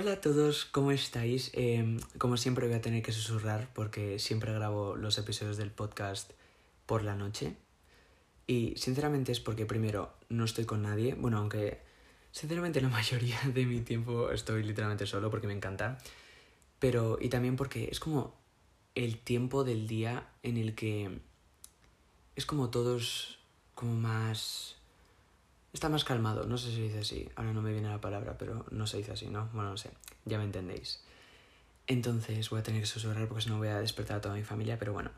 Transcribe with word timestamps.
Hola 0.00 0.12
a 0.12 0.20
todos, 0.20 0.64
¿cómo 0.64 0.92
estáis? 0.92 1.50
Em, 1.54 1.98
como 2.18 2.36
siempre 2.36 2.68
voy 2.68 2.76
a 2.76 2.80
tener 2.80 3.02
que 3.02 3.10
susurrar 3.10 3.68
porque 3.74 4.20
siempre 4.20 4.52
grabo 4.52 4.94
los 4.94 5.18
episodios 5.18 5.56
del 5.56 5.72
podcast 5.72 6.30
por 6.86 7.02
la 7.02 7.16
noche. 7.16 7.56
Y 8.46 8.74
sinceramente 8.76 9.32
es 9.32 9.40
porque 9.40 9.66
primero 9.66 10.14
no 10.28 10.44
estoy 10.44 10.66
con 10.66 10.82
nadie, 10.82 11.14
bueno, 11.14 11.38
aunque 11.38 11.80
sinceramente 12.30 12.80
la 12.80 12.88
mayoría 13.00 13.40
de 13.52 13.66
mi 13.66 13.80
tiempo 13.80 14.30
estoy 14.30 14.62
literalmente 14.62 15.04
solo 15.04 15.32
porque 15.32 15.48
me 15.48 15.54
encanta. 15.54 15.98
Pero 16.78 17.18
y 17.20 17.28
también 17.28 17.56
porque 17.56 17.88
es 17.90 17.98
como 17.98 18.36
el 18.94 19.18
tiempo 19.18 19.64
del 19.64 19.88
día 19.88 20.28
en 20.44 20.58
el 20.58 20.76
que 20.76 21.18
es 22.36 22.46
como 22.46 22.70
todos 22.70 23.40
como 23.74 23.94
más 23.96 24.77
Está 25.78 25.88
más 25.88 26.02
calmado, 26.02 26.44
no 26.44 26.58
sé 26.58 26.70
si 26.70 26.74
se 26.74 26.82
dice 26.82 26.98
así, 26.98 27.28
ahora 27.36 27.52
no 27.52 27.62
me 27.62 27.70
viene 27.70 27.88
la 27.88 28.00
palabra, 28.00 28.36
pero 28.36 28.66
no 28.72 28.88
se 28.88 28.96
dice 28.96 29.12
así, 29.12 29.28
¿no? 29.28 29.48
Bueno, 29.52 29.70
no 29.70 29.76
sé, 29.76 29.92
ya 30.24 30.36
me 30.36 30.42
entendéis. 30.42 31.04
Entonces 31.86 32.50
voy 32.50 32.58
a 32.58 32.62
tener 32.64 32.80
que 32.80 32.86
susurrar 32.88 33.28
porque 33.28 33.44
si 33.44 33.48
no 33.48 33.58
voy 33.58 33.68
a 33.68 33.78
despertar 33.78 34.16
a 34.16 34.20
toda 34.20 34.34
mi 34.34 34.42
familia, 34.42 34.76
pero 34.76 34.92
bueno. 34.92 35.12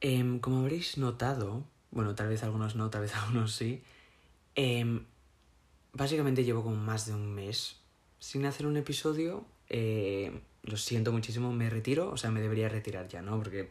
Em, 0.00 0.38
como 0.38 0.60
habréis 0.60 0.96
notado, 0.96 1.62
bueno, 1.90 2.14
tal 2.14 2.28
vez 2.28 2.42
algunos 2.42 2.74
no, 2.74 2.88
tal 2.88 3.02
vez 3.02 3.14
algunos 3.16 3.54
sí, 3.54 3.82
em, 4.54 5.04
básicamente 5.92 6.42
llevo 6.42 6.62
como 6.62 6.76
más 6.76 7.04
de 7.04 7.12
un 7.12 7.34
mes 7.34 7.76
sin 8.18 8.46
hacer 8.46 8.66
un 8.66 8.78
episodio. 8.78 9.44
Eh, 9.68 10.40
lo 10.62 10.78
siento 10.78 11.12
muchísimo, 11.12 11.52
me 11.52 11.68
retiro, 11.68 12.10
o 12.10 12.16
sea, 12.16 12.30
me 12.30 12.40
debería 12.40 12.70
retirar 12.70 13.08
ya, 13.08 13.20
¿no? 13.20 13.36
Porque, 13.36 13.68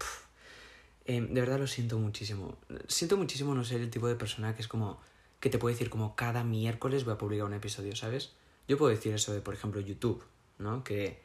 em, 1.06 1.34
de 1.34 1.42
verdad 1.42 1.58
lo 1.58 1.66
siento 1.66 1.98
muchísimo. 1.98 2.60
Siento 2.88 3.18
muchísimo 3.18 3.56
no 3.56 3.64
ser 3.64 3.82
el 3.82 3.90
tipo 3.90 4.08
de 4.08 4.14
persona 4.14 4.54
que 4.54 4.62
es 4.62 4.68
como 4.68 5.02
que 5.46 5.52
te 5.52 5.60
puede 5.60 5.76
decir 5.76 5.92
como 5.92 6.16
cada 6.16 6.44
miércoles 6.44 7.06
voy 7.06 7.14
a 7.14 7.20
publicar 7.20 7.46
un 7.46 7.54
episodio, 7.54 7.96
¿sabes? 7.96 8.32
Yo 8.68 8.80
puedo 8.80 8.90
decir 8.90 9.14
eso 9.14 9.32
de, 9.32 9.42
por 9.42 9.54
ejemplo, 9.54 9.80
YouTube, 9.80 10.24
¿no? 10.58 10.84
Que 10.84 11.22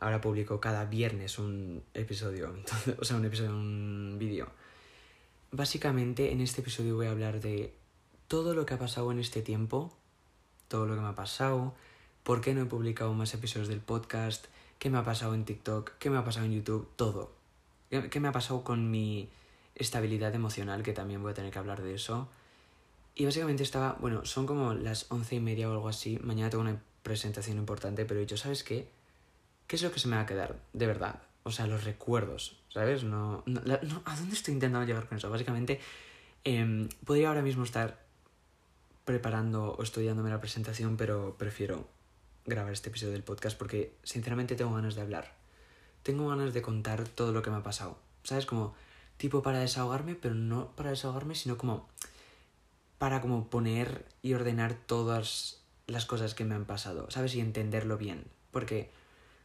ahora 0.00 0.20
publico 0.20 0.60
cada 0.60 0.86
viernes 0.86 1.38
un 1.38 1.84
episodio, 1.94 2.52
o 2.98 3.04
sea, 3.04 3.16
un 3.16 3.24
episodio, 3.24 3.52
un 3.52 4.16
vídeo. 4.18 4.48
Básicamente 5.52 6.32
en 6.32 6.40
este 6.40 6.62
episodio 6.62 6.96
voy 6.96 7.06
a 7.06 7.12
hablar 7.12 7.40
de 7.40 7.72
todo 8.26 8.54
lo 8.54 8.66
que 8.66 8.74
ha 8.74 8.78
pasado 8.80 9.12
en 9.12 9.20
este 9.20 9.40
tiempo, 9.40 9.96
todo 10.66 10.86
lo 10.86 10.96
que 10.96 11.02
me 11.02 11.06
ha 11.10 11.14
pasado, 11.14 11.74
por 12.24 12.40
qué 12.40 12.54
no 12.54 12.62
he 12.62 12.66
publicado 12.66 13.14
más 13.14 13.34
episodios 13.34 13.68
del 13.68 13.78
podcast, 13.78 14.46
qué 14.80 14.90
me 14.90 14.98
ha 14.98 15.04
pasado 15.04 15.32
en 15.32 15.44
TikTok, 15.44 15.92
qué 16.00 16.10
me 16.10 16.18
ha 16.18 16.24
pasado 16.24 16.44
en 16.46 16.54
YouTube, 16.54 16.88
todo. 16.96 17.30
¿Qué 17.88 18.18
me 18.18 18.26
ha 18.26 18.32
pasado 18.32 18.64
con 18.64 18.90
mi 18.90 19.28
estabilidad 19.76 20.34
emocional? 20.34 20.82
Que 20.82 20.92
también 20.92 21.22
voy 21.22 21.30
a 21.30 21.34
tener 21.34 21.52
que 21.52 21.58
hablar 21.60 21.82
de 21.82 21.94
eso. 21.94 22.28
Y 23.14 23.24
básicamente 23.24 23.62
estaba, 23.62 23.96
bueno, 24.00 24.24
son 24.24 24.46
como 24.46 24.74
las 24.74 25.10
once 25.10 25.36
y 25.36 25.40
media 25.40 25.68
o 25.68 25.72
algo 25.72 25.88
así. 25.88 26.18
Mañana 26.22 26.50
tengo 26.50 26.62
una 26.62 26.80
presentación 27.02 27.58
importante, 27.58 28.04
pero 28.04 28.18
he 28.18 28.22
dicho, 28.22 28.36
¿sabes 28.36 28.64
qué? 28.64 28.88
¿Qué 29.66 29.76
es 29.76 29.82
lo 29.82 29.92
que 29.92 30.00
se 30.00 30.08
me 30.08 30.16
va 30.16 30.22
a 30.22 30.26
quedar? 30.26 30.56
De 30.72 30.86
verdad. 30.86 31.22
O 31.44 31.52
sea, 31.52 31.66
los 31.66 31.84
recuerdos, 31.84 32.56
¿sabes? 32.72 33.04
No, 33.04 33.42
no, 33.46 33.60
¿A 34.04 34.16
dónde 34.16 34.34
estoy 34.34 34.54
intentando 34.54 34.86
llegar 34.86 35.06
con 35.06 35.18
eso? 35.18 35.30
Básicamente, 35.30 35.80
eh, 36.44 36.88
podría 37.04 37.28
ahora 37.28 37.42
mismo 37.42 37.64
estar 37.64 38.02
preparando 39.04 39.74
o 39.74 39.82
estudiándome 39.82 40.30
la 40.30 40.40
presentación, 40.40 40.96
pero 40.96 41.36
prefiero 41.38 41.86
grabar 42.46 42.72
este 42.72 42.88
episodio 42.88 43.12
del 43.12 43.22
podcast 43.22 43.56
porque 43.56 43.92
sinceramente 44.02 44.56
tengo 44.56 44.74
ganas 44.74 44.94
de 44.94 45.02
hablar. 45.02 45.34
Tengo 46.02 46.28
ganas 46.28 46.52
de 46.52 46.62
contar 46.62 47.06
todo 47.08 47.32
lo 47.32 47.42
que 47.42 47.50
me 47.50 47.56
ha 47.56 47.62
pasado. 47.62 47.98
¿Sabes? 48.22 48.46
Como 48.46 48.74
tipo 49.16 49.42
para 49.42 49.60
desahogarme, 49.60 50.14
pero 50.14 50.34
no 50.34 50.68
para 50.76 50.90
desahogarme, 50.90 51.34
sino 51.34 51.56
como 51.56 51.88
para 53.04 53.20
como 53.20 53.50
poner 53.50 54.06
y 54.22 54.32
ordenar 54.32 54.72
todas 54.72 55.62
las 55.86 56.06
cosas 56.06 56.32
que 56.32 56.46
me 56.46 56.54
han 56.54 56.64
pasado, 56.64 57.10
¿sabes? 57.10 57.34
Y 57.34 57.40
entenderlo 57.40 57.98
bien. 57.98 58.24
Porque 58.50 58.90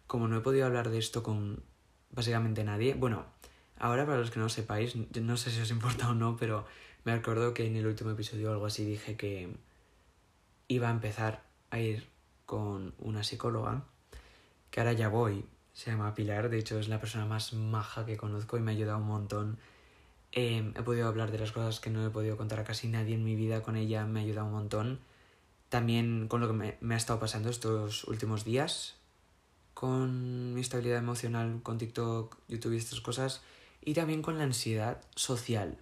como 0.08 0.30
no 0.30 0.38
he 0.38 0.40
podido 0.40 0.66
hablar 0.66 0.90
de 0.90 0.98
esto 0.98 1.24
con 1.24 1.62
básicamente 2.10 2.64
nadie, 2.64 2.94
bueno, 2.94 3.26
ahora 3.78 4.06
para 4.06 4.20
los 4.20 4.32
que 4.32 4.40
no 4.40 4.48
sepáis, 4.48 4.96
no 4.96 5.36
sé 5.36 5.52
si 5.52 5.60
os 5.60 5.72
importa 5.72 6.10
o 6.10 6.14
no, 6.14 6.38
pero 6.38 6.66
me 7.04 7.12
acuerdo 7.12 7.54
que 7.54 7.68
en 7.68 7.76
el 7.76 7.86
último 7.86 8.12
episodio 8.12 8.50
o 8.50 8.54
algo 8.54 8.66
así 8.66 8.86
dije 8.86 9.18
que 9.18 9.54
iba 10.70 10.88
a 10.88 10.92
empezar 10.92 11.44
a 11.70 11.80
ir 11.80 12.08
con 12.46 12.94
una 12.98 13.26
psicóloga, 13.26 13.84
que 14.72 14.80
ahora 14.80 14.94
ya 14.94 15.10
voy, 15.10 15.44
se 15.74 15.92
llama 15.92 16.16
Pilar, 16.16 16.50
de 16.50 16.60
hecho 16.60 16.80
es 16.80 16.88
la 16.88 17.02
persona 17.02 17.26
más 17.26 17.52
maja 17.52 18.06
que 18.06 18.16
conozco 18.16 18.56
y 18.56 18.62
me 18.62 18.72
ha 18.72 18.76
ayudado 18.76 19.00
un 19.00 19.08
montón 19.08 19.60
Em, 20.32 20.74
he 20.78 20.84
podido 20.84 21.08
hablar 21.08 21.32
de 21.32 21.40
las 21.40 21.52
cosas 21.52 21.80
que 21.80 21.90
no 21.90 22.06
he 22.06 22.10
podido 22.10 22.38
contar 22.38 22.60
a 22.60 22.64
casi 22.64 22.88
nadie 22.88 23.16
en 23.16 23.24
mi 23.24 23.36
vida, 23.36 23.64
con 23.64 23.76
ella 23.76 24.06
me 24.06 24.20
ha 24.20 24.24
ayudado 24.24 24.48
un 24.48 24.54
montón. 24.54 25.00
También 25.70 26.28
con 26.28 26.42
lo 26.42 26.48
que 26.48 26.54
me, 26.54 26.78
me 26.82 26.96
ha 26.96 26.98
estado 26.98 27.20
pasando 27.20 27.50
estos 27.50 28.04
últimos 28.06 28.44
días, 28.46 28.96
con 29.74 30.54
mi 30.54 30.62
estabilidad 30.62 31.00
emocional, 31.00 31.62
con 31.64 31.78
TikTok, 31.78 32.38
YouTube 32.48 32.74
y 32.74 32.78
estas 32.78 33.02
cosas, 33.02 33.42
y 33.82 33.94
también 33.94 34.22
con 34.22 34.38
la 34.38 34.44
ansiedad 34.44 35.02
social, 35.16 35.78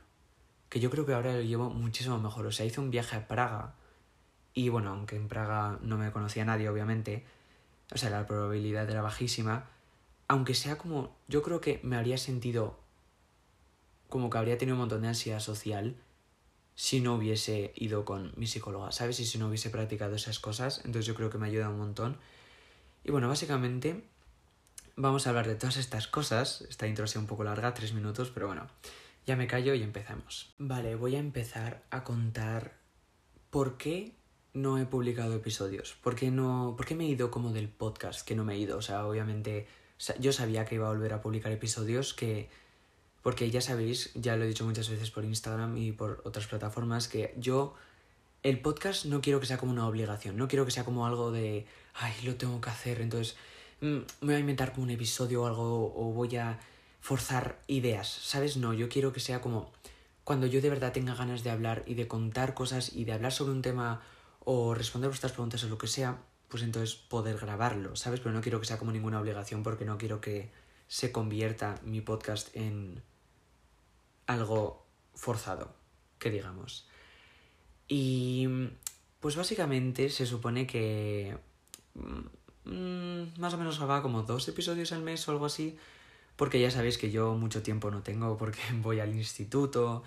que 0.69 0.79
yo 0.79 0.89
creo 0.89 1.05
que 1.05 1.13
ahora 1.13 1.33
lo 1.33 1.41
llevo 1.41 1.69
muchísimo 1.69 2.19
mejor. 2.19 2.45
O 2.45 2.51
sea, 2.51 2.65
hice 2.65 2.79
un 2.79 2.91
viaje 2.91 3.15
a 3.15 3.27
Praga, 3.27 3.73
y 4.53 4.69
bueno, 4.69 4.91
aunque 4.91 5.15
en 5.15 5.27
Praga 5.27 5.79
no 5.81 5.97
me 5.97 6.11
conocía 6.11 6.45
nadie, 6.45 6.69
obviamente, 6.69 7.25
o 7.93 7.97
sea, 7.97 8.09
la 8.09 8.27
probabilidad 8.27 8.89
era 8.89 9.01
bajísima, 9.01 9.65
aunque 10.27 10.53
sea 10.53 10.77
como, 10.77 11.15
yo 11.27 11.41
creo 11.41 11.61
que 11.61 11.79
me 11.83 11.95
habría 11.95 12.17
sentido 12.17 12.77
como 14.09 14.29
que 14.29 14.37
habría 14.37 14.57
tenido 14.57 14.75
un 14.75 14.81
montón 14.81 15.01
de 15.01 15.09
ansiedad 15.09 15.39
social 15.39 15.95
si 16.75 17.01
no 17.01 17.15
hubiese 17.15 17.73
ido 17.75 18.05
con 18.05 18.33
mi 18.37 18.45
psicóloga, 18.45 18.91
¿sabes? 18.91 19.19
Y 19.19 19.25
si 19.25 19.39
no 19.39 19.47
hubiese 19.47 19.71
practicado 19.71 20.15
esas 20.15 20.39
cosas. 20.39 20.77
Entonces 20.85 21.07
yo 21.07 21.15
creo 21.15 21.31
que 21.31 21.39
me 21.39 21.47
ayuda 21.47 21.69
un 21.69 21.79
montón. 21.79 22.17
Y 23.03 23.09
bueno, 23.09 23.27
básicamente 23.27 24.03
vamos 24.95 25.25
a 25.25 25.31
hablar 25.31 25.47
de 25.47 25.55
todas 25.55 25.77
estas 25.77 26.07
cosas. 26.07 26.61
Esta 26.69 26.87
intro 26.87 27.05
ha 27.05 27.07
sido 27.07 27.21
un 27.21 27.27
poco 27.27 27.43
larga, 27.43 27.73
tres 27.73 27.93
minutos, 27.93 28.29
pero 28.29 28.45
bueno, 28.45 28.67
ya 29.25 29.35
me 29.35 29.47
callo 29.47 29.73
y 29.73 29.81
empezamos. 29.81 30.53
Vale, 30.59 30.95
voy 30.95 31.15
a 31.15 31.19
empezar 31.19 31.83
a 31.89 32.03
contar 32.03 32.77
por 33.49 33.77
qué 33.77 34.15
no 34.53 34.77
he 34.77 34.85
publicado 34.85 35.35
episodios. 35.35 35.97
¿Por 36.03 36.15
qué, 36.15 36.29
no, 36.29 36.75
por 36.77 36.85
qué 36.85 36.93
me 36.93 37.05
he 37.05 37.09
ido 37.09 37.31
como 37.31 37.53
del 37.53 37.69
podcast 37.69 38.25
que 38.25 38.35
no 38.35 38.43
me 38.43 38.53
he 38.53 38.59
ido? 38.59 38.77
O 38.77 38.81
sea, 38.81 39.05
obviamente 39.05 39.67
yo 40.19 40.31
sabía 40.31 40.65
que 40.65 40.75
iba 40.75 40.87
a 40.87 40.91
volver 40.91 41.13
a 41.13 41.21
publicar 41.21 41.51
episodios 41.51 42.13
que 42.13 42.49
porque 43.27 43.51
ya 43.51 43.59
sabéis, 43.59 44.11
ya 44.13 44.37
lo 44.37 44.45
he 44.45 44.47
dicho 44.47 44.63
muchas 44.63 44.87
veces 44.87 45.11
por 45.11 45.25
Instagram 45.25 45.75
y 45.75 45.91
por 45.91 46.21
otras 46.23 46.47
plataformas, 46.47 47.09
que 47.09 47.33
yo 47.35 47.75
el 48.41 48.61
podcast 48.61 49.03
no 49.03 49.19
quiero 49.19 49.41
que 49.41 49.45
sea 49.45 49.57
como 49.57 49.73
una 49.73 49.85
obligación, 49.85 50.37
no 50.37 50.47
quiero 50.47 50.63
que 50.63 50.71
sea 50.71 50.85
como 50.85 51.05
algo 51.05 51.29
de, 51.33 51.65
ay, 51.95 52.13
lo 52.23 52.35
tengo 52.35 52.61
que 52.61 52.69
hacer, 52.69 53.01
entonces 53.01 53.35
mm, 53.81 53.97
me 54.21 54.27
voy 54.27 54.35
a 54.35 54.39
inventar 54.39 54.71
como 54.71 54.83
un 54.83 54.91
episodio 54.91 55.43
o 55.43 55.45
algo 55.45 55.93
o 55.93 56.13
voy 56.13 56.37
a 56.37 56.57
forzar 57.01 57.59
ideas, 57.67 58.07
¿sabes? 58.07 58.55
No, 58.55 58.73
yo 58.73 58.87
quiero 58.87 59.11
que 59.11 59.19
sea 59.19 59.41
como 59.41 59.73
cuando 60.23 60.47
yo 60.47 60.61
de 60.61 60.69
verdad 60.69 60.93
tenga 60.93 61.13
ganas 61.13 61.43
de 61.43 61.49
hablar 61.49 61.83
y 61.85 61.95
de 61.95 62.07
contar 62.07 62.53
cosas 62.53 62.93
y 62.93 63.03
de 63.03 63.11
hablar 63.11 63.33
sobre 63.33 63.51
un 63.51 63.61
tema 63.61 63.99
o 64.45 64.73
responder 64.73 65.09
vuestras 65.09 65.33
preguntas 65.33 65.61
o 65.65 65.67
lo 65.67 65.77
que 65.77 65.87
sea, 65.87 66.21
pues 66.47 66.63
entonces 66.63 66.95
poder 66.95 67.35
grabarlo, 67.35 67.97
¿sabes? 67.97 68.21
Pero 68.21 68.31
no 68.31 68.39
quiero 68.39 68.61
que 68.61 68.67
sea 68.67 68.79
como 68.79 68.93
ninguna 68.93 69.19
obligación 69.19 69.63
porque 69.63 69.83
no 69.83 69.97
quiero 69.97 70.21
que 70.21 70.49
se 70.87 71.11
convierta 71.11 71.81
mi 71.83 71.99
podcast 71.99 72.55
en 72.55 73.03
algo 74.27 74.85
forzado, 75.15 75.73
que 76.19 76.29
digamos. 76.29 76.87
Y 77.87 78.47
pues 79.19 79.35
básicamente 79.35 80.09
se 80.09 80.25
supone 80.25 80.67
que 80.67 81.37
mm, 82.65 83.39
más 83.39 83.53
o 83.53 83.57
menos 83.57 83.77
grababa 83.77 84.03
como 84.03 84.23
dos 84.23 84.47
episodios 84.47 84.91
al 84.91 85.01
mes 85.01 85.27
o 85.27 85.31
algo 85.31 85.45
así, 85.45 85.77
porque 86.35 86.59
ya 86.59 86.69
sabéis 86.69 86.97
que 86.97 87.09
yo 87.09 87.33
mucho 87.33 87.63
tiempo 87.63 87.89
no 87.89 88.03
tengo 88.03 88.37
porque 88.37 88.59
voy 88.81 88.99
al 88.99 89.15
instituto, 89.15 90.03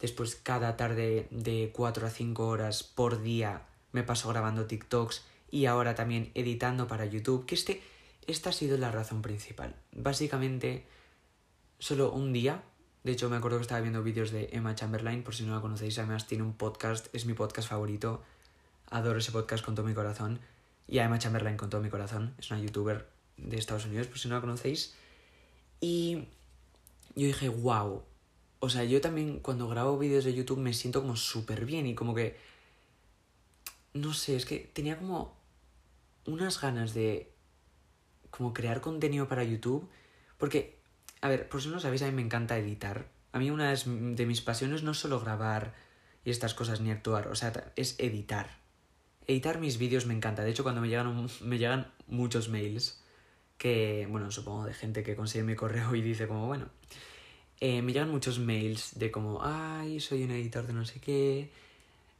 después 0.00 0.36
cada 0.36 0.76
tarde 0.76 1.28
de 1.30 1.70
4 1.74 2.06
a 2.06 2.10
5 2.10 2.46
horas 2.46 2.82
por 2.82 3.22
día 3.22 3.66
me 3.92 4.02
paso 4.02 4.28
grabando 4.28 4.66
TikToks 4.66 5.24
y 5.50 5.66
ahora 5.66 5.94
también 5.94 6.32
editando 6.34 6.88
para 6.88 7.06
YouTube, 7.06 7.46
que 7.46 7.54
este, 7.54 7.80
esta 8.26 8.50
ha 8.50 8.52
sido 8.52 8.76
la 8.76 8.90
razón 8.90 9.22
principal. 9.22 9.76
Básicamente, 9.92 10.84
solo 11.78 12.10
un 12.10 12.32
día 12.32 12.64
de 13.04 13.12
hecho, 13.12 13.28
me 13.28 13.36
acuerdo 13.36 13.58
que 13.58 13.62
estaba 13.62 13.82
viendo 13.82 14.02
vídeos 14.02 14.30
de 14.30 14.48
Emma 14.52 14.74
Chamberlain, 14.74 15.22
por 15.22 15.34
si 15.34 15.44
no 15.44 15.54
la 15.54 15.60
conocéis, 15.60 15.98
además 15.98 16.26
tiene 16.26 16.42
un 16.42 16.54
podcast, 16.54 17.14
es 17.14 17.26
mi 17.26 17.34
podcast 17.34 17.68
favorito. 17.68 18.22
Adoro 18.90 19.18
ese 19.18 19.30
podcast 19.30 19.62
con 19.62 19.74
todo 19.74 19.84
mi 19.84 19.92
corazón. 19.92 20.40
Y 20.88 20.98
a 20.98 21.04
Emma 21.04 21.18
Chamberlain 21.18 21.58
con 21.58 21.68
todo 21.68 21.82
mi 21.82 21.90
corazón, 21.90 22.34
es 22.38 22.50
una 22.50 22.60
youtuber 22.60 23.06
de 23.36 23.58
Estados 23.58 23.84
Unidos, 23.84 24.06
por 24.06 24.18
si 24.18 24.28
no 24.28 24.36
la 24.36 24.40
conocéis. 24.40 24.94
Y 25.82 26.28
yo 27.14 27.26
dije, 27.26 27.50
wow. 27.50 28.02
O 28.60 28.70
sea, 28.70 28.84
yo 28.84 29.02
también 29.02 29.40
cuando 29.40 29.68
grabo 29.68 29.98
vídeos 29.98 30.24
de 30.24 30.32
YouTube 30.32 30.58
me 30.58 30.72
siento 30.72 31.02
como 31.02 31.14
súper 31.16 31.66
bien 31.66 31.86
y 31.86 31.94
como 31.94 32.14
que... 32.14 32.38
No 33.92 34.14
sé, 34.14 34.34
es 34.34 34.46
que 34.46 34.60
tenía 34.72 34.96
como 34.96 35.36
unas 36.24 36.58
ganas 36.58 36.94
de 36.94 37.30
como 38.30 38.54
crear 38.54 38.80
contenido 38.80 39.28
para 39.28 39.44
YouTube. 39.44 39.86
Porque 40.38 40.78
a 41.24 41.28
ver, 41.28 41.48
por 41.48 41.62
si 41.62 41.70
no 41.70 41.80
sabéis, 41.80 42.02
a 42.02 42.06
mí 42.06 42.12
me 42.12 42.20
encanta 42.20 42.58
editar. 42.58 43.06
A 43.32 43.38
mí 43.38 43.48
una 43.50 43.72
de 43.74 44.26
mis 44.26 44.42
pasiones 44.42 44.82
no 44.82 44.90
es 44.90 44.98
solo 44.98 45.20
grabar 45.20 45.72
y 46.22 46.28
estas 46.28 46.52
cosas 46.52 46.82
ni 46.82 46.90
actuar, 46.90 47.28
o 47.28 47.34
sea, 47.34 47.72
es 47.76 47.98
editar. 47.98 48.58
editar 49.26 49.58
mis 49.58 49.78
vídeos 49.78 50.04
me 50.04 50.12
encanta. 50.12 50.44
De 50.44 50.50
hecho, 50.50 50.64
cuando 50.64 50.82
me 50.82 50.88
llegan, 50.90 51.26
me 51.40 51.56
llegan 51.56 51.90
muchos 52.08 52.50
mails, 52.50 53.02
que, 53.56 54.06
bueno, 54.10 54.30
supongo 54.30 54.66
de 54.66 54.74
gente 54.74 55.02
que 55.02 55.16
consigue 55.16 55.44
mi 55.44 55.54
correo 55.54 55.94
y 55.94 56.02
dice 56.02 56.28
como, 56.28 56.46
bueno, 56.46 56.68
eh, 57.58 57.80
me 57.80 57.94
llegan 57.94 58.10
muchos 58.10 58.38
mails 58.38 58.98
de 58.98 59.10
como, 59.10 59.40
ay, 59.42 60.00
soy 60.00 60.24
un 60.24 60.30
editor 60.30 60.66
de 60.66 60.74
no 60.74 60.84
sé 60.84 61.00
qué, 61.00 61.50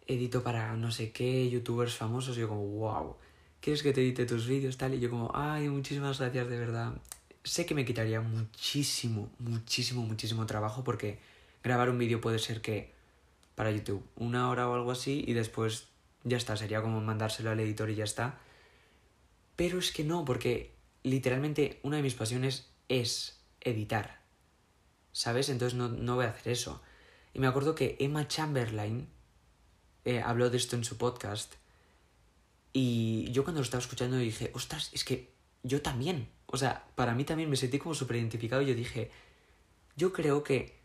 edito 0.07 0.43
para 0.43 0.77
no 0.77 0.91
sé 0.91 1.13
qué, 1.13 1.51
youtubers 1.51 1.95
famosos, 1.95 2.39
y 2.39 2.41
yo 2.41 2.49
como, 2.49 2.67
wow, 2.67 3.17
¿quieres 3.61 3.83
que 3.83 3.93
te 3.93 4.01
edite 4.01 4.25
tus 4.25 4.47
vídeos 4.49 4.79
tal? 4.79 4.95
Y 4.95 5.01
yo 5.01 5.11
como, 5.11 5.31
ay, 5.35 5.69
muchísimas 5.69 6.21
gracias 6.21 6.49
de 6.49 6.59
verdad. 6.59 6.95
Sé 7.45 7.67
que 7.67 7.75
me 7.75 7.85
quitaría 7.85 8.21
muchísimo, 8.23 9.31
muchísimo, 9.39 10.03
muchísimo 10.03 10.47
trabajo 10.47 10.83
porque 10.83 11.19
grabar 11.63 11.91
un 11.91 11.99
vídeo 11.99 12.21
puede 12.21 12.39
ser 12.39 12.63
que 12.63 12.93
para 13.55 13.71
YouTube 13.71 14.03
una 14.17 14.49
hora 14.49 14.69
o 14.69 14.75
algo 14.75 14.91
así 14.91 15.25
y 15.27 15.35
después 15.35 15.89
ya 16.25 16.39
está, 16.39 16.57
sería 16.57 16.81
como 16.81 17.01
mandárselo 17.03 17.51
al 17.51 17.61
editor 17.61 17.91
y 17.91 17.97
ya 17.97 18.05
está. 18.05 18.41
Pero 19.57 19.79
es 19.79 19.93
que 19.93 20.05
no, 20.05 20.25
porque 20.25 20.73
literalmente 21.03 21.79
una 21.83 21.99
de 21.99 22.03
mis 22.03 22.15
pasiones 22.15 22.67
es 22.89 23.39
editar. 23.61 24.21
¿Sabes? 25.13 25.49
Entonces 25.49 25.79
no, 25.79 25.89
no 25.89 26.17
voy 26.17 26.25
a 26.25 26.31
hacer 26.31 26.53
eso. 26.53 26.83
Y 27.35 27.39
me 27.39 27.47
acuerdo 27.47 27.75
que 27.75 27.97
Emma 28.01 28.27
Chamberlain 28.27 29.07
eh, 30.05 30.21
habló 30.21 30.51
de 30.51 30.57
esto 30.57 30.77
en 30.77 30.85
su 30.85 30.97
podcast. 30.97 31.55
Y 32.73 33.31
yo 33.31 33.45
cuando 33.45 33.61
lo 33.61 33.65
estaba 33.65 33.83
escuchando 33.83 34.17
dije, 34.17 34.51
ostras, 34.55 34.91
es 34.93 35.05
que 35.05 35.33
yo 35.63 35.83
también. 35.83 36.29
O 36.55 36.57
sea, 36.57 36.85
para 36.95 37.17
mí 37.17 37.25
también 37.25 37.51
me 37.51 37.57
sentí 37.57 37.81
como 37.81 37.97
súper 37.97 38.15
identificado 38.15 38.63
y 38.63 38.67
yo 38.67 38.77
dije, 38.77 39.11
yo 39.97 40.13
creo 40.13 40.45
que 40.45 40.79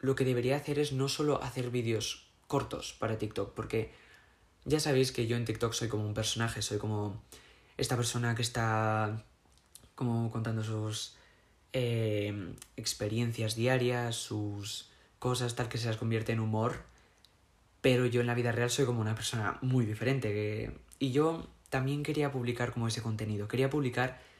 lo 0.00 0.16
que 0.16 0.24
debería 0.24 0.56
hacer 0.56 0.80
es 0.80 0.90
no 0.90 1.06
solo 1.08 1.40
hacer 1.44 1.70
vídeos 1.70 2.26
cortos 2.48 2.92
para 2.98 3.16
TikTok, 3.16 3.54
porque 3.54 3.92
ya 4.64 4.80
sabéis 4.80 5.12
que 5.12 5.28
yo 5.28 5.36
en 5.36 5.44
TikTok 5.44 5.72
soy 5.74 5.86
como 5.86 6.04
un 6.04 6.12
personaje, 6.12 6.60
soy 6.60 6.78
como 6.78 7.22
esta 7.76 7.94
persona 7.94 8.34
que 8.34 8.42
está 8.42 9.24
como 9.94 10.28
contando 10.32 10.64
sus 10.64 11.14
eh, 11.72 12.56
experiencias 12.76 13.54
diarias, 13.54 14.16
sus 14.16 14.90
cosas, 15.20 15.54
tal 15.54 15.68
que 15.68 15.78
se 15.78 15.86
las 15.86 15.98
convierte 15.98 16.32
en 16.32 16.40
humor. 16.40 16.82
Pero 17.80 18.06
yo 18.06 18.22
en 18.22 18.26
la 18.26 18.34
vida 18.34 18.50
real 18.50 18.70
soy 18.70 18.86
como 18.86 19.00
una 19.00 19.14
persona 19.14 19.56
muy 19.62 19.86
diferente. 19.86 20.76
Y 20.98 21.12
yo 21.12 21.46
también 21.70 22.02
quería 22.02 22.32
publicar 22.32 22.72
como 22.72 22.88
ese 22.88 23.02
contenido. 23.02 23.46
Quería 23.46 23.70
publicar 23.70 24.33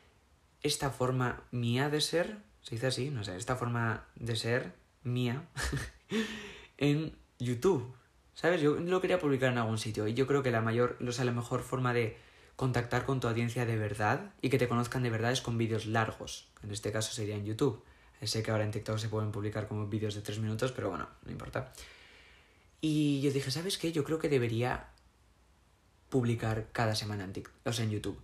esta 0.64 0.90
forma 0.90 1.44
mía 1.52 1.90
de 1.90 2.00
ser, 2.00 2.38
se 2.62 2.74
dice 2.74 2.88
así, 2.88 3.10
no 3.10 3.22
sé, 3.22 3.36
esta 3.36 3.54
forma 3.54 4.06
de 4.16 4.34
ser 4.34 4.72
mía 5.04 5.46
en 6.78 7.16
YouTube. 7.38 7.94
¿Sabes? 8.32 8.60
Yo 8.60 8.74
lo 8.74 9.00
quería 9.00 9.20
publicar 9.20 9.52
en 9.52 9.58
algún 9.58 9.78
sitio 9.78 10.08
y 10.08 10.14
yo 10.14 10.26
creo 10.26 10.42
que 10.42 10.50
la 10.50 10.60
mayor, 10.60 10.98
o 11.06 11.12
sea, 11.12 11.24
la 11.24 11.32
mejor 11.32 11.62
forma 11.62 11.92
de 11.92 12.16
contactar 12.56 13.04
con 13.04 13.20
tu 13.20 13.28
audiencia 13.28 13.66
de 13.66 13.76
verdad 13.76 14.32
y 14.40 14.48
que 14.48 14.58
te 14.58 14.66
conozcan 14.66 15.02
de 15.02 15.10
verdad 15.10 15.30
es 15.30 15.42
con 15.42 15.58
vídeos 15.58 15.86
largos. 15.86 16.48
En 16.62 16.72
este 16.72 16.90
caso 16.90 17.12
sería 17.12 17.36
en 17.36 17.44
YouTube. 17.44 17.84
Sé 18.22 18.42
que 18.42 18.50
ahora 18.50 18.64
en 18.64 18.70
TikTok 18.70 18.96
se 18.96 19.10
pueden 19.10 19.32
publicar 19.32 19.68
como 19.68 19.86
vídeos 19.86 20.14
de 20.14 20.22
tres 20.22 20.38
minutos, 20.38 20.72
pero 20.72 20.88
bueno, 20.88 21.06
no 21.24 21.30
importa. 21.30 21.72
Y 22.80 23.20
yo 23.20 23.30
dije, 23.30 23.50
¿sabes 23.50 23.76
qué? 23.76 23.92
Yo 23.92 24.02
creo 24.02 24.18
que 24.18 24.30
debería 24.30 24.88
publicar 26.08 26.68
cada 26.72 26.94
semana 26.94 27.24
en 27.24 27.34
TikTok, 27.34 27.54
o 27.66 27.72
sea, 27.72 27.84
en 27.84 27.90
YouTube. 27.90 28.18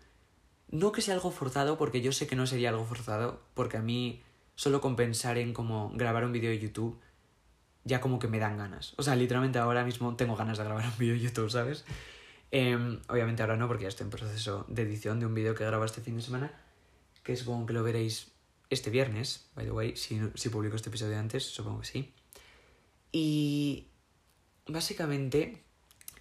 No 0.70 0.92
que 0.92 1.02
sea 1.02 1.14
algo 1.14 1.30
forzado, 1.30 1.76
porque 1.76 2.00
yo 2.00 2.12
sé 2.12 2.26
que 2.26 2.36
no 2.36 2.46
sería 2.46 2.70
algo 2.70 2.84
forzado, 2.84 3.42
porque 3.54 3.76
a 3.76 3.82
mí 3.82 4.22
solo 4.54 4.80
con 4.80 4.96
pensar 4.96 5.38
en 5.38 5.52
como 5.52 5.90
grabar 5.94 6.24
un 6.24 6.32
vídeo 6.32 6.50
de 6.50 6.58
YouTube 6.58 7.00
ya 7.84 8.00
como 8.00 8.18
que 8.18 8.28
me 8.28 8.38
dan 8.38 8.58
ganas. 8.58 8.94
O 8.98 9.02
sea, 9.02 9.16
literalmente 9.16 9.58
ahora 9.58 9.84
mismo 9.84 10.16
tengo 10.16 10.36
ganas 10.36 10.58
de 10.58 10.64
grabar 10.64 10.84
un 10.84 10.98
vídeo 10.98 11.14
de 11.14 11.20
YouTube, 11.20 11.50
¿sabes? 11.50 11.84
Em, 12.50 13.00
obviamente 13.08 13.42
ahora 13.42 13.56
no, 13.56 13.68
porque 13.68 13.84
ya 13.84 13.88
estoy 13.88 14.04
en 14.04 14.10
proceso 14.10 14.64
de 14.68 14.82
edición 14.82 15.20
de 15.20 15.26
un 15.26 15.34
vídeo 15.34 15.54
que 15.54 15.64
grabo 15.64 15.84
este 15.84 16.00
fin 16.00 16.16
de 16.16 16.22
semana, 16.22 16.52
que 17.22 17.36
supongo 17.36 17.66
que 17.66 17.72
lo 17.72 17.82
veréis 17.82 18.32
este 18.70 18.90
viernes, 18.90 19.48
by 19.54 19.64
the 19.64 19.72
way, 19.72 19.96
si, 19.96 20.20
si 20.34 20.48
publico 20.48 20.76
este 20.76 20.88
episodio 20.88 21.18
antes, 21.18 21.44
supongo 21.44 21.80
que 21.80 21.86
sí. 21.86 22.14
Y 23.12 23.88
básicamente 24.66 25.64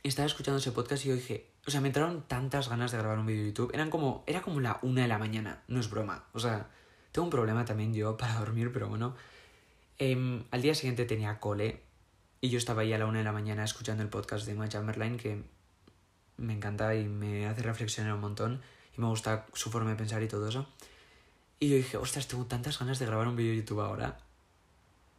estaba 0.04 0.26
escuchando 0.26 0.60
ese 0.60 0.72
podcast 0.72 1.06
y 1.06 1.10
yo 1.10 1.16
dije, 1.16 1.49
o 1.70 1.72
sea, 1.72 1.82
me 1.82 1.90
entraron 1.90 2.24
tantas 2.24 2.68
ganas 2.68 2.92
de 2.92 2.98
grabar 2.98 3.20
un 3.20 3.28
vídeo 3.28 3.44
de 3.44 3.50
YouTube, 3.50 3.70
eran 3.76 3.92
como, 3.92 4.24
era 4.26 4.42
como 4.42 4.60
la 4.60 4.80
una 4.82 5.04
de 5.04 5.08
la 5.08 5.20
mañana, 5.20 5.62
no 5.68 5.80
es 5.80 5.88
broma, 5.88 6.26
o 6.34 6.40
sea, 6.40 6.68
tengo 7.12 7.26
un 7.26 7.30
problema 7.30 7.64
también 7.64 7.94
yo 7.94 8.18
para 8.18 8.40
dormir, 8.40 8.72
pero 8.74 8.90
bueno, 8.90 9.16
em, 10.00 10.46
al 10.50 10.64
día 10.64 10.74
siguiente 10.74 11.06
tenía 11.06 11.40
cole 11.40 11.84
y 12.42 12.50
yo 12.50 12.58
estaba 12.58 12.82
ahí 12.82 12.92
a 12.92 12.98
la 12.98 13.06
una 13.06 13.20
de 13.20 13.24
la 13.24 13.32
mañana 13.32 13.64
escuchando 13.64 14.02
el 14.02 14.10
podcast 14.10 14.48
de 14.48 14.54
Emma 14.54 14.68
Chamberlain 14.68 15.18
que 15.18 15.44
me 16.38 16.54
encanta 16.54 16.96
y 16.96 17.08
me 17.08 17.46
hace 17.46 17.62
reflexionar 17.62 18.14
un 18.14 18.22
montón 18.22 18.62
y 18.98 19.02
me 19.02 19.06
gusta 19.06 19.46
su 19.54 19.70
forma 19.70 19.92
de 19.92 19.96
pensar 19.96 20.24
y 20.24 20.28
todo 20.28 20.50
eso. 20.50 20.68
Y 21.60 21.70
yo 21.70 21.76
dije, 21.76 21.98
ostras, 21.98 22.28
tengo 22.28 22.46
tantas 22.46 22.80
ganas 22.80 22.98
de 22.98 23.06
grabar 23.06 23.28
un 23.28 23.36
vídeo 23.36 23.52
de 23.52 23.58
YouTube 23.58 23.82
ahora. 23.82 24.18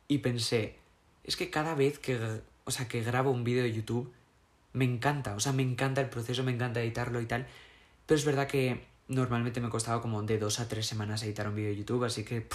Y 0.09 0.19
pensé, 0.19 0.79
es 1.23 1.37
que 1.37 1.49
cada 1.49 1.77
vez 1.77 2.01
que, 2.01 2.41
o 2.65 2.71
sea, 2.73 2.89
que 2.89 3.03
grabo 3.03 3.31
un 3.31 3.45
vídeo 3.45 3.63
de 3.63 3.73
YouTube, 3.73 4.13
me 4.73 4.85
encanta, 4.85 5.35
o 5.35 5.41
sea, 5.41 5.53
me 5.53 5.63
encanta 5.63 6.01
el 6.01 6.09
proceso, 6.09 6.43
me 6.45 6.53
encanta 6.53 6.81
editarlo 6.81 7.21
y 7.21 7.27
tal. 7.27 7.47
Pero 8.07 8.19
es 8.19 8.25
verdad 8.25 8.47
que 8.47 8.87
normalmente 9.09 9.61
me 9.61 9.71
costaba 9.71 10.01
como 10.01 10.23
de 10.23 10.39
dos 10.39 10.61
a 10.61 10.69
tres 10.69 10.87
semanas 10.87 11.23
editar 11.23 11.49
un 11.49 11.57
vídeo 11.57 11.71
de 11.71 11.77
YouTube, 11.77 12.05
así 12.05 12.25
que 12.25 12.47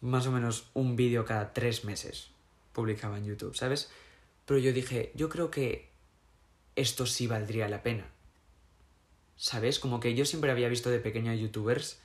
más 0.00 0.26
o 0.26 0.32
menos 0.32 0.70
un 0.74 0.96
vídeo 0.96 1.24
cada 1.24 1.52
tres 1.52 1.84
meses 1.84 2.30
publicaba 2.72 3.18
en 3.18 3.26
YouTube, 3.26 3.56
¿sabes? 3.56 3.90
Pero 4.44 4.60
yo 4.60 4.72
dije, 4.72 5.12
yo 5.14 5.28
creo 5.28 5.50
que 5.50 5.90
esto 6.76 7.06
sí 7.06 7.26
valdría 7.26 7.68
la 7.68 7.82
pena. 7.82 8.06
¿Sabes? 9.36 9.78
Como 9.78 10.00
que 10.00 10.14
yo 10.14 10.24
siempre 10.24 10.50
había 10.50 10.68
visto 10.68 10.88
de 10.88 10.98
pequeño 10.98 11.32
a 11.32 11.34
youtubers 11.34 11.98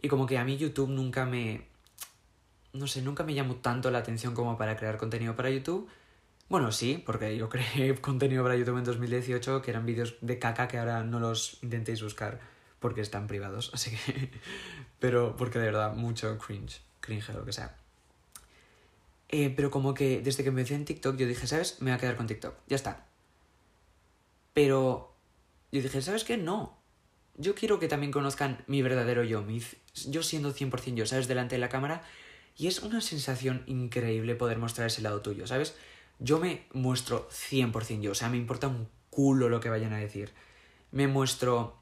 y 0.00 0.08
como 0.08 0.26
que 0.26 0.38
a 0.38 0.44
mí 0.44 0.56
YouTube 0.56 0.90
nunca 0.90 1.26
me... 1.26 1.66
No 2.72 2.86
sé, 2.86 3.02
nunca 3.02 3.24
me 3.24 3.34
llamó 3.34 3.56
tanto 3.56 3.90
la 3.90 3.98
atención 3.98 4.34
como 4.34 4.56
para 4.56 4.76
crear 4.76 4.98
contenido 4.98 5.34
para 5.34 5.50
YouTube. 5.50 5.88
Bueno, 6.48 6.70
sí, 6.70 7.02
porque 7.04 7.36
yo 7.36 7.48
creé 7.48 7.94
contenido 8.00 8.42
para 8.42 8.56
YouTube 8.56 8.78
en 8.78 8.84
2018 8.84 9.62
que 9.62 9.70
eran 9.70 9.84
vídeos 9.84 10.16
de 10.20 10.38
caca 10.38 10.68
que 10.68 10.78
ahora 10.78 11.02
no 11.02 11.18
los 11.18 11.58
intentéis 11.62 12.02
buscar 12.02 12.40
porque 12.78 13.00
están 13.00 13.26
privados, 13.26 13.70
así 13.74 13.96
que... 13.96 14.30
Pero 15.00 15.36
porque 15.36 15.58
de 15.58 15.66
verdad, 15.66 15.94
mucho 15.94 16.38
cringe, 16.38 16.80
cringe 17.00 17.30
lo 17.30 17.44
que 17.44 17.52
sea. 17.52 17.76
Eh, 19.28 19.52
pero 19.54 19.70
como 19.70 19.92
que 19.92 20.20
desde 20.20 20.44
que 20.44 20.50
empecé 20.50 20.74
en 20.74 20.84
TikTok 20.84 21.16
yo 21.16 21.26
dije, 21.26 21.46
¿sabes? 21.46 21.78
Me 21.80 21.90
voy 21.90 21.96
a 21.96 22.00
quedar 22.00 22.16
con 22.16 22.26
TikTok, 22.26 22.54
ya 22.68 22.76
está. 22.76 23.06
Pero 24.54 25.14
yo 25.72 25.82
dije, 25.82 26.00
¿sabes 26.00 26.24
qué? 26.24 26.36
No. 26.36 26.78
Yo 27.36 27.54
quiero 27.54 27.78
que 27.78 27.88
también 27.88 28.12
conozcan 28.12 28.64
mi 28.66 28.80
verdadero 28.82 29.24
yo, 29.24 29.42
mi, 29.42 29.60
yo 30.08 30.22
siendo 30.22 30.54
100% 30.54 30.94
yo, 30.94 31.06
¿sabes? 31.06 31.28
Delante 31.28 31.56
de 31.56 31.60
la 31.60 31.68
cámara. 31.68 32.02
Y 32.56 32.68
es 32.68 32.80
una 32.80 33.02
sensación 33.02 33.64
increíble 33.66 34.34
poder 34.34 34.58
mostrar 34.58 34.86
ese 34.86 35.02
lado 35.02 35.20
tuyo, 35.20 35.46
¿sabes? 35.46 35.74
Yo 36.18 36.38
me 36.38 36.66
muestro 36.72 37.28
100% 37.30 38.00
yo, 38.00 38.12
o 38.12 38.14
sea, 38.14 38.28
me 38.28 38.36
importa 38.36 38.68
un 38.68 38.88
culo 39.10 39.48
lo 39.48 39.60
que 39.60 39.68
vayan 39.68 39.92
a 39.92 39.98
decir. 39.98 40.32
Me 40.90 41.08
muestro, 41.08 41.78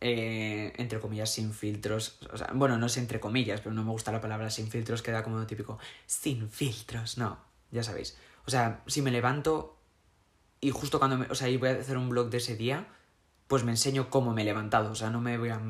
eh, 0.00 0.72
entre 0.76 1.00
comillas, 1.00 1.30
sin 1.30 1.52
filtros. 1.52 2.18
O 2.32 2.38
sea, 2.38 2.50
bueno, 2.54 2.78
no 2.78 2.88
sé 2.88 3.00
entre 3.00 3.20
comillas, 3.20 3.60
pero 3.60 3.74
no 3.74 3.84
me 3.84 3.90
gusta 3.90 4.12
la 4.12 4.20
palabra 4.20 4.50
sin 4.50 4.68
filtros, 4.68 5.02
queda 5.02 5.22
como 5.22 5.38
lo 5.38 5.46
típico. 5.46 5.78
Sin 6.06 6.50
filtros, 6.50 7.18
no, 7.18 7.38
ya 7.70 7.82
sabéis. 7.82 8.16
O 8.46 8.50
sea, 8.50 8.82
si 8.86 9.02
me 9.02 9.10
levanto 9.10 9.78
y 10.60 10.70
justo 10.70 10.98
cuando 10.98 11.18
me, 11.18 11.26
o 11.26 11.34
sea, 11.34 11.48
y 11.50 11.58
voy 11.58 11.68
a 11.68 11.72
hacer 11.72 11.98
un 11.98 12.08
blog 12.08 12.30
de 12.30 12.38
ese 12.38 12.56
día, 12.56 12.86
pues 13.48 13.64
me 13.64 13.72
enseño 13.72 14.08
cómo 14.08 14.32
me 14.32 14.42
he 14.42 14.44
levantado, 14.46 14.92
o 14.92 14.94
sea, 14.94 15.10
no 15.10 15.20
me 15.20 15.36
voy 15.36 15.50
a 15.50 15.60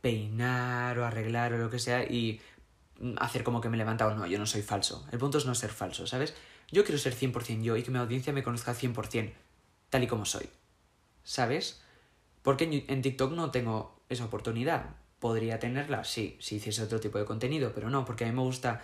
peinar 0.00 0.98
o 0.98 1.06
arreglar 1.06 1.52
o 1.52 1.58
lo 1.58 1.70
que 1.70 1.78
sea 1.78 2.02
y 2.04 2.40
hacer 3.18 3.44
como 3.44 3.60
que 3.60 3.68
me 3.68 3.76
he 3.76 3.78
levantado, 3.78 4.14
no, 4.16 4.26
yo 4.26 4.38
no 4.38 4.46
soy 4.46 4.62
falso. 4.62 5.06
El 5.12 5.18
punto 5.18 5.38
es 5.38 5.46
no 5.46 5.54
ser 5.54 5.70
falso, 5.70 6.06
¿sabes? 6.08 6.34
Yo 6.72 6.84
quiero 6.84 6.98
ser 6.98 7.14
100% 7.14 7.62
yo 7.62 7.76
y 7.76 7.82
que 7.82 7.90
mi 7.90 7.98
audiencia 7.98 8.32
me 8.32 8.42
conozca 8.42 8.74
100%, 8.74 9.32
tal 9.90 10.02
y 10.02 10.06
como 10.06 10.24
soy. 10.24 10.48
¿Sabes? 11.24 11.80
Porque 12.42 12.84
en 12.86 13.02
TikTok 13.02 13.32
no 13.32 13.50
tengo 13.50 14.00
esa 14.08 14.24
oportunidad. 14.24 14.96
Podría 15.18 15.58
tenerla, 15.58 16.04
sí, 16.04 16.36
si 16.40 16.56
hiciese 16.56 16.82
otro 16.82 17.00
tipo 17.00 17.18
de 17.18 17.24
contenido, 17.24 17.72
pero 17.74 17.90
no, 17.90 18.04
porque 18.04 18.24
a 18.24 18.28
mí 18.28 18.34
me 18.34 18.42
gusta... 18.42 18.82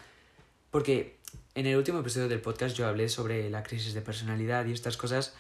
Porque 0.71 1.19
en 1.55 1.67
el 1.67 1.77
último 1.77 2.01
episodio 2.01 2.29
del 2.29 2.41
podcast 2.41 2.77
yo 2.77 2.87
hablé 2.87 3.09
sobre 3.09 3.49
la 3.49 3.63
crisis 3.63 3.95
de 3.95 4.03
personalidad 4.03 4.67
y 4.67 4.73
estas 4.73 4.97
cosas 4.97 5.35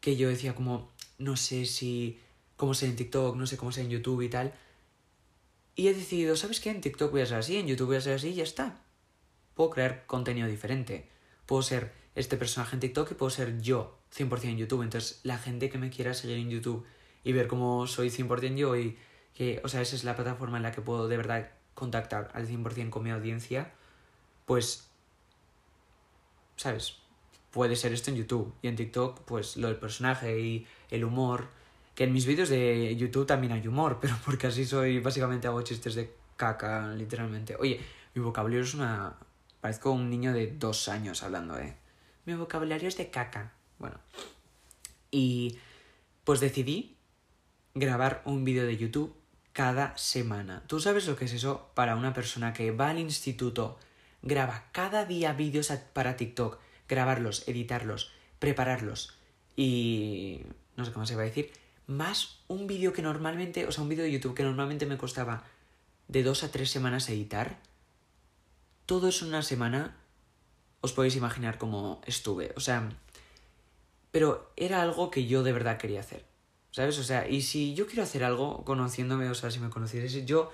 que 0.00 0.16
yo 0.16 0.28
decía 0.28 0.54
como, 0.54 0.90
no 1.18 1.36
sé 1.36 1.66
si, 1.66 2.18
cómo 2.56 2.74
ser 2.74 2.90
en 2.90 2.96
TikTok, 2.96 3.36
no 3.36 3.46
sé 3.46 3.56
cómo 3.56 3.72
ser 3.72 3.84
en 3.84 3.90
YouTube 3.90 4.22
y 4.22 4.28
tal. 4.28 4.52
Y 5.76 5.88
he 5.88 5.94
decidido, 5.94 6.36
¿sabes 6.36 6.60
qué? 6.60 6.70
En 6.70 6.80
TikTok 6.80 7.12
voy 7.12 7.20
a 7.20 7.26
ser 7.26 7.38
así, 7.38 7.56
en 7.56 7.66
YouTube 7.66 7.88
voy 7.88 7.96
a 7.96 8.00
ser 8.00 8.14
así 8.14 8.28
y 8.28 8.34
ya 8.34 8.42
está. 8.42 8.80
Puedo 9.54 9.70
crear 9.70 10.06
contenido 10.06 10.48
diferente. 10.48 11.08
Puedo 11.46 11.62
ser 11.62 11.92
este 12.14 12.36
personaje 12.36 12.76
en 12.76 12.80
TikTok 12.80 13.12
y 13.12 13.14
puedo 13.14 13.30
ser 13.30 13.60
yo 13.60 13.98
100% 14.16 14.44
en 14.44 14.58
YouTube. 14.58 14.82
Entonces, 14.82 15.20
la 15.24 15.38
gente 15.38 15.70
que 15.70 15.78
me 15.78 15.90
quiera 15.90 16.14
seguir 16.14 16.38
en 16.38 16.50
YouTube 16.50 16.84
y 17.24 17.32
ver 17.32 17.48
cómo 17.48 17.86
soy 17.86 18.10
100% 18.10 18.56
yo 18.56 18.76
y 18.76 18.96
que, 19.34 19.60
o 19.64 19.68
sea, 19.68 19.80
esa 19.80 19.96
es 19.96 20.04
la 20.04 20.14
plataforma 20.14 20.56
en 20.58 20.62
la 20.62 20.72
que 20.72 20.80
puedo 20.80 21.08
de 21.08 21.16
verdad 21.16 21.50
contactar 21.74 22.30
al 22.34 22.46
100% 22.46 22.90
con 22.90 23.02
mi 23.02 23.10
audiencia, 23.10 23.72
pues 24.46 24.88
¿sabes? 26.56 26.98
puede 27.54 27.76
ser 27.76 27.92
esto 27.92 28.10
en 28.10 28.16
YouTube. 28.16 28.52
Y 28.62 28.68
en 28.68 28.74
TikTok, 28.74 29.20
pues 29.20 29.56
lo 29.56 29.68
del 29.68 29.76
personaje 29.76 30.40
y 30.40 30.66
el 30.90 31.04
humor. 31.04 31.46
Que 31.94 32.02
en 32.02 32.12
mis 32.12 32.26
vídeos 32.26 32.48
de 32.48 32.96
YouTube 32.96 33.26
también 33.26 33.52
hay 33.52 33.66
humor, 33.68 33.98
pero 34.02 34.16
porque 34.24 34.48
así 34.48 34.66
soy, 34.66 34.98
básicamente 34.98 35.46
hago 35.46 35.62
chistes 35.62 35.94
de 35.94 36.12
caca, 36.36 36.92
literalmente. 36.94 37.54
Oye, 37.56 37.80
mi 38.14 38.20
vocabulario 38.22 38.64
es 38.64 38.74
una... 38.74 39.16
Parezco 39.64 39.92
un 39.92 40.10
niño 40.10 40.34
de 40.34 40.48
dos 40.48 40.90
años 40.90 41.22
hablando, 41.22 41.58
¿eh? 41.58 41.74
Mi 42.26 42.34
vocabulario 42.34 42.86
es 42.86 42.98
de 42.98 43.08
caca. 43.08 43.54
Bueno. 43.78 43.98
Y 45.10 45.56
pues 46.22 46.40
decidí 46.40 46.98
grabar 47.72 48.20
un 48.26 48.44
vídeo 48.44 48.66
de 48.66 48.76
YouTube 48.76 49.16
cada 49.54 49.96
semana. 49.96 50.62
¿Tú 50.66 50.80
sabes 50.80 51.06
lo 51.06 51.16
que 51.16 51.24
es 51.24 51.32
eso 51.32 51.70
para 51.72 51.96
una 51.96 52.12
persona 52.12 52.52
que 52.52 52.72
va 52.72 52.90
al 52.90 52.98
instituto, 52.98 53.78
graba 54.20 54.64
cada 54.72 55.06
día 55.06 55.32
vídeos 55.32 55.72
para 55.94 56.16
TikTok, 56.18 56.58
grabarlos, 56.86 57.48
editarlos, 57.48 58.12
prepararlos 58.40 59.16
y... 59.56 60.42
no 60.76 60.84
sé 60.84 60.92
cómo 60.92 61.06
se 61.06 61.16
va 61.16 61.22
a 61.22 61.24
decir, 61.24 61.50
más 61.86 62.40
un 62.48 62.66
vídeo 62.66 62.92
que 62.92 63.00
normalmente, 63.00 63.66
o 63.66 63.72
sea, 63.72 63.82
un 63.82 63.88
vídeo 63.88 64.04
de 64.04 64.12
YouTube 64.12 64.34
que 64.34 64.42
normalmente 64.42 64.84
me 64.84 64.98
costaba 64.98 65.42
de 66.08 66.22
dos 66.22 66.44
a 66.44 66.52
tres 66.52 66.68
semanas 66.68 67.08
editar, 67.08 67.58
todo 68.86 69.08
eso 69.08 69.24
en 69.24 69.30
una 69.30 69.42
semana, 69.42 69.96
os 70.80 70.92
podéis 70.92 71.16
imaginar 71.16 71.58
cómo 71.58 72.00
estuve, 72.06 72.52
o 72.56 72.60
sea, 72.60 72.90
pero 74.10 74.52
era 74.56 74.82
algo 74.82 75.10
que 75.10 75.26
yo 75.26 75.42
de 75.42 75.52
verdad 75.52 75.78
quería 75.78 76.00
hacer. 76.00 76.24
¿Sabes? 76.74 76.98
O 76.98 77.04
sea, 77.04 77.28
y 77.28 77.42
si 77.42 77.74
yo 77.74 77.86
quiero 77.86 78.02
hacer 78.02 78.24
algo, 78.24 78.64
conociéndome, 78.64 79.30
o 79.30 79.34
sea, 79.36 79.52
si 79.52 79.60
me 79.60 79.70
conocierais, 79.70 80.26
yo, 80.26 80.50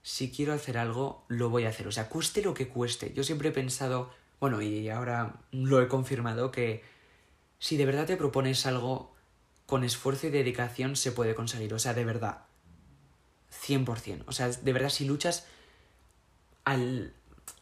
si 0.00 0.30
quiero 0.30 0.54
hacer 0.54 0.78
algo, 0.78 1.26
lo 1.28 1.50
voy 1.50 1.66
a 1.66 1.68
hacer. 1.68 1.86
O 1.86 1.92
sea, 1.92 2.08
cueste 2.08 2.40
lo 2.40 2.54
que 2.54 2.68
cueste. 2.68 3.12
Yo 3.12 3.22
siempre 3.22 3.50
he 3.50 3.52
pensado, 3.52 4.10
bueno, 4.40 4.62
y 4.62 4.88
ahora 4.88 5.42
lo 5.52 5.82
he 5.82 5.88
confirmado, 5.88 6.50
que 6.50 6.82
si 7.58 7.76
de 7.76 7.84
verdad 7.84 8.06
te 8.06 8.16
propones 8.16 8.64
algo 8.64 9.14
con 9.66 9.84
esfuerzo 9.84 10.28
y 10.28 10.30
dedicación, 10.30 10.96
se 10.96 11.12
puede 11.12 11.34
conseguir. 11.34 11.74
O 11.74 11.78
sea, 11.78 11.92
de 11.92 12.04
verdad. 12.06 12.46
100%. 13.52 14.24
O 14.26 14.32
sea, 14.32 14.48
de 14.48 14.72
verdad, 14.72 14.88
si 14.88 15.04
luchas 15.04 15.46
al... 16.64 17.12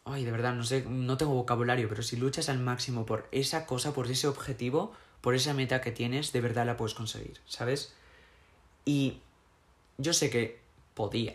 Ay, 0.08 0.24
de 0.24 0.30
verdad, 0.30 0.54
no 0.54 0.62
sé, 0.62 0.84
no 0.88 1.16
tengo 1.16 1.34
vocabulario, 1.34 1.88
pero 1.88 2.02
si 2.02 2.16
luchas 2.16 2.48
al 2.48 2.60
máximo 2.60 3.04
por 3.04 3.28
esa 3.32 3.66
cosa, 3.66 3.92
por 3.92 4.08
ese 4.08 4.28
objetivo, 4.28 4.92
por 5.20 5.34
esa 5.34 5.52
meta 5.52 5.80
que 5.80 5.90
tienes, 5.90 6.32
de 6.32 6.40
verdad 6.40 6.64
la 6.64 6.76
puedes 6.76 6.94
conseguir, 6.94 7.40
¿sabes? 7.44 7.92
Y 8.84 9.18
yo 9.98 10.12
sé 10.12 10.30
que 10.30 10.60
podía, 10.94 11.34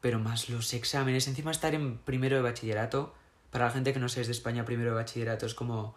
pero 0.00 0.20
más 0.20 0.48
los 0.48 0.72
exámenes, 0.74 1.26
encima 1.26 1.50
estar 1.50 1.74
en 1.74 1.98
primero 1.98 2.36
de 2.36 2.42
bachillerato, 2.42 3.12
para 3.50 3.64
la 3.64 3.72
gente 3.72 3.92
que 3.92 3.98
no 3.98 4.08
sé 4.08 4.20
es 4.20 4.28
de 4.28 4.32
España, 4.32 4.64
primero 4.64 4.90
de 4.90 4.96
bachillerato 4.96 5.44
es 5.44 5.54
como 5.54 5.96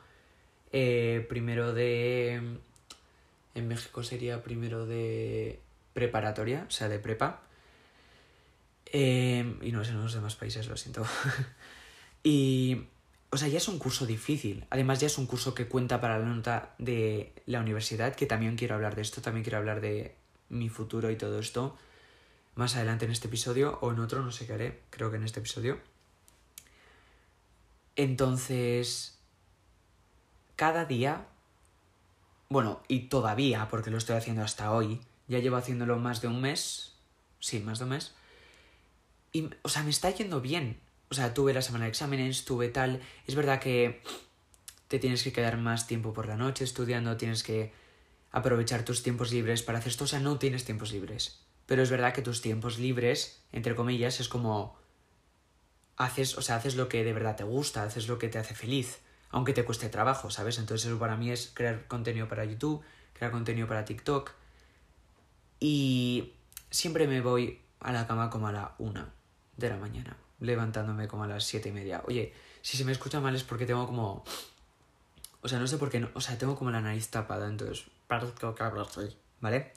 eh, 0.72 1.24
primero 1.30 1.72
de... 1.72 2.58
En 3.54 3.68
México 3.68 4.02
sería 4.02 4.42
primero 4.42 4.88
de 4.88 5.60
preparatoria, 5.94 6.66
o 6.68 6.72
sea, 6.72 6.90
de 6.90 6.98
prepa. 6.98 7.42
Eh, 8.94 9.58
y 9.62 9.72
no 9.74 9.84
sé 9.84 9.92
en 9.92 10.02
los 10.02 10.14
demás 10.14 10.36
países, 10.36 10.68
lo 10.68 10.78
siento. 10.78 11.06
y 12.24 12.88
o 13.32 13.38
sea, 13.38 13.48
ya 13.48 13.58
es 13.58 13.68
un 13.68 13.80
curso 13.80 14.06
difícil. 14.06 14.66
Además, 14.70 15.00
ya 15.02 15.08
es 15.08 15.18
un 15.18 15.26
curso 15.26 15.54
que 15.54 15.68
cuenta 15.68 16.00
para 16.00 16.20
la 16.20 16.26
nota 16.26 16.76
de 16.78 17.34
la 17.48 17.60
universidad, 17.60 18.16
que 18.16 18.28
también 18.28 18.56
quiero 18.56 18.76
hablar 18.76 18.96
de 18.96 19.02
esto, 19.02 19.22
también 19.22 19.44
quiero 19.44 19.58
hablar 19.58 19.82
de 19.82 20.16
mi 20.50 20.70
futuro 20.70 21.10
y 21.10 21.18
todo 21.18 21.40
esto 21.40 21.76
más 22.56 22.76
adelante 22.76 23.06
en 23.06 23.12
este 23.12 23.28
episodio 23.28 23.80
o 23.82 23.92
en 23.92 24.00
otro, 24.00 24.22
no 24.22 24.32
sé 24.32 24.46
qué 24.46 24.54
haré, 24.54 24.82
creo 24.90 25.10
que 25.10 25.18
en 25.18 25.24
este 25.24 25.40
episodio. 25.40 25.80
Entonces, 27.96 29.18
cada 30.56 30.86
día, 30.86 31.28
bueno, 32.50 32.82
y 32.88 33.08
todavía, 33.08 33.68
porque 33.70 33.90
lo 33.90 33.98
estoy 33.98 34.16
haciendo 34.16 34.44
hasta 34.44 34.72
hoy, 34.72 35.02
ya 35.28 35.40
llevo 35.40 35.58
haciéndolo 35.58 35.98
más 35.98 36.22
de 36.22 36.28
un 36.28 36.42
mes, 36.42 36.94
sí, 37.40 37.60
más 37.60 37.80
de 37.80 37.86
un 37.86 37.92
mes, 37.92 38.14
y, 39.34 39.50
o 39.64 39.70
sea, 39.70 39.84
me 39.84 39.90
está 39.90 40.12
yendo 40.12 40.40
bien. 40.40 40.80
O 41.10 41.16
sea, 41.16 41.34
tuve 41.34 41.54
la 41.54 41.62
semana 41.62 41.86
de 41.86 41.90
exámenes, 41.90 42.46
tuve 42.46 42.70
tal. 42.70 43.02
Es 43.28 43.36
verdad 43.36 43.60
que 43.60 44.02
te 44.88 45.00
tienes 45.00 45.24
que 45.24 45.34
quedar 45.34 45.58
más 45.58 45.88
tiempo 45.88 46.14
por 46.14 46.28
la 46.28 46.38
noche 46.38 46.64
estudiando, 46.64 47.18
tienes 47.18 47.44
que 47.44 47.74
aprovechar 48.32 48.86
tus 48.86 49.04
tiempos 49.04 49.32
libres 49.32 49.64
para 49.64 49.80
hacer 49.80 49.92
esto. 49.92 50.04
O 50.06 50.08
sea, 50.08 50.20
no 50.20 50.38
tienes 50.38 50.66
tiempos 50.66 50.92
libres. 50.92 51.40
Pero 51.66 51.82
es 51.82 51.90
verdad 51.90 52.14
que 52.14 52.22
tus 52.22 52.42
tiempos 52.42 52.78
libres, 52.78 53.42
entre 53.52 53.76
comillas, 53.76 54.20
es 54.20 54.30
como. 54.30 54.78
Haces, 55.98 56.38
o 56.38 56.42
sea, 56.42 56.56
haces 56.56 56.76
lo 56.76 56.90
que 56.90 57.04
de 57.04 57.14
verdad 57.14 57.36
te 57.36 57.44
gusta, 57.44 57.84
haces 57.84 58.08
lo 58.08 58.18
que 58.18 58.28
te 58.28 58.40
hace 58.40 58.56
feliz, 58.56 59.02
aunque 59.30 59.54
te 59.54 59.64
cueste 59.64 59.90
trabajo, 59.90 60.32
¿sabes? 60.32 60.58
Entonces, 60.58 60.88
eso 60.88 60.98
para 60.98 61.18
mí 61.18 61.30
es 61.30 61.52
crear 61.54 61.88
contenido 61.88 62.28
para 62.28 62.46
YouTube, 62.46 62.82
crear 63.14 63.32
contenido 63.32 63.68
para 63.68 63.86
TikTok. 63.86 64.32
Y 65.60 66.34
siempre 66.72 67.08
me 67.08 67.22
voy 67.22 67.62
a 67.80 67.92
la 67.92 68.08
cama 68.08 68.32
como 68.32 68.48
a 68.48 68.52
la 68.52 68.76
una 68.80 69.14
de 69.58 69.70
la 69.70 69.78
mañana 69.78 70.18
levantándome 70.44 71.08
como 71.08 71.24
a 71.24 71.28
las 71.28 71.46
siete 71.46 71.70
y 71.70 71.72
media. 71.72 72.04
Oye, 72.06 72.34
si 72.62 72.78
se 72.78 72.86
me 72.86 72.92
escucha 72.92 73.20
mal 73.20 73.36
es 73.36 73.44
porque 73.44 73.66
tengo 73.66 73.88
como... 73.88 74.24
O 75.42 75.48
sea, 75.48 75.60
no 75.60 75.68
sé 75.68 75.78
por 75.78 75.90
qué, 75.90 76.00
no... 76.00 76.10
o 76.14 76.22
sea, 76.22 76.38
tengo 76.38 76.56
como 76.56 76.72
la 76.72 76.82
nariz 76.82 77.10
tapada, 77.10 77.48
entonces... 77.48 77.86
¿Vale? 79.40 79.74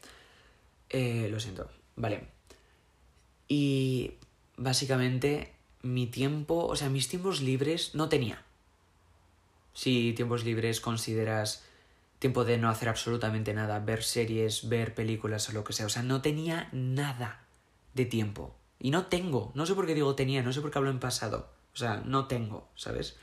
Eh, 0.90 1.28
lo 1.30 1.40
siento. 1.40 1.71
Vale. 1.95 2.28
Y 3.49 4.14
básicamente 4.56 5.54
mi 5.83 6.06
tiempo, 6.06 6.66
o 6.66 6.76
sea, 6.76 6.88
mis 6.88 7.09
tiempos 7.09 7.40
libres 7.40 7.95
no 7.95 8.09
tenía. 8.09 8.42
Si 9.73 10.12
tiempos 10.14 10.45
libres 10.45 10.80
consideras 10.80 11.64
tiempo 12.18 12.45
de 12.45 12.59
no 12.59 12.71
hacer 12.71 12.88
absolutamente 12.88 13.54
nada, 13.54 13.78
ver 13.78 14.02
series, 14.02 14.68
ver 14.68 14.95
películas 14.95 15.49
o 15.49 15.52
lo 15.52 15.64
que 15.64 15.73
sea, 15.73 15.87
o 15.87 15.90
sea, 15.90 16.02
no 16.02 16.23
tenía 16.23 16.68
nada 16.73 17.45
de 17.95 18.06
tiempo. 18.06 18.55
Y 18.78 18.90
no 18.90 19.06
tengo, 19.06 19.52
no 19.54 19.66
sé 19.66 19.75
por 19.75 19.87
qué 19.87 19.95
digo 19.95 20.14
tenía, 20.14 20.42
no 20.42 20.52
sé 20.52 20.61
por 20.61 20.71
qué 20.71 20.78
hablo 20.78 20.90
en 20.90 21.00
pasado. 21.00 21.50
O 21.75 21.76
sea, 21.76 22.02
no 22.04 22.26
tengo, 22.26 22.71
¿sabes? 22.75 23.16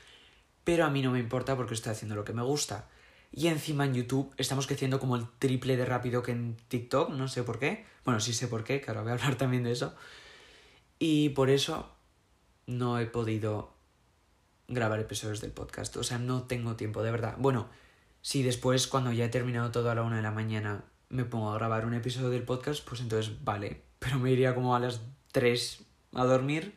Pero 0.64 0.84
a 0.84 0.90
mí 0.90 1.02
no 1.02 1.10
me 1.10 1.18
importa 1.18 1.56
porque 1.56 1.74
estoy 1.74 1.92
haciendo 1.92 2.14
lo 2.14 2.24
que 2.24 2.32
me 2.32 2.42
gusta. 2.42 2.88
Y 3.32 3.48
encima 3.48 3.84
en 3.84 3.94
YouTube 3.94 4.32
estamos 4.36 4.66
creciendo 4.66 5.00
como 5.00 5.16
el 5.16 5.26
triple 5.38 5.76
de 5.76 5.84
rápido 5.84 6.22
que 6.22 6.32
en 6.32 6.56
TikTok, 6.68 7.10
no 7.10 7.28
sé 7.28 7.42
por 7.42 7.58
qué. 7.58 7.84
Bueno, 8.04 8.20
sí 8.20 8.32
sé 8.32 8.46
por 8.48 8.64
qué, 8.64 8.82
ahora 8.86 9.02
voy 9.02 9.10
a 9.10 9.14
hablar 9.14 9.34
también 9.36 9.64
de 9.64 9.72
eso. 9.72 9.94
Y 10.98 11.30
por 11.30 11.50
eso 11.50 11.90
no 12.66 12.98
he 12.98 13.06
podido 13.06 13.74
grabar 14.68 15.00
episodios 15.00 15.40
del 15.40 15.52
podcast. 15.52 15.96
O 15.96 16.04
sea, 16.04 16.18
no 16.18 16.44
tengo 16.44 16.76
tiempo, 16.76 17.02
de 17.02 17.10
verdad. 17.10 17.36
Bueno, 17.38 17.68
si 18.22 18.42
después, 18.42 18.86
cuando 18.86 19.12
ya 19.12 19.26
he 19.26 19.28
terminado 19.28 19.70
todo 19.70 19.90
a 19.90 19.94
la 19.94 20.02
una 20.02 20.16
de 20.16 20.22
la 20.22 20.30
mañana, 20.30 20.84
me 21.08 21.24
pongo 21.24 21.50
a 21.50 21.58
grabar 21.58 21.86
un 21.86 21.94
episodio 21.94 22.30
del 22.30 22.44
podcast, 22.44 22.86
pues 22.88 23.00
entonces 23.00 23.44
vale. 23.44 23.82
Pero 23.98 24.18
me 24.18 24.30
iría 24.30 24.54
como 24.54 24.74
a 24.74 24.80
las 24.80 25.00
3 25.34 25.84
a 26.14 26.24
dormir, 26.24 26.74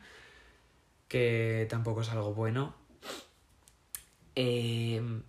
que 1.06 1.66
tampoco 1.70 2.02
es 2.02 2.10
algo 2.10 2.34
bueno. 2.34 2.74
Em, 4.34 5.22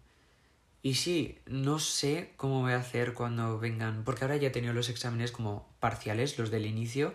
y 0.81 0.95
sí, 0.95 1.37
no 1.45 1.77
sé 1.79 2.33
cómo 2.37 2.61
voy 2.61 2.73
a 2.73 2.77
hacer 2.77 3.13
cuando 3.13 3.59
vengan, 3.59 4.03
porque 4.03 4.23
ahora 4.25 4.37
ya 4.37 4.47
he 4.47 4.51
tenido 4.51 4.73
los 4.73 4.89
exámenes 4.89 5.31
como 5.31 5.69
parciales, 5.79 6.39
los 6.39 6.49
del 6.49 6.65
inicio, 6.65 7.13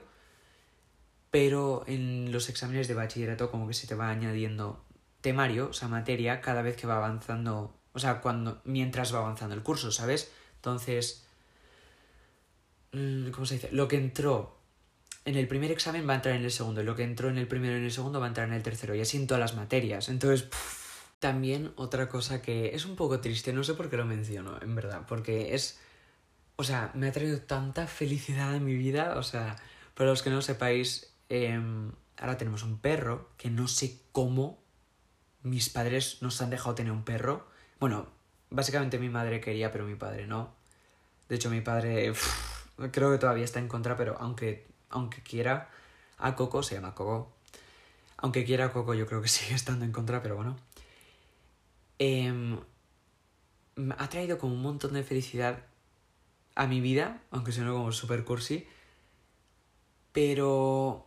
pero 1.32 1.82
en 1.88 2.30
los 2.30 2.48
exámenes 2.48 2.86
de 2.86 2.94
bachillerato 2.94 3.50
como 3.50 3.66
que 3.66 3.74
se 3.74 3.88
te 3.88 3.96
va 3.96 4.08
añadiendo 4.08 4.84
temario, 5.20 5.70
o 5.70 5.72
sea, 5.72 5.88
materia, 5.88 6.40
cada 6.40 6.62
vez 6.62 6.76
que 6.76 6.86
va 6.86 6.96
avanzando, 6.96 7.76
o 7.92 7.98
sea, 7.98 8.20
cuando, 8.20 8.62
mientras 8.64 9.12
va 9.12 9.18
avanzando 9.18 9.56
el 9.56 9.64
curso, 9.64 9.90
¿sabes? 9.90 10.30
Entonces, 10.56 11.26
mm, 12.92 13.30
¿cómo 13.30 13.46
se 13.46 13.54
dice? 13.54 13.70
Lo 13.72 13.88
que 13.88 13.96
entró 13.96 14.53
en 15.24 15.36
el 15.36 15.48
primer 15.48 15.70
examen 15.70 16.06
va 16.08 16.12
a 16.12 16.16
entrar 16.16 16.36
en 16.36 16.44
el 16.44 16.50
segundo, 16.50 16.82
lo 16.82 16.94
que 16.94 17.02
entró 17.02 17.28
en 17.30 17.38
el 17.38 17.48
primero 17.48 17.74
y 17.74 17.78
en 17.78 17.84
el 17.84 17.92
segundo 17.92 18.20
va 18.20 18.26
a 18.26 18.28
entrar 18.28 18.48
en 18.48 18.54
el 18.54 18.62
tercero, 18.62 18.94
y 18.94 19.00
así 19.00 19.16
en 19.16 19.26
todas 19.26 19.40
las 19.40 19.54
materias. 19.54 20.08
Entonces, 20.08 20.48
también 21.18 21.72
otra 21.76 22.08
cosa 22.08 22.42
que 22.42 22.74
es 22.74 22.84
un 22.84 22.96
poco 22.96 23.20
triste, 23.20 23.52
no 23.52 23.64
sé 23.64 23.74
por 23.74 23.88
qué 23.88 23.96
lo 23.96 24.04
menciono, 24.04 24.58
en 24.60 24.74
verdad, 24.74 25.02
porque 25.08 25.54
es... 25.54 25.80
O 26.56 26.62
sea, 26.62 26.92
me 26.94 27.08
ha 27.08 27.12
traído 27.12 27.40
tanta 27.40 27.86
felicidad 27.86 28.54
en 28.54 28.64
mi 28.64 28.74
vida, 28.74 29.16
o 29.16 29.22
sea, 29.22 29.56
para 29.94 30.10
los 30.10 30.22
que 30.22 30.30
no 30.30 30.40
sepáis, 30.42 31.12
em, 31.28 31.90
ahora 32.18 32.36
tenemos 32.36 32.62
un 32.62 32.78
perro, 32.78 33.30
que 33.38 33.50
no 33.50 33.66
sé 33.66 34.00
cómo 34.12 34.62
mis 35.42 35.68
padres 35.68 36.18
nos 36.22 36.40
han 36.42 36.50
dejado 36.50 36.74
tener 36.74 36.92
un 36.92 37.04
perro. 37.04 37.46
Bueno, 37.80 38.08
básicamente 38.50 38.98
mi 38.98 39.08
madre 39.08 39.40
quería, 39.40 39.72
pero 39.72 39.84
mi 39.84 39.96
padre 39.96 40.26
no. 40.26 40.54
De 41.28 41.36
hecho, 41.36 41.50
mi 41.50 41.60
padre 41.60 42.12
creo 42.92 43.10
que 43.10 43.18
todavía 43.18 43.44
está 43.44 43.58
en 43.58 43.68
contra, 43.68 43.96
pero 43.96 44.16
aunque 44.20 44.73
aunque 44.90 45.22
quiera 45.22 45.70
a 46.18 46.34
Coco, 46.36 46.62
se 46.62 46.74
llama 46.74 46.94
Coco. 46.94 47.32
Aunque 48.16 48.44
quiera 48.44 48.66
a 48.66 48.72
Coco, 48.72 48.94
yo 48.94 49.06
creo 49.06 49.22
que 49.22 49.28
sigue 49.36 49.54
estando 49.54 49.84
en 49.84 49.92
contra, 49.92 50.22
pero 50.22 50.36
bueno. 50.36 50.56
Eh, 51.98 52.58
ha 53.98 54.08
traído 54.08 54.38
como 54.38 54.54
un 54.54 54.62
montón 54.62 54.94
de 54.94 55.02
felicidad 55.02 55.64
a 56.54 56.66
mi 56.66 56.80
vida, 56.80 57.22
aunque 57.30 57.52
suene 57.52 57.70
como 57.70 57.92
super 57.92 58.24
cursi. 58.24 58.66
Pero 60.12 61.06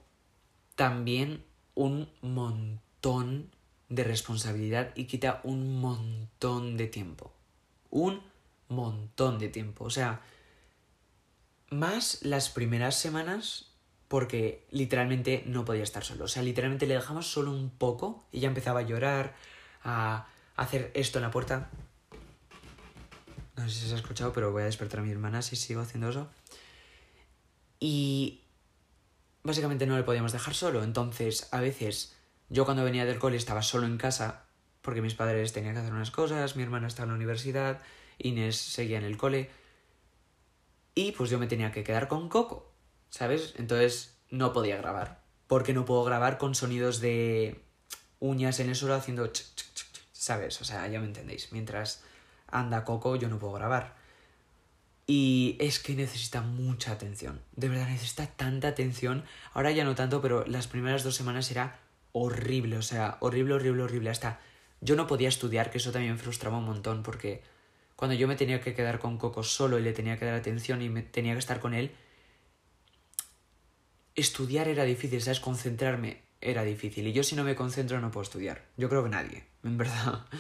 también 0.76 1.44
un 1.76 2.10
montón 2.22 3.50
de 3.90 4.04
responsabilidad 4.04 4.92
y 4.96 5.06
quita 5.06 5.40
un 5.44 5.80
montón 5.80 6.76
de 6.76 6.88
tiempo. 6.88 7.32
Un 7.90 8.22
montón 8.68 9.40
de 9.40 9.48
tiempo. 9.48 9.86
O 9.86 9.90
sea, 9.90 10.22
más 11.70 12.20
las 12.24 12.50
primeras 12.50 12.96
semanas 12.96 13.72
porque 14.08 14.66
literalmente 14.72 15.44
no 15.46 15.66
podía 15.66 15.84
estar 15.84 16.04
solo. 16.04 16.26
O 16.26 16.28
sea, 16.28 16.44
literalmente 16.44 16.88
le 16.88 16.94
dejamos 16.94 17.30
solo 17.30 17.52
un 17.52 17.70
poco 17.70 18.26
y 18.32 18.40
ya 18.40 18.48
empezaba 18.48 18.82
a 18.82 18.84
llorar, 18.84 19.36
a 19.84 20.28
hacer 20.56 20.92
esto 20.94 21.20
en 21.20 21.24
la 21.24 21.32
puerta. 21.32 21.70
No 23.58 23.68
sé 23.68 23.76
si 23.76 23.88
se 23.88 23.96
ha 23.96 23.98
escuchado, 23.98 24.34
pero 24.34 24.52
voy 24.52 24.62
a 24.62 24.66
despertar 24.66 25.02
a 25.02 25.04
mi 25.04 25.12
hermana 25.12 25.42
si 25.42 25.56
sigo 25.56 25.82
haciendo 25.82 26.10
eso. 26.10 26.30
Y 27.80 28.42
básicamente 29.44 29.86
no 29.88 29.98
le 29.98 30.04
podíamos 30.04 30.32
dejar 30.32 30.54
solo. 30.54 30.84
Entonces, 30.84 31.50
a 31.52 31.60
veces, 31.60 32.16
yo 32.50 32.66
cuando 32.66 32.84
venía 32.84 33.06
del 33.06 33.20
cole 33.20 33.36
estaba 33.36 33.62
solo 33.62 33.88
en 33.88 33.98
casa, 33.98 34.46
porque 34.82 35.02
mis 35.02 35.16
padres 35.16 35.54
tenían 35.54 35.74
que 35.74 35.82
hacer 35.82 35.94
unas 35.94 36.12
cosas, 36.12 36.56
mi 36.56 36.64
hermana 36.64 36.88
estaba 36.88 37.06
en 37.06 37.10
la 37.10 37.16
universidad, 37.16 37.82
Inés 38.20 38.58
seguía 38.58 38.98
en 38.98 39.04
el 39.04 39.18
cole. 39.18 39.50
Y 40.98 41.12
pues 41.12 41.30
yo 41.30 41.38
me 41.38 41.46
tenía 41.46 41.72
que 41.72 41.84
quedar 41.84 42.08
con 42.08 42.28
Coco, 42.28 42.74
¿sabes? 43.12 43.54
Entonces 43.58 44.18
no 44.32 44.52
podía 44.52 44.78
grabar. 44.78 45.22
Porque 45.46 45.72
no 45.72 45.86
puedo 45.86 46.04
grabar 46.04 46.40
con 46.40 46.56
sonidos 46.56 47.02
de 47.02 47.62
uñas 48.20 48.60
en 48.60 48.70
el 48.70 48.76
suelo 48.76 48.96
haciendo... 48.96 49.32
¿Sabes? 50.12 50.60
O 50.60 50.66
sea, 50.66 50.88
ya 50.88 51.00
me 51.00 51.06
entendéis. 51.06 51.52
Mientras 51.52 52.02
anda 52.48 52.84
Coco, 52.84 53.16
yo 53.16 53.30
no 53.30 53.38
puedo 53.38 53.54
grabar. 53.54 53.96
Y 55.06 55.56
es 55.60 55.78
que 55.78 55.94
necesita 55.94 56.42
mucha 56.42 56.94
atención. 56.94 57.44
De 57.56 57.70
verdad, 57.70 57.90
necesita 57.90 58.26
tanta 58.26 58.70
atención. 58.70 59.24
Ahora 59.54 59.70
ya 59.70 59.84
no 59.84 59.94
tanto, 59.94 60.20
pero 60.20 60.48
las 60.48 60.66
primeras 60.66 61.04
dos 61.04 61.14
semanas 61.14 61.52
era 61.52 61.80
horrible. 62.12 62.76
O 62.76 62.82
sea, 62.82 63.18
horrible, 63.20 63.54
horrible, 63.54 63.84
horrible. 63.84 64.10
Hasta 64.10 64.40
yo 64.82 64.96
no 64.96 65.06
podía 65.06 65.30
estudiar, 65.30 65.70
que 65.70 65.78
eso 65.78 65.92
también 65.92 66.18
frustraba 66.18 66.58
un 66.58 66.66
montón, 66.66 67.04
porque 67.04 67.44
cuando 67.98 68.16
yo 68.16 68.28
me 68.28 68.36
tenía 68.36 68.62
que 68.62 68.76
quedar 68.76 69.00
con 69.00 69.18
Coco 69.18 69.44
solo 69.44 69.80
y 69.80 69.82
le 69.82 69.92
tenía 69.92 70.18
que 70.18 70.26
dar 70.26 70.36
atención 70.36 70.82
y 70.84 70.88
me 70.88 71.02
tenía 71.02 71.34
que 71.34 71.40
estar 71.40 71.60
con 71.60 71.74
él, 71.74 71.92
estudiar 74.16 74.68
era 74.68 74.84
difícil, 74.84 75.20
¿sabes? 75.20 75.40
Concentrarme 75.40 76.22
era 76.40 76.64
difícil. 76.64 77.08
Y 77.08 77.14
yo 77.14 77.24
si 77.24 77.36
no 77.36 77.44
me 77.44 77.56
concentro 77.56 78.00
no 78.00 78.12
puedo 78.12 78.22
estudiar. 78.22 78.64
Yo 78.78 78.88
creo 78.88 79.04
que 79.04 79.10
nadie, 79.10 79.44
en 79.64 79.78
verdad. 79.78 80.26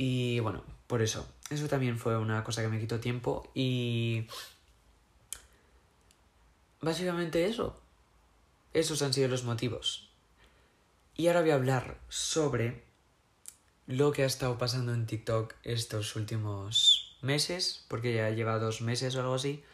Y 0.00 0.38
bueno, 0.38 0.62
por 0.86 1.02
eso. 1.02 1.28
Eso 1.50 1.66
también 1.66 1.98
fue 1.98 2.16
una 2.16 2.44
cosa 2.44 2.62
que 2.62 2.68
me 2.68 2.78
quitó 2.78 3.00
tiempo 3.00 3.50
y... 3.52 4.28
Básicamente 6.80 7.46
eso. 7.46 7.80
Esos 8.72 9.02
han 9.02 9.12
sido 9.12 9.26
los 9.26 9.42
motivos. 9.42 10.08
Y 11.16 11.26
ahora 11.26 11.40
voy 11.40 11.50
a 11.50 11.56
hablar 11.56 11.98
sobre 12.08 12.84
lo 13.88 14.12
que 14.12 14.22
ha 14.22 14.26
estado 14.26 14.58
pasando 14.58 14.92
en 14.92 15.06
TikTok 15.06 15.54
estos 15.64 16.14
últimos 16.14 17.16
meses, 17.22 17.86
porque 17.88 18.14
ya 18.14 18.28
lleva 18.30 18.58
dos 18.58 18.82
meses 18.82 19.16
o 19.16 19.20
algo 19.20 19.34
así. 19.34 19.64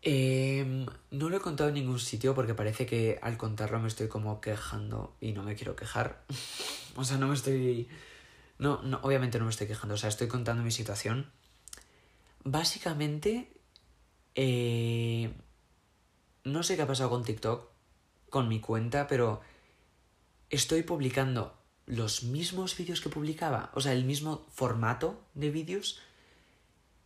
Eh, 0.00 0.86
no 1.10 1.28
lo 1.28 1.36
he 1.36 1.40
contado 1.40 1.68
en 1.68 1.74
ningún 1.74 2.00
sitio 2.00 2.34
porque 2.34 2.54
parece 2.54 2.86
que 2.86 3.18
al 3.22 3.36
contarlo 3.36 3.78
me 3.80 3.88
estoy 3.88 4.08
como 4.08 4.40
quejando 4.40 5.14
y 5.20 5.32
no 5.32 5.42
me 5.42 5.56
quiero 5.56 5.76
quejar. 5.76 6.24
o 6.96 7.04
sea, 7.04 7.18
no 7.18 7.28
me 7.28 7.34
estoy... 7.34 7.86
No, 8.58 8.82
no, 8.82 8.98
obviamente 9.02 9.38
no 9.38 9.44
me 9.44 9.50
estoy 9.50 9.66
quejando, 9.66 9.96
o 9.96 9.98
sea, 9.98 10.08
estoy 10.08 10.28
contando 10.28 10.62
mi 10.62 10.70
situación. 10.70 11.30
Básicamente, 12.44 13.52
eh, 14.36 15.34
no 16.44 16.62
sé 16.62 16.76
qué 16.76 16.82
ha 16.82 16.86
pasado 16.86 17.10
con 17.10 17.24
TikTok, 17.24 17.68
con 18.30 18.48
mi 18.48 18.60
cuenta, 18.60 19.06
pero 19.06 19.42
estoy 20.48 20.82
publicando 20.82 21.58
los 21.86 22.22
mismos 22.22 22.76
vídeos 22.76 23.00
que 23.00 23.08
publicaba, 23.08 23.70
o 23.74 23.80
sea, 23.80 23.92
el 23.92 24.04
mismo 24.04 24.46
formato 24.50 25.20
de 25.34 25.50
vídeos 25.50 26.00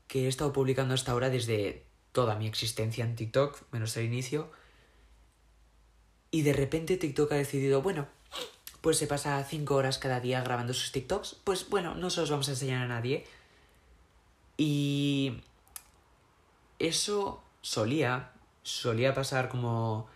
que 0.06 0.25
he 0.25 0.28
estado 0.28 0.52
publicando 0.52 0.94
hasta 0.94 1.12
ahora 1.12 1.30
desde 1.30 1.85
toda 2.12 2.37
mi 2.37 2.47
existencia 2.47 3.04
en 3.04 3.16
TikTok, 3.16 3.61
menos 3.73 3.97
el 3.97 4.06
inicio. 4.06 4.50
Y 6.30 6.42
de 6.42 6.52
repente 6.52 6.97
TikTok 6.97 7.32
ha 7.32 7.37
decidido, 7.37 7.82
bueno, 7.82 8.06
pues 8.80 8.99
se 8.99 9.06
pasa 9.06 9.43
cinco 9.45 9.75
horas 9.75 9.99
cada 9.99 10.21
día 10.21 10.43
grabando 10.43 10.73
sus 10.73 10.93
TikToks, 10.93 11.36
pues 11.45 11.69
bueno, 11.69 11.95
no 11.95 12.10
se 12.10 12.21
los 12.21 12.30
vamos 12.30 12.49
a 12.49 12.52
enseñar 12.52 12.82
a 12.82 12.88
nadie. 12.88 13.26
Y 14.56 15.41
eso 16.78 17.43
solía, 17.60 18.32
solía 18.62 19.14
pasar 19.14 19.49
como 19.49 20.08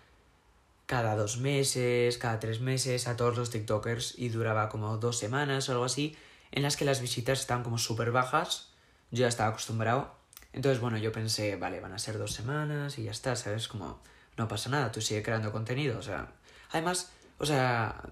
cada 0.93 1.17
dos 1.17 1.39
meses, 1.39 2.19
cada 2.19 2.39
tres 2.39 2.61
meses 2.61 3.09
a 3.09 3.17
todos 3.17 3.35
los 3.39 3.49
TikTokers 3.49 4.19
y 4.19 4.29
duraba 4.29 4.69
como 4.69 4.99
dos 4.99 5.17
semanas 5.17 5.67
o 5.71 5.73
algo 5.73 5.87
así, 5.87 6.15
en 6.51 6.63
las 6.63 6.77
que 6.77 6.85
las 6.85 7.01
visitas 7.01 7.41
estaban 7.41 7.65
como 7.65 7.79
súper 7.79 8.13
bajas. 8.13 8.69
Yo 9.11 9.21
ya 9.21 9.29
estaba 9.29 9.49
acostumbrado. 9.49 10.15
Entonces, 10.53 10.83
bueno, 10.83 10.99
yo 10.99 11.11
pensé, 11.11 11.57
vale, 11.57 11.81
van 11.81 11.95
a 11.95 11.99
ser 11.99 12.19
dos 12.19 12.35
semanas 12.35 12.99
y 12.99 13.05
ya 13.05 13.11
está, 13.11 13.37
¿sabes? 13.37 13.69
Como, 13.69 14.03
no 14.37 14.49
pasa 14.49 14.69
nada, 14.69 14.93
tú 14.93 15.01
sigue 15.01 15.23
creando 15.23 15.51
contenido, 15.51 15.99
o 15.99 16.03
sea. 16.03 16.31
Además, 16.73 17.11
o 17.39 17.47
sea, 17.47 18.03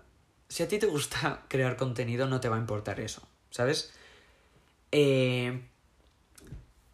si 0.48 0.62
a 0.62 0.68
ti 0.68 0.78
te 0.78 0.86
gusta 0.86 1.42
crear 1.48 1.76
contenido, 1.76 2.28
no 2.28 2.40
te 2.40 2.48
va 2.48 2.56
a 2.56 2.60
importar 2.60 2.98
eso, 2.98 3.20
¿sabes? 3.50 3.92
Eh, 4.90 5.68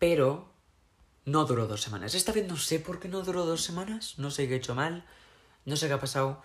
pero 0.01 0.49
no 1.27 1.45
duró 1.45 1.69
dos 1.69 1.81
semanas. 1.81 2.17
Esta 2.17 2.33
vez 2.33 2.49
no 2.49 2.57
sé 2.57 2.81
por 2.81 2.99
qué 2.99 3.07
no 3.07 3.23
duró 3.23 3.47
dos 3.47 3.63
semanas, 3.63 4.15
no 4.19 4.33
sé 4.33 4.49
qué 4.49 4.55
he 4.55 4.57
hecho 4.57 4.75
mal. 4.75 5.05
No 5.67 5.77
sé 5.77 5.89
qué 5.89 5.95
ha 5.95 6.01
pasado. 6.01 6.43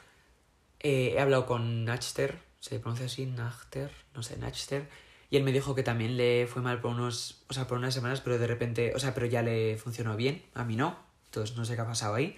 Eh, 0.80 1.14
he 1.16 1.20
hablado 1.20 1.46
con 1.46 1.86
Nachter, 1.86 2.40
se 2.60 2.80
pronuncia 2.80 3.06
así, 3.06 3.26
Nachter, 3.26 3.92
no 4.14 4.24
sé, 4.24 4.38
Nachter. 4.38 4.90
Y 5.30 5.38
él 5.38 5.44
me 5.44 5.54
dijo 5.54 5.76
que 5.76 5.84
también 5.84 6.18
le 6.18 6.48
fue 6.48 6.62
mal 6.62 6.82
por 6.82 6.92
unos, 6.92 7.44
o 7.48 7.54
sea, 7.54 7.68
por 7.68 7.78
unas 7.78 7.94
semanas, 7.94 8.20
pero 8.20 8.38
de 8.38 8.48
repente, 8.48 8.94
o 8.96 9.00
sea, 9.00 9.14
pero 9.14 9.28
ya 9.28 9.42
le 9.42 9.78
funcionó 9.78 10.18
bien, 10.18 10.44
a 10.54 10.66
mí 10.66 10.76
no. 10.76 10.98
Entonces 11.26 11.56
no 11.56 11.64
sé 11.64 11.76
qué 11.76 11.82
ha 11.82 11.88
pasado 11.88 12.16
ahí. 12.16 12.38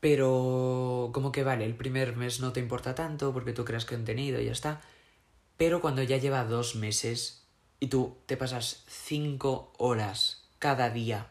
Pero 0.00 1.10
como 1.12 1.32
que 1.32 1.42
vale, 1.42 1.64
el 1.64 1.74
primer 1.74 2.16
mes 2.16 2.40
no 2.40 2.52
te 2.52 2.60
importa 2.60 2.94
tanto 2.94 3.32
porque 3.32 3.52
tú 3.52 3.64
creas 3.64 3.84
contenido 3.84 4.40
y 4.40 4.46
ya 4.46 4.52
está. 4.52 4.80
Pero 5.56 5.80
cuando 5.80 6.02
ya 6.02 6.16
lleva 6.18 6.44
dos 6.44 6.76
meses 6.76 7.44
y 7.80 7.88
tú 7.88 8.16
te 8.26 8.36
pasas 8.36 8.84
cinco 8.86 9.72
horas 9.76 10.48
cada 10.58 10.90
día 10.90 11.28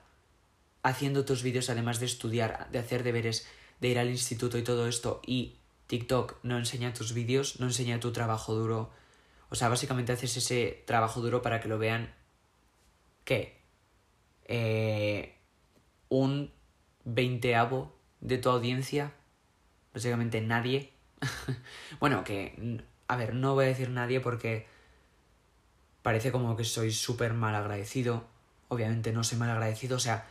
haciendo 0.83 1.25
tus 1.25 1.43
vídeos, 1.43 1.69
además 1.69 1.99
de 1.99 2.05
estudiar, 2.05 2.69
de 2.71 2.79
hacer 2.79 3.03
deberes, 3.03 3.47
de 3.79 3.87
ir 3.87 3.99
al 3.99 4.09
instituto 4.09 4.57
y 4.57 4.63
todo 4.63 4.87
esto 4.87 5.21
y 5.25 5.57
TikTok 5.87 6.37
no 6.43 6.57
enseña 6.57 6.93
tus 6.93 7.13
vídeos, 7.13 7.59
no 7.59 7.67
enseña 7.67 7.99
tu 7.99 8.11
trabajo 8.11 8.53
duro. 8.53 8.91
O 9.49 9.55
sea, 9.55 9.69
básicamente 9.69 10.11
haces 10.11 10.35
ese 10.37 10.83
trabajo 10.85 11.21
duro 11.21 11.41
para 11.41 11.61
que 11.61 11.69
lo 11.69 11.79
vean. 11.79 12.13
¿Qué? 13.23 13.61
Eh, 14.45 15.35
un 16.09 16.51
veinteavo 17.05 17.95
de 18.19 18.37
tu 18.37 18.49
audiencia. 18.49 19.13
Básicamente 19.93 20.41
nadie. 20.41 20.91
bueno, 21.99 22.23
que. 22.23 22.83
A 23.07 23.15
ver, 23.15 23.33
no 23.33 23.55
voy 23.55 23.65
a 23.65 23.69
decir 23.69 23.89
nadie 23.89 24.19
porque. 24.19 24.67
Parece 26.01 26.31
como 26.31 26.55
que 26.55 26.63
soy 26.63 26.91
súper 26.91 27.33
mal 27.33 27.55
agradecido. 27.55 28.25
Obviamente 28.67 29.13
no 29.13 29.23
soy 29.23 29.37
mal 29.37 29.49
agradecido. 29.49 29.97
O 29.97 29.99
sea, 29.99 30.27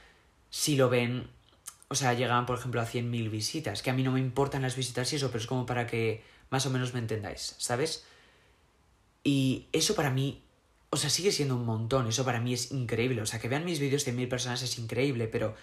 si 0.51 0.77
lo 0.77 0.89
ven 0.89 1.29
o 1.89 1.95
sea, 1.95 2.15
llegaban, 2.15 2.47
por 2.47 2.59
ejemplo, 2.59 2.81
a 2.81 2.87
100.000 2.87 3.31
visitas, 3.31 3.83
que 3.83 3.91
a 3.91 3.95
mí 3.95 4.03
no 4.03 4.13
me 4.13 4.21
importan 4.21 4.63
las 4.63 4.77
visitas 4.77 5.13
y 5.13 5.17
eso, 5.17 5.29
pero 5.29 5.41
es 5.41 5.47
como 5.47 5.67
para 5.67 5.87
que 5.87 6.23
más 6.51 6.67
o 6.67 6.71
menos 6.71 6.95
me 6.95 7.01
entendáis, 7.01 7.55
¿sabes? 7.59 8.05
Y 9.23 9.67
eso 9.73 9.95
para 9.95 10.11
mí, 10.11 10.43
o 10.91 10.97
sea, 10.97 11.11
sigue 11.11 11.33
siendo 11.33 11.57
un 11.57 11.65
montón, 11.65 12.07
eso 12.07 12.25
para 12.25 12.41
mí 12.41 12.55
es 12.55 12.73
increíble, 12.73 13.23
o 13.23 13.27
sea, 13.27 13.41
que 13.41 13.49
vean 13.49 13.65
mis 13.65 13.81
vídeos 13.81 14.05
de 14.05 14.13
mil 14.13 14.29
personas 14.29 14.63
es 14.63 14.79
increíble, 14.79 15.29
pero 15.29 15.55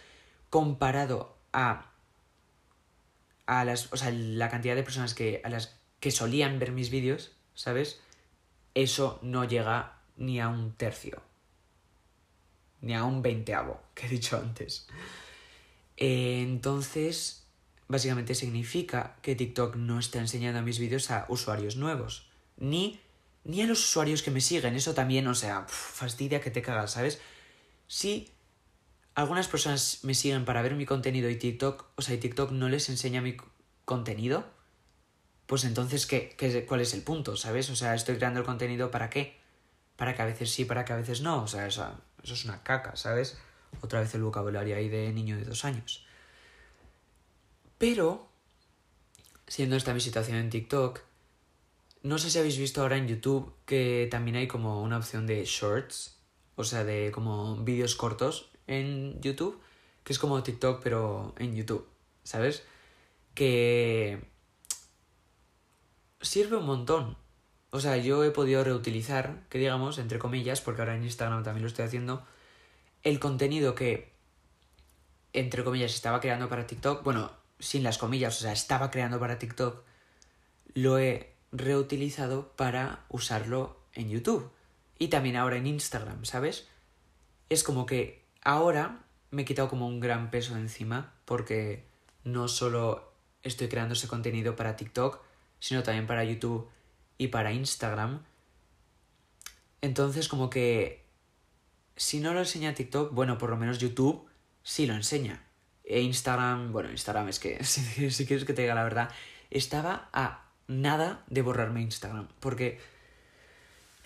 comparado 0.50 1.38
a 1.52 1.90
a 3.46 3.66
las, 3.66 3.92
o 3.92 3.98
sea, 3.98 4.12
la 4.12 4.50
cantidad 4.50 4.76
de 4.76 4.84
personas 4.84 5.14
que 5.14 5.42
a 5.44 5.50
las 5.50 5.76
que 6.00 6.12
solían 6.12 6.60
ver 6.60 6.72
mis 6.72 6.90
vídeos, 6.90 7.32
¿sabes? 7.54 8.00
Eso 8.74 9.20
no 9.22 9.46
llega 9.46 10.00
ni 10.18 10.40
a 10.40 10.48
un 10.50 10.74
tercio. 10.74 11.22
Ni 12.82 12.94
a 12.94 13.04
un 13.04 13.22
veinteavo, 13.22 13.82
que 13.94 14.08
he 14.08 14.10
dicho 14.10 14.38
antes. 14.38 14.88
Eh, 15.98 16.42
entonces, 16.42 17.46
básicamente 17.88 18.36
significa 18.36 19.18
que 19.22 19.36
TikTok 19.36 19.76
no 19.76 20.00
está 20.00 20.20
enseñando 20.20 20.62
mis 20.62 20.80
vídeos 20.80 21.12
a 21.12 21.26
usuarios 21.30 21.76
nuevos. 21.76 22.30
Ni, 22.58 23.00
ni 23.44 23.62
a 23.62 23.68
los 23.68 23.84
usuarios 23.84 24.24
que 24.24 24.32
me 24.32 24.42
siguen. 24.42 24.76
Eso 24.76 24.94
también, 24.94 25.28
o 25.28 25.36
sea, 25.36 25.66
fastidia 25.68 26.42
que 26.42 26.52
te 26.52 26.62
cagas, 26.62 26.92
¿sabes? 26.92 27.20
Si 27.88 28.32
algunas 29.16 29.48
personas 29.48 30.00
me 30.04 30.16
siguen 30.16 30.46
para 30.46 30.62
ver 30.62 30.76
mi 30.76 30.86
contenido 30.86 31.30
y 31.30 31.36
TikTok, 31.36 31.86
o 31.96 32.02
sea, 32.02 32.16
y 32.16 32.18
TikTok 32.18 32.52
no 32.52 32.70
les 32.70 32.90
enseña 32.90 33.22
mi 33.22 33.38
contenido, 33.86 34.46
pues 35.46 35.66
entonces, 35.66 36.08
¿qué, 36.08 36.34
qué, 36.38 36.66
cuál 36.66 36.82
es 36.82 36.94
el 36.94 37.04
punto, 37.04 37.36
¿sabes? 37.36 37.70
O 37.70 37.76
sea, 37.76 37.94
estoy 37.94 38.16
creando 38.16 38.40
el 38.40 38.46
contenido 38.46 38.90
para 38.92 39.10
qué? 39.10 39.38
Para 39.98 40.16
que 40.16 40.22
a 40.22 40.26
veces 40.26 40.52
sí, 40.52 40.66
para 40.66 40.86
que 40.86 40.94
a 40.94 40.96
veces 40.96 41.22
no. 41.22 41.44
O 41.44 41.48
sea, 41.48 41.68
eso 41.68 42.02
es 42.24 42.46
una 42.46 42.64
caca, 42.64 42.96
¿sabes? 42.96 43.38
Otra 43.82 44.02
vez 44.02 44.14
el 44.16 44.24
vocabulario 44.24 44.76
ahí 44.76 44.90
de 44.90 45.12
niño 45.12 45.38
de 45.38 45.46
dos 45.46 45.66
años. 45.66 46.06
Pero, 47.78 48.30
siendo 49.48 49.76
esta 49.76 49.94
mi 49.94 50.00
situación 50.00 50.38
en 50.38 50.50
TikTok, 50.50 51.02
no 52.04 52.18
sé 52.18 52.30
si 52.30 52.40
habéis 52.40 52.58
visto 52.58 52.82
ahora 52.82 52.98
en 52.98 53.08
YouTube 53.08 53.54
que 53.66 54.08
también 54.12 54.36
hay 54.38 54.48
como 54.48 54.82
una 54.82 54.98
opción 54.98 55.26
de 55.26 55.44
shorts, 55.46 56.18
o 56.56 56.64
sea, 56.64 56.84
de 56.84 57.12
como 57.12 57.56
vídeos 57.58 57.96
cortos 57.96 58.52
en 58.68 59.22
YouTube, 59.22 59.60
que 60.04 60.14
es 60.14 60.20
como 60.20 60.44
TikTok 60.44 60.82
pero 60.84 61.34
en 61.38 61.56
YouTube, 61.56 61.88
¿sabes? 62.24 62.64
Que 63.34 64.22
sirve 66.22 66.58
un 66.58 66.66
montón. 66.66 67.18
O 67.72 67.80
sea, 67.80 67.98
yo 67.98 68.24
he 68.24 68.32
podido 68.32 68.64
reutilizar, 68.64 69.48
que 69.50 69.58
digamos, 69.58 69.98
entre 69.98 70.20
comillas, 70.20 70.62
porque 70.62 70.82
ahora 70.82 70.96
en 70.96 71.04
Instagram 71.04 71.44
también 71.44 71.64
lo 71.64 71.68
estoy 71.68 71.86
haciendo, 71.86 72.26
el 73.04 73.20
contenido 73.20 73.76
que, 73.76 74.14
entre 75.34 75.64
comillas, 75.64 75.94
estaba 75.94 76.20
creando 76.20 76.50
para 76.50 76.68
TikTok, 76.68 77.04
bueno, 77.04 77.32
sin 77.60 77.84
las 77.84 77.98
comillas, 77.98 78.38
o 78.38 78.42
sea, 78.42 78.54
estaba 78.54 78.92
creando 78.92 79.20
para 79.20 79.40
TikTok, 79.40 79.84
lo 80.74 80.98
he 80.98 81.34
reutilizado 81.52 82.56
para 82.56 83.06
usarlo 83.10 83.78
en 83.94 84.10
YouTube. 84.10 84.52
Y 84.98 85.10
también 85.10 85.36
ahora 85.36 85.58
en 85.58 85.68
Instagram, 85.68 86.26
¿sabes? 86.26 86.68
Es 87.50 87.64
como 87.64 87.86
que 87.86 88.26
ahora 88.42 89.06
me 89.32 89.42
he 89.42 89.46
quitado 89.46 89.70
como 89.70 89.88
un 89.88 90.00
gran 90.00 90.32
peso 90.32 90.56
encima 90.56 91.14
porque 91.26 91.86
no 92.24 92.48
solo 92.48 93.12
estoy 93.42 93.68
creando 93.68 93.94
ese 93.94 94.08
contenido 94.08 94.56
para 94.56 94.76
TikTok, 94.76 95.20
sino 95.60 95.84
también 95.84 96.08
para 96.08 96.24
YouTube 96.24 96.70
y 97.18 97.28
para 97.28 97.52
Instagram. 97.52 98.24
Entonces 99.82 100.28
como 100.28 100.50
que 100.50 101.03
si 101.96 102.20
no 102.20 102.34
lo 102.34 102.40
enseña 102.40 102.74
TikTok, 102.74 103.14
bueno, 103.14 103.38
por 103.38 103.50
lo 103.50 103.58
menos 103.58 103.78
YouTube 103.80 104.28
sí 104.64 104.86
lo 104.86 104.94
enseña. 104.94 105.44
E 105.84 106.02
Instagram, 106.02 106.72
bueno, 106.72 106.90
Instagram 106.92 107.28
es 107.30 107.40
que, 107.40 107.64
si, 107.64 108.26
quieres 108.26 108.46
que 108.46 108.54
te 108.54 108.62
diga 108.62 108.76
la 108.76 108.84
verdad, 108.84 109.10
estaba 109.50 110.10
a 110.14 110.46
nada 110.68 111.24
de 111.28 111.42
borrarme 111.42 111.82
Instagram. 111.82 112.28
Porque, 112.40 112.80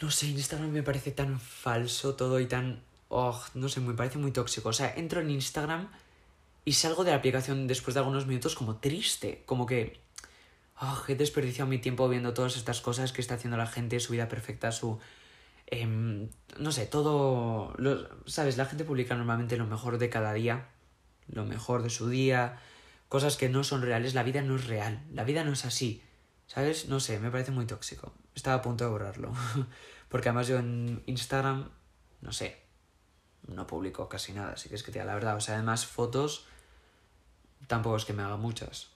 no 0.01 0.11
sé, 0.11 0.27
Instagram 0.27 0.71
me 0.71 0.83
parece 0.83 1.11
tan 1.11 1.39
falso 1.39 2.15
todo 2.15 2.39
y 2.39 2.47
tan... 2.47 2.83
Oh, 3.09 3.41
no 3.53 3.69
sé, 3.69 3.79
me 3.79 3.93
parece 3.93 4.17
muy 4.17 4.31
tóxico. 4.31 4.69
O 4.69 4.73
sea, 4.73 4.93
entro 4.95 5.21
en 5.21 5.29
Instagram 5.29 5.87
y 6.65 6.73
salgo 6.73 7.05
de 7.05 7.11
la 7.11 7.17
aplicación 7.17 7.67
después 7.67 7.93
de 7.93 8.01
algunos 8.01 8.27
minutos 8.27 8.55
como 8.55 8.77
triste. 8.77 9.43
Como 9.45 9.65
que... 9.65 10.01
Oh, 10.79 11.03
he 11.07 11.15
desperdiciado 11.15 11.69
mi 11.69 11.79
tiempo 11.79 12.07
viendo 12.09 12.33
todas 12.33 12.55
estas 12.55 12.81
cosas 12.81 13.11
que 13.11 13.21
está 13.21 13.35
haciendo 13.35 13.57
la 13.57 13.65
gente, 13.65 13.99
su 13.99 14.11
vida 14.11 14.27
perfecta, 14.27 14.71
su... 14.71 14.99
Em, 15.67 16.29
no 16.57 16.71
sé, 16.71 16.85
todo... 16.85 17.75
¿Sabes? 18.25 18.57
La 18.57 18.65
gente 18.65 18.85
publica 18.85 19.15
normalmente 19.15 19.57
lo 19.57 19.67
mejor 19.67 19.97
de 19.97 20.09
cada 20.09 20.33
día, 20.33 20.69
lo 21.27 21.45
mejor 21.45 21.83
de 21.83 21.89
su 21.89 22.09
día, 22.09 22.59
cosas 23.09 23.35
que 23.35 23.49
no 23.49 23.63
son 23.63 23.81
reales. 23.81 24.13
La 24.13 24.23
vida 24.23 24.41
no 24.41 24.55
es 24.55 24.67
real, 24.67 25.03
la 25.13 25.25
vida 25.25 25.43
no 25.43 25.53
es 25.53 25.65
así. 25.65 26.01
¿Sabes? 26.47 26.87
No 26.87 27.01
sé, 27.01 27.19
me 27.19 27.29
parece 27.29 27.51
muy 27.51 27.65
tóxico. 27.65 28.13
Estaba 28.33 28.57
a 28.57 28.61
punto 28.61 28.85
de 28.85 28.89
borrarlo. 28.89 29.33
Porque 30.09 30.29
además 30.29 30.47
yo 30.47 30.57
en 30.57 31.03
Instagram, 31.05 31.69
no 32.21 32.31
sé, 32.31 32.61
no 33.47 33.67
publico 33.67 34.07
casi 34.07 34.31
nada, 34.31 34.53
así 34.53 34.69
que 34.69 34.75
es 34.75 34.83
que 34.83 34.93
te 34.93 34.99
da 34.99 35.05
la 35.05 35.15
verdad. 35.15 35.35
O 35.35 35.41
sea, 35.41 35.55
además 35.55 35.85
fotos 35.85 36.45
tampoco 37.67 37.97
es 37.97 38.05
que 38.05 38.13
me 38.13 38.23
haga 38.23 38.37
muchas. 38.37 38.87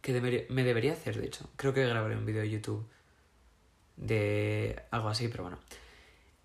Que 0.00 0.46
me 0.50 0.62
debería 0.62 0.92
hacer, 0.92 1.20
de 1.20 1.26
hecho. 1.26 1.50
Creo 1.56 1.74
que 1.74 1.84
grabaré 1.84 2.16
un 2.16 2.26
vídeo 2.26 2.42
de 2.42 2.50
YouTube 2.50 2.88
de 3.96 4.82
algo 4.90 5.08
así, 5.08 5.28
pero 5.28 5.44
bueno. 5.44 5.58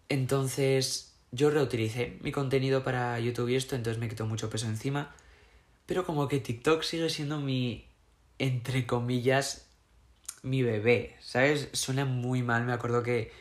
Entonces, 0.09 1.15
yo 1.31 1.49
reutilicé 1.49 2.17
mi 2.21 2.31
contenido 2.31 2.83
para 2.83 3.19
YouTube 3.19 3.49
y 3.49 3.55
esto, 3.55 3.75
entonces 3.75 3.99
me 3.99 4.09
quitó 4.09 4.25
mucho 4.25 4.49
peso 4.49 4.67
encima. 4.67 5.13
Pero 5.85 6.05
como 6.05 6.27
que 6.27 6.39
TikTok 6.39 6.83
sigue 6.83 7.09
siendo 7.09 7.39
mi, 7.39 7.87
entre 8.37 8.85
comillas, 8.85 9.67
mi 10.43 10.63
bebé, 10.63 11.15
¿sabes? 11.19 11.69
Suena 11.73 12.05
muy 12.05 12.43
mal, 12.43 12.65
me 12.65 12.73
acuerdo 12.73 13.03
que 13.03 13.31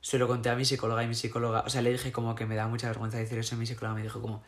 se 0.00 0.18
lo 0.18 0.28
conté 0.28 0.50
a 0.50 0.54
mi 0.56 0.64
psicóloga 0.64 1.02
y 1.02 1.08
mi 1.08 1.14
psicóloga, 1.14 1.62
o 1.66 1.70
sea, 1.70 1.82
le 1.82 1.90
dije 1.90 2.12
como 2.12 2.34
que 2.34 2.46
me 2.46 2.56
da 2.56 2.68
mucha 2.68 2.88
vergüenza 2.88 3.18
decir 3.18 3.38
eso 3.38 3.54
y 3.54 3.58
mi 3.58 3.66
psicóloga 3.66 3.94
me 3.94 4.02
dijo 4.02 4.20
como, 4.20 4.42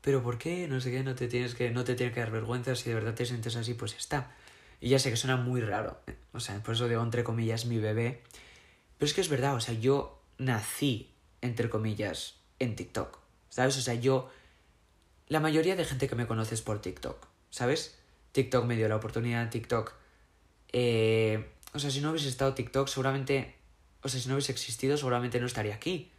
pero 0.00 0.22
¿por 0.22 0.38
qué? 0.38 0.66
No 0.68 0.80
sé 0.80 0.90
qué, 0.90 1.04
no 1.04 1.14
te 1.14 1.28
tienes 1.28 1.54
que, 1.54 1.70
no 1.70 1.84
te 1.84 1.94
tiene 1.94 2.12
que 2.12 2.20
dar 2.20 2.30
vergüenza, 2.30 2.74
si 2.74 2.88
de 2.88 2.96
verdad 2.96 3.14
te 3.14 3.26
sientes 3.26 3.56
así, 3.56 3.74
pues 3.74 3.94
está. 3.94 4.34
Y 4.80 4.88
ya 4.88 4.98
sé 4.98 5.10
que 5.10 5.16
suena 5.16 5.36
muy 5.36 5.60
raro, 5.60 6.00
o 6.32 6.40
sea, 6.40 6.62
por 6.62 6.74
eso 6.74 6.88
digo 6.88 7.02
entre 7.02 7.22
comillas 7.22 7.66
mi 7.66 7.78
bebé, 7.78 8.22
pero 8.96 9.06
es 9.06 9.14
que 9.14 9.20
es 9.20 9.28
verdad, 9.28 9.54
o 9.54 9.60
sea, 9.60 9.74
yo 9.74 10.22
nací, 10.38 11.12
entre 11.42 11.68
comillas, 11.68 12.36
en 12.58 12.76
TikTok, 12.76 13.18
¿sabes? 13.50 13.76
O 13.76 13.82
sea, 13.82 13.94
yo, 13.94 14.30
la 15.28 15.40
mayoría 15.40 15.76
de 15.76 15.84
gente 15.84 16.08
que 16.08 16.14
me 16.14 16.26
conoce 16.26 16.54
es 16.54 16.62
por 16.62 16.80
TikTok, 16.80 17.26
¿sabes? 17.50 17.98
TikTok 18.32 18.64
me 18.64 18.76
dio 18.76 18.88
la 18.88 18.96
oportunidad, 18.96 19.50
TikTok 19.50 20.00
eh, 20.72 21.50
o 21.74 21.78
sea, 21.78 21.90
si 21.90 22.00
no 22.00 22.10
hubiese 22.10 22.28
estado 22.28 22.54
TikTok, 22.54 22.88
seguramente. 22.88 23.54
O 24.02 24.08
sea, 24.08 24.20
si 24.20 24.28
no 24.28 24.34
hubiese 24.34 24.52
existido, 24.52 24.96
seguramente 24.96 25.40
no 25.40 25.46
estaría 25.46 25.74
aquí. 25.74 26.10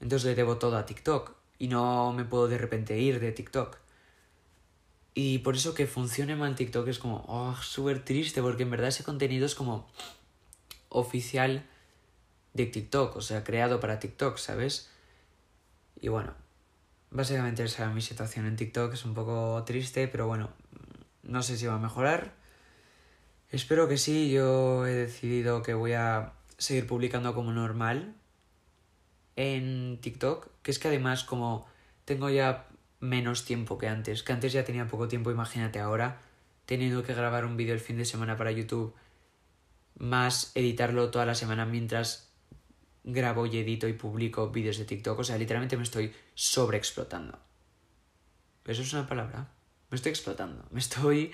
Entonces 0.00 0.26
le 0.26 0.34
debo 0.34 0.58
todo 0.58 0.76
a 0.76 0.86
TikTok. 0.86 1.32
Y 1.58 1.68
no 1.68 2.12
me 2.12 2.24
puedo 2.24 2.48
de 2.48 2.58
repente 2.58 2.98
ir 2.98 3.20
de 3.20 3.32
TikTok. 3.32 3.78
Y 5.14 5.38
por 5.38 5.54
eso 5.54 5.74
que 5.74 5.86
funcione 5.86 6.34
mal 6.34 6.56
TikTok 6.56 6.88
es 6.88 6.98
como, 6.98 7.24
oh, 7.28 7.54
súper 7.62 8.04
triste, 8.04 8.42
porque 8.42 8.64
en 8.64 8.70
verdad 8.70 8.88
ese 8.88 9.04
contenido 9.04 9.46
es 9.46 9.54
como 9.54 9.86
oficial 10.88 11.64
de 12.52 12.66
TikTok, 12.66 13.16
o 13.16 13.20
sea, 13.20 13.44
creado 13.44 13.78
para 13.78 14.00
TikTok, 14.00 14.38
¿sabes? 14.38 14.90
Y 16.00 16.08
bueno, 16.08 16.34
básicamente 17.10 17.62
esa 17.62 17.88
es 17.88 17.94
mi 17.94 18.00
situación 18.00 18.46
en 18.46 18.56
TikTok, 18.56 18.92
es 18.94 19.04
un 19.04 19.14
poco 19.14 19.62
triste, 19.64 20.08
pero 20.08 20.26
bueno, 20.26 20.50
no 21.22 21.42
sé 21.42 21.56
si 21.56 21.66
va 21.66 21.74
a 21.74 21.78
mejorar. 21.78 22.34
Espero 23.50 23.88
que 23.88 23.98
sí, 23.98 24.32
yo 24.32 24.84
he 24.86 24.94
decidido 24.94 25.62
que 25.62 25.74
voy 25.74 25.92
a 25.92 26.32
seguir 26.58 26.86
publicando 26.88 27.34
como 27.34 27.52
normal 27.52 28.14
en 29.36 29.98
TikTok, 30.00 30.48
que 30.62 30.72
es 30.72 30.78
que 30.78 30.88
además 30.88 31.22
como 31.24 31.66
tengo 32.04 32.30
ya 32.30 32.66
menos 33.04 33.44
tiempo 33.44 33.78
que 33.78 33.88
antes, 33.88 34.22
que 34.22 34.32
antes 34.32 34.52
ya 34.52 34.64
tenía 34.64 34.86
poco 34.86 35.08
tiempo, 35.08 35.30
imagínate 35.30 35.78
ahora, 35.78 36.20
teniendo 36.66 37.02
que 37.02 37.14
grabar 37.14 37.44
un 37.44 37.56
vídeo 37.56 37.74
el 37.74 37.80
fin 37.80 37.96
de 37.96 38.04
semana 38.04 38.36
para 38.36 38.50
YouTube, 38.50 38.94
más 39.98 40.50
editarlo 40.54 41.10
toda 41.10 41.26
la 41.26 41.34
semana 41.34 41.66
mientras 41.66 42.32
grabo 43.04 43.46
y 43.46 43.58
edito 43.58 43.86
y 43.86 43.92
publico 43.92 44.50
vídeos 44.50 44.78
de 44.78 44.86
TikTok, 44.86 45.18
o 45.18 45.24
sea, 45.24 45.38
literalmente 45.38 45.76
me 45.76 45.82
estoy 45.82 46.12
sobreexplotando. 46.34 47.38
¿Eso 48.64 48.82
es 48.82 48.92
una 48.94 49.06
palabra? 49.06 49.48
Me 49.90 49.96
estoy 49.96 50.10
explotando, 50.10 50.64
me 50.70 50.80
estoy 50.80 51.32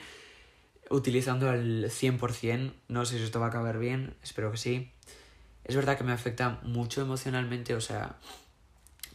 utilizando 0.90 1.48
al 1.48 1.84
100%. 1.84 2.72
No 2.88 3.04
sé 3.06 3.18
si 3.18 3.24
esto 3.24 3.40
va 3.40 3.46
a 3.46 3.48
acabar 3.50 3.78
bien, 3.78 4.16
espero 4.22 4.50
que 4.50 4.58
sí. 4.58 4.92
Es 5.64 5.76
verdad 5.76 5.96
que 5.96 6.04
me 6.04 6.12
afecta 6.12 6.58
mucho 6.64 7.00
emocionalmente, 7.00 7.74
o 7.74 7.80
sea, 7.80 8.18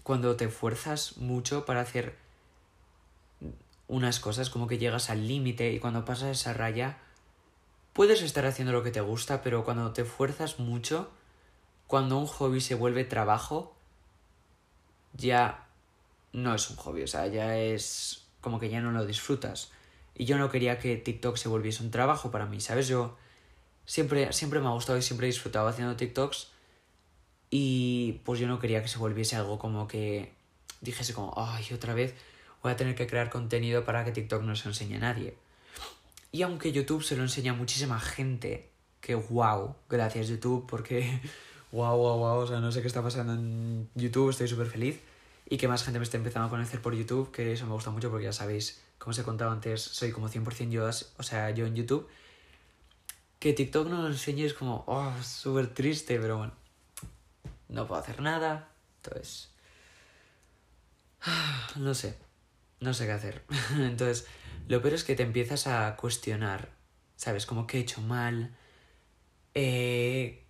cuando 0.03 0.37
te 0.37 0.47
fuerzas 0.47 1.17
mucho 1.17 1.65
para 1.65 1.81
hacer 1.81 2.15
unas 3.87 4.19
cosas, 4.19 4.49
como 4.49 4.67
que 4.67 4.77
llegas 4.77 5.09
al 5.09 5.27
límite 5.27 5.71
y 5.71 5.79
cuando 5.79 6.05
pasas 6.05 6.29
esa 6.39 6.53
raya, 6.53 6.97
puedes 7.93 8.21
estar 8.21 8.45
haciendo 8.45 8.73
lo 8.73 8.83
que 8.83 8.91
te 8.91 9.01
gusta, 9.01 9.41
pero 9.41 9.63
cuando 9.63 9.93
te 9.93 10.05
fuerzas 10.05 10.59
mucho, 10.59 11.09
cuando 11.87 12.17
un 12.17 12.27
hobby 12.27 12.61
se 12.61 12.75
vuelve 12.75 13.03
trabajo, 13.03 13.75
ya 15.13 15.67
no 16.33 16.53
es 16.53 16.69
un 16.69 16.75
hobby, 16.77 17.03
o 17.03 17.07
sea, 17.07 17.27
ya 17.27 17.57
es 17.57 18.25
como 18.41 18.59
que 18.59 18.69
ya 18.69 18.81
no 18.81 18.91
lo 18.91 19.05
disfrutas. 19.05 19.71
Y 20.13 20.25
yo 20.25 20.37
no 20.37 20.49
quería 20.49 20.79
que 20.79 20.97
TikTok 20.97 21.37
se 21.37 21.49
volviese 21.49 21.83
un 21.83 21.91
trabajo 21.91 22.31
para 22.31 22.45
mí, 22.45 22.61
¿sabes? 22.61 22.87
Yo 22.87 23.17
siempre, 23.85 24.31
siempre 24.33 24.59
me 24.59 24.67
ha 24.67 24.71
gustado 24.71 24.97
y 24.97 25.01
siempre 25.01 25.27
he 25.27 25.31
disfrutado 25.31 25.67
haciendo 25.67 25.95
TikToks. 25.95 26.49
Y 27.49 28.21
pues 28.23 28.39
yo 28.39 28.47
no 28.47 28.59
quería 28.59 28.81
que 28.81 28.87
se 28.87 28.97
volviese 28.97 29.35
algo 29.35 29.59
como 29.59 29.87
que 29.87 30.33
dijese 30.81 31.13
como, 31.13 31.33
ay, 31.37 31.65
otra 31.73 31.93
vez 31.93 32.15
voy 32.65 32.73
a 32.73 32.77
tener 32.77 32.95
que 32.95 33.05
crear 33.05 33.29
contenido 33.29 33.85
para 33.85 34.03
que 34.03 34.11
TikTok 34.11 34.41
no 34.41 34.55
se 34.55 34.67
enseñe 34.67 34.95
a 34.95 34.99
nadie. 34.99 35.35
Y 36.31 36.41
aunque 36.41 36.71
YouTube 36.71 37.03
se 37.03 37.15
lo 37.15 37.21
enseña 37.21 37.51
a 37.51 37.55
muchísima 37.55 37.99
gente, 37.99 38.71
que 39.01 39.13
wow, 39.13 39.75
gracias 39.87 40.29
YouTube, 40.29 40.65
porque 40.67 41.21
wow, 41.71 41.95
wow, 41.95 42.17
wow, 42.17 42.37
o 42.39 42.47
sea, 42.47 42.59
no 42.59 42.71
sé 42.71 42.81
qué 42.81 42.87
está 42.87 43.03
pasando 43.03 43.33
en 43.33 43.87
YouTube, 43.93 44.31
estoy 44.31 44.47
súper 44.47 44.65
feliz. 44.65 44.99
Y 45.47 45.57
que 45.57 45.67
más 45.67 45.83
gente 45.83 45.99
me 45.99 46.03
esté 46.03 46.17
empezando 46.17 46.47
a 46.47 46.49
conocer 46.49 46.81
por 46.81 46.95
YouTube, 46.95 47.31
que 47.31 47.53
eso 47.53 47.67
me 47.67 47.73
gusta 47.73 47.91
mucho 47.91 48.09
porque 48.09 48.25
ya 48.25 48.33
sabéis 48.33 48.81
como 48.97 49.11
os 49.11 49.19
he 49.19 49.23
contado 49.23 49.51
antes, 49.51 49.83
soy 49.83 50.11
como 50.11 50.27
100% 50.27 50.71
yo, 50.71 50.89
o 50.89 51.23
sea, 51.23 51.51
yo 51.51 51.67
en 51.67 51.75
YouTube. 51.75 52.09
Que 53.37 53.53
TikTok 53.53 53.89
no 53.89 54.01
lo 54.01 54.07
enseñe 54.07 54.43
es 54.43 54.55
como, 54.55 54.83
oh, 54.87 55.13
súper 55.21 55.71
triste, 55.71 56.19
pero 56.19 56.37
bueno, 56.39 56.53
no 57.69 57.85
puedo 57.85 58.01
hacer 58.01 58.21
nada, 58.21 58.69
entonces, 59.03 59.51
no 61.75 61.93
sé, 61.93 62.24
no 62.79 62.93
sé 62.93 63.05
qué 63.05 63.11
hacer. 63.11 63.43
entonces, 63.77 64.27
lo 64.67 64.81
peor 64.81 64.93
es 64.93 65.03
que 65.03 65.15
te 65.15 65.23
empiezas 65.23 65.67
a 65.67 65.95
cuestionar, 65.95 66.69
¿sabes? 67.15 67.45
Como 67.45 67.67
que 67.67 67.77
he 67.77 67.81
hecho 67.81 68.01
mal, 68.01 68.55
eh, 69.53 70.45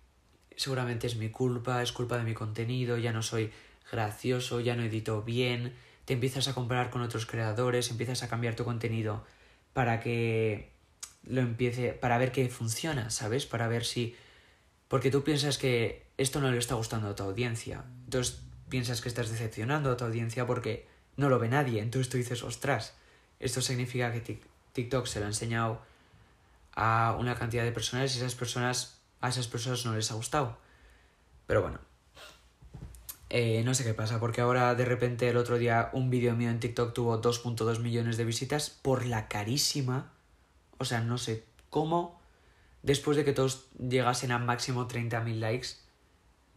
seguramente 0.56 1.06
es 1.06 1.16
mi 1.16 1.30
culpa, 1.30 1.82
es 1.82 1.92
culpa 1.92 2.18
de 2.18 2.24
mi 2.24 2.34
contenido, 2.34 2.98
ya 2.98 3.12
no 3.12 3.22
soy 3.22 3.52
gracioso, 3.90 4.60
ya 4.60 4.74
no 4.74 4.82
edito 4.82 5.22
bien, 5.22 5.74
te 6.04 6.14
empiezas 6.14 6.48
a 6.48 6.54
comparar 6.54 6.90
con 6.90 7.02
otros 7.02 7.26
creadores, 7.26 7.90
empiezas 7.90 8.22
a 8.22 8.28
cambiar 8.28 8.56
tu 8.56 8.64
contenido 8.64 9.24
para 9.72 10.00
que 10.00 10.72
lo 11.24 11.40
empiece, 11.40 11.92
para 11.92 12.18
ver 12.18 12.32
qué 12.32 12.48
funciona, 12.48 13.10
¿sabes? 13.10 13.46
Para 13.46 13.68
ver 13.68 13.84
si 13.84 14.16
Porque 14.88 15.10
tú 15.10 15.24
piensas 15.24 15.58
que 15.58 16.06
esto 16.16 16.40
no 16.40 16.50
le 16.50 16.58
está 16.58 16.76
gustando 16.76 17.08
a 17.08 17.14
tu 17.14 17.24
audiencia. 17.24 17.84
Entonces 18.04 18.42
piensas 18.68 19.00
que 19.00 19.08
estás 19.08 19.30
decepcionando 19.30 19.90
a 19.90 19.96
tu 19.96 20.04
audiencia 20.04 20.46
porque 20.46 20.86
no 21.16 21.28
lo 21.28 21.38
ve 21.38 21.48
nadie. 21.48 21.80
Entonces 21.80 22.10
tú 22.10 22.16
dices, 22.16 22.42
ostras, 22.42 22.94
esto 23.40 23.60
significa 23.60 24.12
que 24.12 24.40
TikTok 24.72 25.06
se 25.06 25.20
lo 25.20 25.26
ha 25.26 25.28
enseñado 25.28 25.80
a 26.74 27.16
una 27.18 27.34
cantidad 27.34 27.64
de 27.64 27.72
personas 27.72 28.14
y 28.14 28.18
esas 28.18 28.34
personas, 28.34 28.98
a 29.20 29.28
esas 29.28 29.48
personas 29.48 29.84
no 29.84 29.94
les 29.94 30.10
ha 30.10 30.14
gustado. 30.14 30.58
Pero 31.46 31.62
bueno, 31.62 31.78
eh, 33.30 33.62
no 33.64 33.74
sé 33.74 33.84
qué 33.84 33.94
pasa, 33.94 34.20
porque 34.20 34.40
ahora 34.40 34.74
de 34.74 34.84
repente 34.84 35.28
el 35.28 35.36
otro 35.36 35.58
día 35.58 35.90
un 35.92 36.10
vídeo 36.10 36.36
mío 36.36 36.50
en 36.50 36.60
TikTok 36.60 36.92
tuvo 36.92 37.20
2.2 37.20 37.80
millones 37.80 38.16
de 38.16 38.24
visitas 38.24 38.70
por 38.70 39.06
la 39.06 39.28
carísima. 39.28 40.12
O 40.78 40.84
sea, 40.84 41.00
no 41.00 41.18
sé 41.18 41.44
cómo, 41.70 42.20
después 42.82 43.16
de 43.16 43.24
que 43.24 43.32
todos 43.32 43.66
llegasen 43.78 44.30
a 44.30 44.38
máximo 44.38 44.86
30.000 44.86 45.38
likes, 45.38 45.68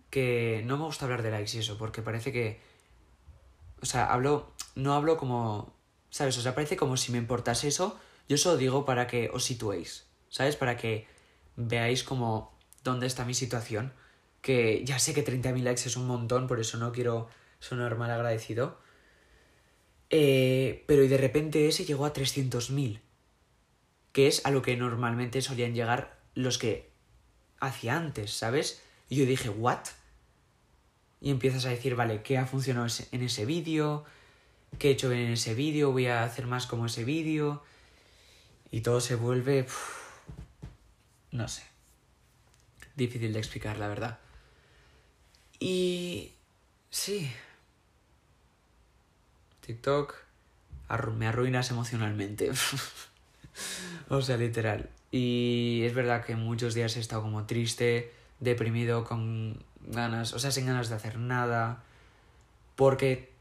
que 0.10 0.64
no 0.66 0.78
me 0.78 0.86
gusta 0.86 1.06
hablar 1.06 1.24
de 1.24 1.32
likes 1.32 1.56
y 1.56 1.60
eso, 1.60 1.78
porque 1.78 2.02
parece 2.02 2.32
que... 2.32 2.69
O 3.82 3.86
sea, 3.86 4.12
hablo... 4.12 4.54
No 4.76 4.94
hablo 4.94 5.18
como... 5.18 5.74
¿Sabes? 6.10 6.38
O 6.38 6.42
sea, 6.42 6.56
parece 6.56 6.78
como 6.78 6.98
si 6.98 7.12
me 7.12 7.18
importase 7.18 7.68
eso. 7.68 8.00
Yo 8.28 8.38
solo 8.38 8.58
digo 8.58 8.86
para 8.86 9.08
que 9.08 9.30
os 9.34 9.44
situéis, 9.44 10.06
¿sabes? 10.30 10.56
Para 10.56 10.78
que 10.78 11.08
veáis 11.56 12.04
como 12.04 12.58
dónde 12.84 13.08
está 13.08 13.26
mi 13.26 13.34
situación 13.34 13.94
que 14.42 14.84
ya 14.86 15.00
sé 15.00 15.14
que 15.14 15.26
30.000 15.26 15.64
likes 15.64 15.88
es 15.88 15.98
un 15.98 16.08
montón, 16.08 16.48
por 16.48 16.60
eso 16.60 16.78
no 16.78 16.92
quiero 16.92 17.30
sonar 17.60 17.98
mal 17.98 18.12
agradecido. 18.12 18.80
Eh, 20.10 20.84
pero 20.88 21.04
y 21.04 21.08
de 21.08 21.18
repente 21.18 21.68
ese 21.68 21.86
llegó 21.86 22.06
a 22.06 22.14
300.000, 22.14 23.02
que 24.12 24.28
es 24.28 24.46
a 24.46 24.52
lo 24.52 24.62
que 24.62 24.76
normalmente 24.76 25.42
solían 25.42 25.76
llegar 25.76 26.20
los 26.34 26.58
que 26.58 26.90
hacía 27.60 27.96
antes, 27.96 28.32
¿sabes? 28.32 28.82
Y 29.10 29.18
yo 29.18 29.26
dije, 29.26 29.50
¿what? 29.50 29.80
Y 31.22 31.32
empiezas 31.32 31.66
a 31.66 31.70
decir, 31.70 31.96
vale, 31.96 32.22
¿qué 32.22 32.38
ha 32.38 32.46
funcionado 32.46 32.88
en 33.12 33.24
ese 33.24 33.46
vídeo? 33.46 34.06
¿Qué 34.78 34.90
he 34.90 34.92
hecho 34.92 35.12
en 35.12 35.32
ese 35.32 35.54
vídeo? 35.54 35.92
Voy 35.92 36.08
a 36.08 36.24
hacer 36.24 36.48
más 36.48 36.66
como 36.66 36.86
ese 36.86 37.04
vídeo. 37.04 37.64
Y 38.72 38.82
todo 38.82 39.02
se 39.02 39.16
vuelve... 39.16 39.66
no 41.32 41.48
sé. 41.48 41.64
Difícil 42.96 43.34
de 43.34 43.40
explicar, 43.40 43.78
la 43.78 43.88
verdad. 43.88 44.20
Y 45.60 46.32
sí. 46.90 47.30
TikTok 49.62 50.16
me 51.16 51.28
arruinas 51.28 51.70
emocionalmente. 51.72 52.52
o 54.10 54.22
sea, 54.22 54.38
literal. 54.38 54.90
Y 55.12 55.82
es 55.84 55.94
verdad 55.94 56.26
que 56.26 56.36
muchos 56.36 56.74
días 56.74 56.96
he 56.98 57.00
estado 57.00 57.22
como 57.22 57.46
triste, 57.46 58.14
deprimido, 58.40 59.04
con 59.04 59.64
ganas, 59.88 60.34
o 60.34 60.40
sea, 60.40 60.52
sin 60.52 60.66
ganas 60.66 60.90
de 60.90 60.96
hacer 60.96 61.18
nada. 61.18 61.84
Porque, 62.76 63.32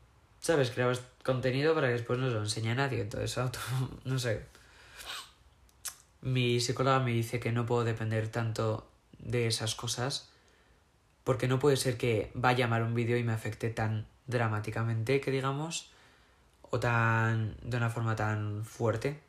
¿sabes? 0.40 0.70
Creabas 0.70 1.02
contenido 1.22 1.74
para 1.74 1.88
que 1.88 1.94
después 1.94 2.18
no 2.18 2.28
lo 2.28 2.40
enseñe 2.40 2.70
a 2.70 2.74
nadie. 2.74 3.00
Entonces, 3.00 3.38
no 4.04 4.18
sé. 4.18 4.46
Mi 6.20 6.60
psicóloga 6.60 7.00
me 7.00 7.12
dice 7.12 7.38
que 7.38 7.52
no 7.52 7.66
puedo 7.66 7.84
depender 7.84 8.28
tanto 8.28 8.88
de 9.18 9.46
esas 9.46 9.74
cosas 9.74 10.30
porque 11.28 11.46
no 11.46 11.58
puede 11.58 11.76
ser 11.76 11.98
que 11.98 12.30
vaya 12.32 12.66
mal 12.66 12.82
un 12.82 12.94
vídeo 12.94 13.18
y 13.18 13.22
me 13.22 13.34
afecte 13.34 13.68
tan 13.68 14.06
dramáticamente, 14.26 15.20
que 15.20 15.30
digamos, 15.30 15.90
o 16.70 16.80
tan 16.80 17.54
de 17.62 17.76
una 17.76 17.90
forma 17.90 18.16
tan 18.16 18.64
fuerte. 18.64 19.20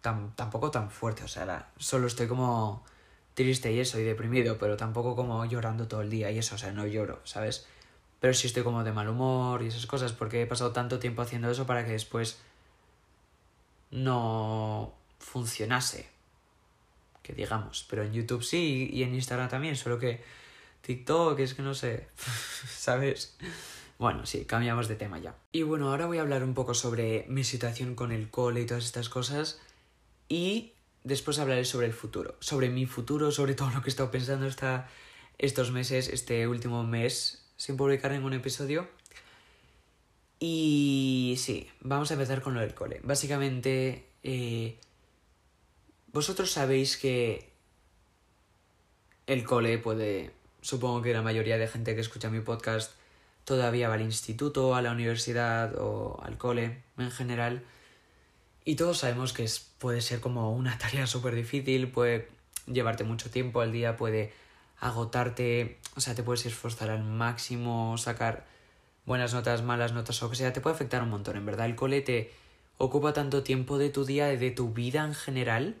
Tan, 0.00 0.32
tampoco 0.34 0.72
tan 0.72 0.90
fuerte, 0.90 1.22
o 1.22 1.28
sea, 1.28 1.68
solo 1.76 2.08
estoy 2.08 2.26
como 2.26 2.84
triste 3.34 3.72
y 3.72 3.80
eso, 3.80 3.98
y 3.98 4.02
deprimido, 4.02 4.58
pero 4.58 4.76
tampoco 4.76 5.16
como 5.16 5.44
llorando 5.44 5.88
todo 5.88 6.02
el 6.02 6.10
día 6.10 6.30
y 6.30 6.38
eso, 6.38 6.54
o 6.54 6.58
sea, 6.58 6.72
no 6.72 6.86
lloro, 6.86 7.20
¿sabes? 7.24 7.66
Pero 8.20 8.34
sí 8.34 8.46
estoy 8.46 8.62
como 8.62 8.84
de 8.84 8.92
mal 8.92 9.08
humor 9.08 9.62
y 9.62 9.68
esas 9.68 9.86
cosas, 9.86 10.12
porque 10.12 10.42
he 10.42 10.46
pasado 10.46 10.72
tanto 10.72 10.98
tiempo 10.98 11.22
haciendo 11.22 11.50
eso 11.50 11.66
para 11.66 11.84
que 11.84 11.92
después 11.92 12.40
no 13.90 14.94
funcionase, 15.18 16.08
que 17.22 17.32
digamos, 17.32 17.86
pero 17.88 18.02
en 18.02 18.12
YouTube 18.12 18.42
sí 18.42 18.90
y 18.92 19.02
en 19.02 19.14
Instagram 19.14 19.48
también, 19.48 19.76
solo 19.76 19.98
que 19.98 20.22
TikTok, 20.82 21.38
es 21.38 21.54
que 21.54 21.62
no 21.62 21.74
sé, 21.74 22.08
¿sabes? 22.68 23.36
Bueno, 23.98 24.26
sí, 24.26 24.44
cambiamos 24.44 24.88
de 24.88 24.96
tema 24.96 25.18
ya. 25.20 25.36
Y 25.52 25.62
bueno, 25.62 25.90
ahora 25.90 26.06
voy 26.06 26.18
a 26.18 26.22
hablar 26.22 26.42
un 26.42 26.54
poco 26.54 26.74
sobre 26.74 27.24
mi 27.28 27.44
situación 27.44 27.94
con 27.94 28.10
el 28.10 28.30
cole 28.30 28.62
y 28.62 28.66
todas 28.66 28.84
estas 28.84 29.08
cosas. 29.08 29.60
Y 30.28 30.72
después 31.04 31.38
hablaré 31.38 31.64
sobre 31.64 31.86
el 31.86 31.92
futuro. 31.92 32.36
Sobre 32.40 32.68
mi 32.68 32.86
futuro, 32.86 33.30
sobre 33.30 33.54
todo 33.54 33.70
lo 33.70 33.82
que 33.82 33.88
he 33.88 33.90
estado 33.90 34.10
pensando 34.10 34.46
esta, 34.46 34.88
estos 35.38 35.70
meses, 35.70 36.08
este 36.08 36.46
último 36.46 36.84
mes, 36.84 37.44
sin 37.56 37.76
publicar 37.76 38.12
ningún 38.12 38.32
episodio. 38.32 38.88
Y 40.38 41.36
sí, 41.38 41.68
vamos 41.80 42.10
a 42.10 42.14
empezar 42.14 42.42
con 42.42 42.54
lo 42.54 42.60
del 42.60 42.74
cole. 42.74 43.00
Básicamente, 43.04 44.06
eh, 44.22 44.78
vosotros 46.12 46.50
sabéis 46.50 46.96
que 46.96 47.52
el 49.26 49.44
cole 49.44 49.78
puede 49.78 50.32
supongo 50.62 51.02
que 51.02 51.12
la 51.12 51.22
mayoría 51.22 51.58
de 51.58 51.68
gente 51.68 51.94
que 51.94 52.00
escucha 52.00 52.30
mi 52.30 52.40
podcast 52.40 52.92
todavía 53.44 53.88
va 53.88 53.94
al 53.94 54.02
instituto, 54.02 54.74
a 54.74 54.82
la 54.82 54.92
universidad 54.92 55.74
o 55.78 56.20
al 56.22 56.38
cole 56.38 56.82
en 56.96 57.10
general. 57.10 57.64
Y 58.64 58.76
todos 58.76 58.98
sabemos 58.98 59.32
que 59.32 59.42
es, 59.44 59.71
puede 59.82 60.00
ser 60.00 60.20
como 60.20 60.52
una 60.52 60.78
tarea 60.78 61.08
súper 61.08 61.34
difícil, 61.34 61.90
puede 61.90 62.28
llevarte 62.66 63.02
mucho 63.02 63.30
tiempo 63.30 63.60
al 63.60 63.72
día, 63.72 63.96
puede 63.96 64.32
agotarte, 64.78 65.78
o 65.96 66.00
sea, 66.00 66.14
te 66.14 66.22
puedes 66.22 66.46
esforzar 66.46 66.90
al 66.90 67.02
máximo, 67.02 67.98
sacar 67.98 68.46
buenas 69.06 69.34
notas, 69.34 69.62
malas 69.62 69.92
notas 69.92 70.22
o 70.22 70.30
que 70.30 70.36
sea, 70.36 70.52
te 70.52 70.60
puede 70.60 70.76
afectar 70.76 71.02
un 71.02 71.10
montón. 71.10 71.36
En 71.36 71.44
verdad, 71.44 71.66
el 71.66 71.74
cole 71.74 72.00
te 72.00 72.32
ocupa 72.78 73.12
tanto 73.12 73.42
tiempo 73.42 73.76
de 73.76 73.90
tu 73.90 74.04
día, 74.04 74.26
de 74.28 74.50
tu 74.52 74.72
vida 74.72 75.04
en 75.04 75.14
general, 75.14 75.76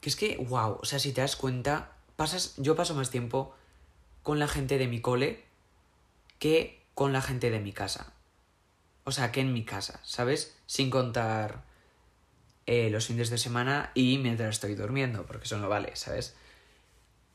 que 0.00 0.08
es 0.10 0.16
que, 0.16 0.36
wow, 0.48 0.78
o 0.82 0.84
sea, 0.84 0.98
si 0.98 1.12
te 1.12 1.20
das 1.20 1.36
cuenta, 1.36 1.92
pasas, 2.16 2.54
yo 2.56 2.74
paso 2.74 2.94
más 2.94 3.10
tiempo 3.10 3.54
con 4.24 4.40
la 4.40 4.48
gente 4.48 4.76
de 4.76 4.88
mi 4.88 5.00
cole 5.00 5.44
que 6.40 6.82
con 6.94 7.12
la 7.12 7.22
gente 7.22 7.50
de 7.50 7.60
mi 7.60 7.72
casa. 7.72 8.12
O 9.04 9.12
sea, 9.12 9.30
que 9.30 9.40
en 9.40 9.52
mi 9.52 9.64
casa, 9.64 10.00
¿sabes? 10.02 10.56
Sin 10.66 10.90
contar 10.90 11.65
eh, 12.66 12.90
los 12.90 13.06
fines 13.06 13.30
de 13.30 13.38
semana 13.38 13.92
y 13.94 14.18
mientras 14.18 14.50
estoy 14.50 14.74
durmiendo, 14.74 15.24
porque 15.24 15.44
eso 15.44 15.58
no 15.58 15.68
vale, 15.68 15.94
¿sabes? 15.94 16.34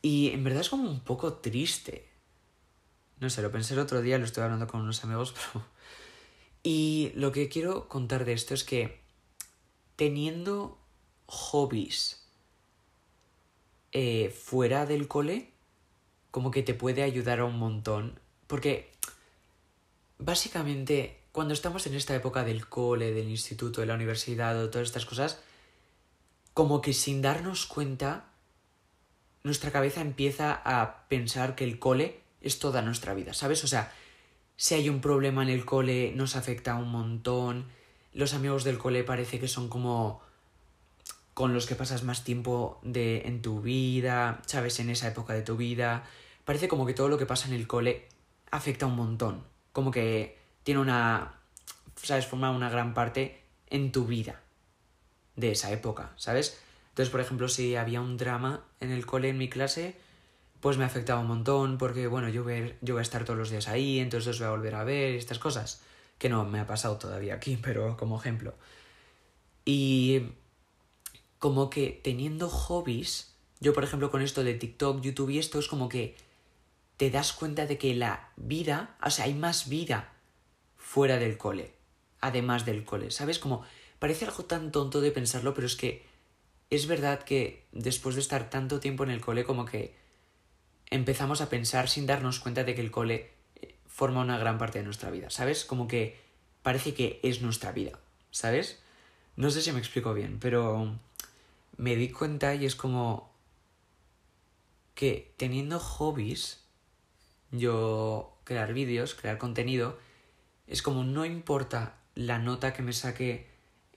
Y 0.02 0.30
en 0.32 0.44
verdad 0.44 0.62
es 0.62 0.70
como 0.70 0.90
un 0.90 1.00
poco 1.00 1.34
triste. 1.34 2.08
No 3.20 3.30
sé, 3.30 3.42
lo 3.42 3.52
pensé 3.52 3.74
el 3.76 3.80
otro 3.80 4.02
día, 4.02 4.18
lo 4.18 4.26
estoy 4.26 4.44
hablando 4.44 4.68
con 4.68 4.82
unos 4.82 5.04
amigos, 5.04 5.34
pero... 5.54 5.66
Y 6.64 7.12
lo 7.16 7.32
que 7.32 7.50
quiero 7.50 7.88
contar 7.88 8.26
de 8.26 8.34
esto 8.34 8.54
es 8.54 8.64
que 8.64 9.00
teniendo 9.96 10.78
hobbies 11.26 12.28
eh, 13.94 14.30
fuera 14.30 14.86
del 14.86 15.08
cole, 15.08 15.50
como 16.30 16.52
que 16.52 16.64
te 16.64 16.74
puede 16.74 17.04
ayudar 17.04 17.42
un 17.42 17.58
montón. 17.58 18.20
Porque 18.48 18.92
básicamente 20.20 21.21
cuando 21.32 21.54
estamos 21.54 21.88
en 21.88 21.96
esta 21.96 22.16
época 22.16 22.44
del 22.44 22.68
cole, 22.68 23.12
del 23.14 23.30
instituto, 23.30 23.82
de 23.82 23.88
la 23.88 23.96
universidad, 23.96 24.62
o 24.62 24.70
todas 24.70 24.88
estas 24.88 25.06
cosas, 25.06 25.40
como 26.54 26.82
que 26.82 26.94
sin 26.94 27.22
darnos 27.22 27.66
cuenta, 27.66 28.26
nuestra 29.44 29.72
cabeza 29.72 30.02
empieza 30.02 30.62
a 30.64 31.08
pensar 31.08 31.56
que 31.56 31.64
el 31.64 31.80
cole 31.80 32.20
es 32.42 32.60
toda 32.60 32.82
nuestra 32.82 33.14
vida, 33.14 33.34
¿sabes? 33.34 33.64
O 33.64 33.68
sea, 33.68 33.94
si 34.58 34.76
hay 34.76 34.90
un 34.90 35.02
problema 35.02 35.44
en 35.44 35.50
el 35.50 35.66
cole 35.66 36.12
nos 36.16 36.36
afecta 36.36 36.76
un 36.76 36.90
montón, 36.90 37.66
los 38.14 38.34
amigos 38.34 38.64
del 38.64 38.78
cole 38.78 39.04
parece 39.04 39.40
que 39.40 39.48
son 39.48 39.70
como 39.70 40.22
con 41.34 41.54
los 41.54 41.66
que 41.66 41.76
pasas 41.76 42.04
más 42.04 42.24
tiempo 42.24 42.80
de, 42.84 43.22
en 43.26 43.42
tu 43.42 43.62
vida, 43.62 44.42
¿sabes? 44.46 44.80
En 44.80 44.90
esa 44.90 45.08
época 45.08 45.34
de 45.34 45.42
tu 45.42 45.56
vida. 45.56 46.04
Parece 46.44 46.68
como 46.68 46.86
que 46.86 46.94
todo 46.94 47.08
lo 47.08 47.18
que 47.18 47.26
pasa 47.26 47.48
en 47.48 47.54
el 47.54 47.68
cole 47.68 48.08
afecta 48.52 48.86
un 48.86 48.96
montón. 48.96 49.44
Como 49.72 49.92
que 49.92 50.41
tiene 50.64 50.80
una. 50.80 51.36
¿Sabes? 51.96 52.26
Forma 52.26 52.52
una 52.52 52.70
gran 52.70 52.94
parte 52.94 53.44
en 53.68 53.92
tu 53.92 54.06
vida 54.06 54.42
de 55.36 55.52
esa 55.52 55.72
época, 55.72 56.14
¿sabes? 56.18 56.60
Entonces, 56.90 57.12
por 57.12 57.22
ejemplo, 57.22 57.48
si 57.48 57.76
había 57.76 58.02
un 58.02 58.18
drama 58.18 58.66
en 58.80 58.92
el 58.92 59.06
cole, 59.06 59.30
en 59.30 59.38
mi 59.38 59.50
clase, 59.50 59.96
pues 60.60 60.78
me 60.78 60.84
afectaba 60.84 61.22
un 61.22 61.28
montón 61.28 61.78
porque, 61.78 62.08
bueno, 62.08 62.30
yo, 62.30 62.44
ver, 62.44 62.78
yo 62.82 62.96
voy 62.96 63.00
a 63.00 63.04
estar 63.04 63.24
todos 63.24 63.40
los 63.40 63.50
días 63.50 63.68
ahí, 63.68 64.00
entonces 64.00 64.28
os 64.30 64.40
voy 64.40 64.48
a 64.48 64.52
volver 64.52 64.76
a 64.76 64.84
ver, 64.84 65.16
estas 65.16 65.40
cosas. 65.40 65.82
Que 66.18 66.30
no 66.30 66.46
me 66.46 66.60
ha 66.60 66.68
pasado 66.68 66.98
todavía 66.98 67.36
aquí, 67.36 67.58
pero 67.62 67.98
como 67.98 68.20
ejemplo. 68.20 68.54
Y 69.66 70.24
como 71.40 71.70
que 71.70 72.00
teniendo 72.04 72.50
hobbies, 72.50 73.34
yo 73.60 73.74
por 73.74 73.84
ejemplo 73.84 74.12
con 74.12 74.22
esto 74.22 74.44
de 74.44 74.54
TikTok, 74.54 75.02
YouTube 75.02 75.32
y 75.32 75.40
esto 75.40 75.60
es 75.60 75.68
como 75.68 75.90
que 75.90 76.16
te 76.98 77.10
das 77.10 77.34
cuenta 77.34 77.66
de 77.66 77.78
que 77.78 77.96
la 77.96 78.32
vida, 78.36 78.96
o 79.04 79.10
sea, 79.10 79.26
hay 79.26 79.34
más 79.34 79.70
vida 79.70 80.14
fuera 80.92 81.20
del 81.20 81.38
cole, 81.38 81.72
además 82.20 82.66
del 82.66 82.84
cole, 82.84 83.12
¿sabes? 83.12 83.40
Como 83.40 83.64
parece 83.98 84.26
algo 84.26 84.44
tan 84.44 84.74
tonto 84.74 85.00
de 85.00 85.12
pensarlo, 85.12 85.54
pero 85.54 85.66
es 85.66 85.78
que 85.78 86.06
es 86.70 86.86
verdad 86.86 87.24
que 87.24 87.66
después 87.72 88.16
de 88.16 88.22
estar 88.22 88.50
tanto 88.50 88.82
tiempo 88.82 89.06
en 89.06 89.10
el 89.10 89.22
cole 89.22 89.46
como 89.46 89.64
que 89.64 89.96
empezamos 90.90 91.40
a 91.40 91.48
pensar 91.48 91.88
sin 91.88 92.08
darnos 92.08 92.42
cuenta 92.42 92.66
de 92.66 92.76
que 92.76 92.82
el 92.82 92.92
cole 92.92 93.32
eh, 93.62 93.78
forma 93.88 94.20
una 94.20 94.38
gran 94.38 94.58
parte 94.58 94.80
de 94.80 94.84
nuestra 94.84 95.10
vida, 95.12 95.30
¿sabes? 95.30 95.64
Como 95.64 95.88
que 95.88 96.20
parece 96.62 96.94
que 96.94 97.22
es 97.24 97.42
nuestra 97.42 97.72
vida, 97.72 97.98
¿sabes? 98.30 98.82
No 99.38 99.50
sé 99.50 99.62
si 99.62 99.72
me 99.72 99.80
explico 99.80 100.14
bien, 100.14 100.40
pero 100.42 100.94
me 101.78 101.96
di 101.96 102.10
cuenta 102.10 102.54
y 102.54 102.66
es 102.66 102.76
como 102.76 103.32
que 104.94 105.34
teniendo 105.38 105.80
hobbies, 105.80 106.66
yo 107.52 108.38
crear 108.44 108.74
vídeos, 108.74 109.16
crear 109.16 109.38
contenido, 109.38 109.98
es 110.72 110.82
como 110.82 111.04
no 111.04 111.26
importa 111.26 111.98
la 112.16 112.40
nota 112.40 112.72
que 112.72 112.82
me 112.82 112.94
saque 112.94 113.50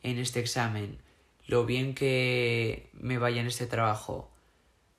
en 0.02 0.18
este 0.18 0.40
examen, 0.40 0.98
lo 1.46 1.66
bien 1.66 1.94
que 1.94 2.90
me 2.92 3.16
vaya 3.16 3.40
en 3.40 3.46
este 3.46 3.66
trabajo, 3.66 4.28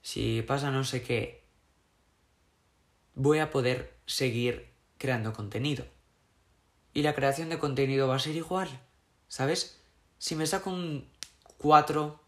si 0.02 0.42
pasa 0.42 0.72
no 0.72 0.86
sé 0.86 1.04
qué, 1.04 1.44
voy 3.14 3.40
a 3.40 3.52
poder 3.52 3.94
seguir 4.06 4.70
creando 4.98 5.34
contenido. 5.34 5.86
Y 6.94 7.02
la 7.02 7.14
creación 7.14 7.50
de 7.50 7.60
contenido 7.60 8.08
va 8.08 8.16
a 8.16 8.20
ser 8.20 8.38
igual, 8.38 8.70
¿sabes? 9.28 9.82
Si 10.18 10.36
me 10.36 10.48
saco 10.48 10.70
un 10.70 11.06
4 11.58 12.20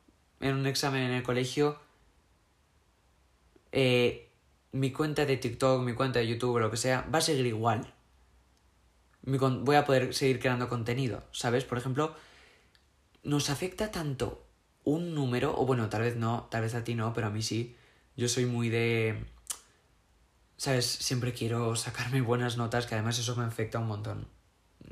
en 0.41 0.55
un 0.55 0.67
examen 0.67 1.03
en 1.03 1.11
el 1.11 1.23
colegio, 1.23 1.79
eh, 3.71 4.29
mi 4.73 4.91
cuenta 4.91 5.25
de 5.25 5.37
TikTok, 5.37 5.83
mi 5.83 5.93
cuenta 5.93 6.19
de 6.19 6.27
YouTube 6.27 6.59
lo 6.59 6.69
que 6.69 6.75
sea, 6.75 7.07
va 7.13 7.19
a 7.19 7.21
seguir 7.21 7.45
igual. 7.45 7.93
Voy 9.27 9.75
a 9.75 9.85
poder 9.85 10.13
seguir 10.13 10.39
creando 10.39 10.69
contenido, 10.69 11.23
¿sabes? 11.31 11.65
Por 11.65 11.77
ejemplo, 11.77 12.15
nos 13.23 13.49
afecta 13.49 13.91
tanto 13.91 14.45
un 14.85 15.13
número, 15.13 15.53
o 15.57 15.65
bueno, 15.65 15.89
tal 15.89 16.01
vez 16.01 16.15
no, 16.15 16.47
tal 16.49 16.61
vez 16.61 16.73
a 16.75 16.83
ti 16.83 16.95
no, 16.95 17.13
pero 17.13 17.27
a 17.27 17.29
mí 17.29 17.41
sí. 17.41 17.75
Yo 18.15 18.29
soy 18.29 18.45
muy 18.45 18.69
de... 18.69 19.25
¿Sabes? 20.55 20.85
Siempre 20.85 21.33
quiero 21.33 21.75
sacarme 21.75 22.21
buenas 22.21 22.57
notas, 22.57 22.87
que 22.87 22.95
además 22.95 23.19
eso 23.19 23.35
me 23.35 23.43
afecta 23.43 23.79
un 23.79 23.87
montón. 23.87 24.27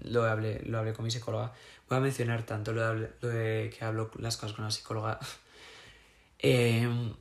Lo 0.03 0.25
hablé, 0.25 0.61
lo 0.65 0.79
hablé 0.79 0.93
con 0.93 1.05
mi 1.05 1.11
psicóloga. 1.11 1.53
Voy 1.89 1.97
a 1.97 2.01
mencionar 2.01 2.45
tanto 2.45 2.73
lo 2.73 2.93
de, 2.93 3.73
que 3.75 3.85
hablo 3.85 4.11
las 4.19 4.35
cosas 4.37 4.55
con 4.55 4.65
la 4.65 4.71
psicóloga. 4.71 5.19
Em, 6.39 7.13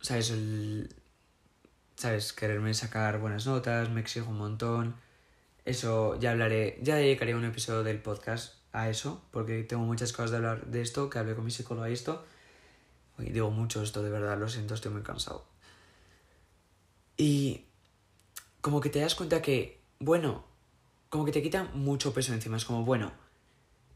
¿Sabes? 0.00 0.32
¿Sabes? 1.96 2.32
Quererme 2.32 2.72
sacar 2.72 3.18
buenas 3.18 3.46
notas, 3.46 3.90
me 3.90 4.00
exijo 4.00 4.30
un 4.30 4.38
montón. 4.38 4.94
Eso 5.64 6.18
ya 6.20 6.32
hablaré, 6.32 6.78
ya 6.82 6.96
dedicaré 6.96 7.34
un 7.34 7.44
episodio 7.44 7.82
del 7.82 8.00
podcast 8.02 8.56
a 8.72 8.90
eso, 8.90 9.24
porque 9.30 9.62
tengo 9.62 9.84
muchas 9.84 10.12
cosas 10.12 10.30
de 10.32 10.36
hablar 10.38 10.66
de 10.66 10.82
esto, 10.82 11.08
que 11.08 11.18
hablé 11.18 11.34
con 11.34 11.44
mi 11.44 11.50
psicóloga 11.50 11.88
y 11.88 11.94
esto. 11.94 12.24
Y 13.18 13.30
digo 13.30 13.50
mucho 13.50 13.82
esto, 13.82 14.02
de 14.02 14.10
verdad, 14.10 14.38
lo 14.38 14.48
siento, 14.48 14.74
estoy 14.74 14.92
muy 14.92 15.02
cansado. 15.02 15.46
Y 17.16 17.64
como 18.60 18.80
que 18.80 18.90
te 18.90 19.00
das 19.00 19.14
cuenta 19.14 19.40
que, 19.40 19.80
bueno, 20.00 20.44
como 21.08 21.24
que 21.24 21.32
te 21.32 21.42
quita 21.42 21.64
mucho 21.74 22.12
peso 22.12 22.34
encima. 22.34 22.56
Es 22.56 22.64
como, 22.64 22.84
bueno, 22.84 23.12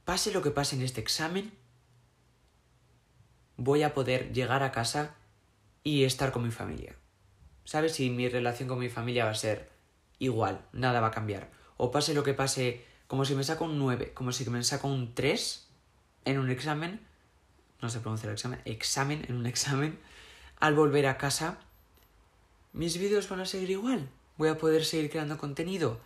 pase 0.04 0.32
lo 0.32 0.40
que 0.40 0.52
pase 0.52 0.76
en 0.76 0.82
este 0.82 1.00
examen, 1.00 1.52
voy 3.56 3.82
a 3.82 3.92
poder 3.92 4.32
llegar 4.32 4.62
a 4.62 4.72
casa 4.72 5.16
y 5.82 6.04
estar 6.04 6.32
con 6.32 6.44
mi 6.44 6.50
familia. 6.50 6.96
¿Sabes? 7.64 7.92
Si 7.92 8.08
mi 8.08 8.28
relación 8.28 8.68
con 8.68 8.78
mi 8.78 8.88
familia 8.88 9.24
va 9.24 9.32
a 9.32 9.34
ser 9.34 9.68
igual, 10.18 10.64
nada 10.72 11.00
va 11.00 11.08
a 11.08 11.10
cambiar. 11.10 11.57
O 11.78 11.90
pase 11.90 12.12
lo 12.12 12.22
que 12.22 12.34
pase 12.34 12.84
como 13.06 13.24
si 13.24 13.34
me 13.34 13.42
saco 13.42 13.64
un 13.64 13.78
9, 13.78 14.12
como 14.12 14.32
si 14.32 14.48
me 14.50 14.62
saco 14.62 14.86
un 14.86 15.14
3 15.14 15.66
en 16.26 16.38
un 16.38 16.50
examen, 16.50 17.00
no 17.80 17.88
se 17.88 18.00
pronuncia 18.00 18.26
el 18.26 18.34
examen, 18.34 18.60
examen 18.66 19.24
en 19.28 19.36
un 19.36 19.46
examen, 19.46 19.98
al 20.60 20.74
volver 20.74 21.06
a 21.06 21.16
casa, 21.16 21.58
mis 22.74 22.98
vídeos 22.98 23.28
van 23.28 23.40
a 23.40 23.46
seguir 23.46 23.70
igual. 23.70 24.10
Voy 24.36 24.50
a 24.50 24.58
poder 24.58 24.84
seguir 24.84 25.10
creando 25.10 25.38
contenido. 25.38 26.00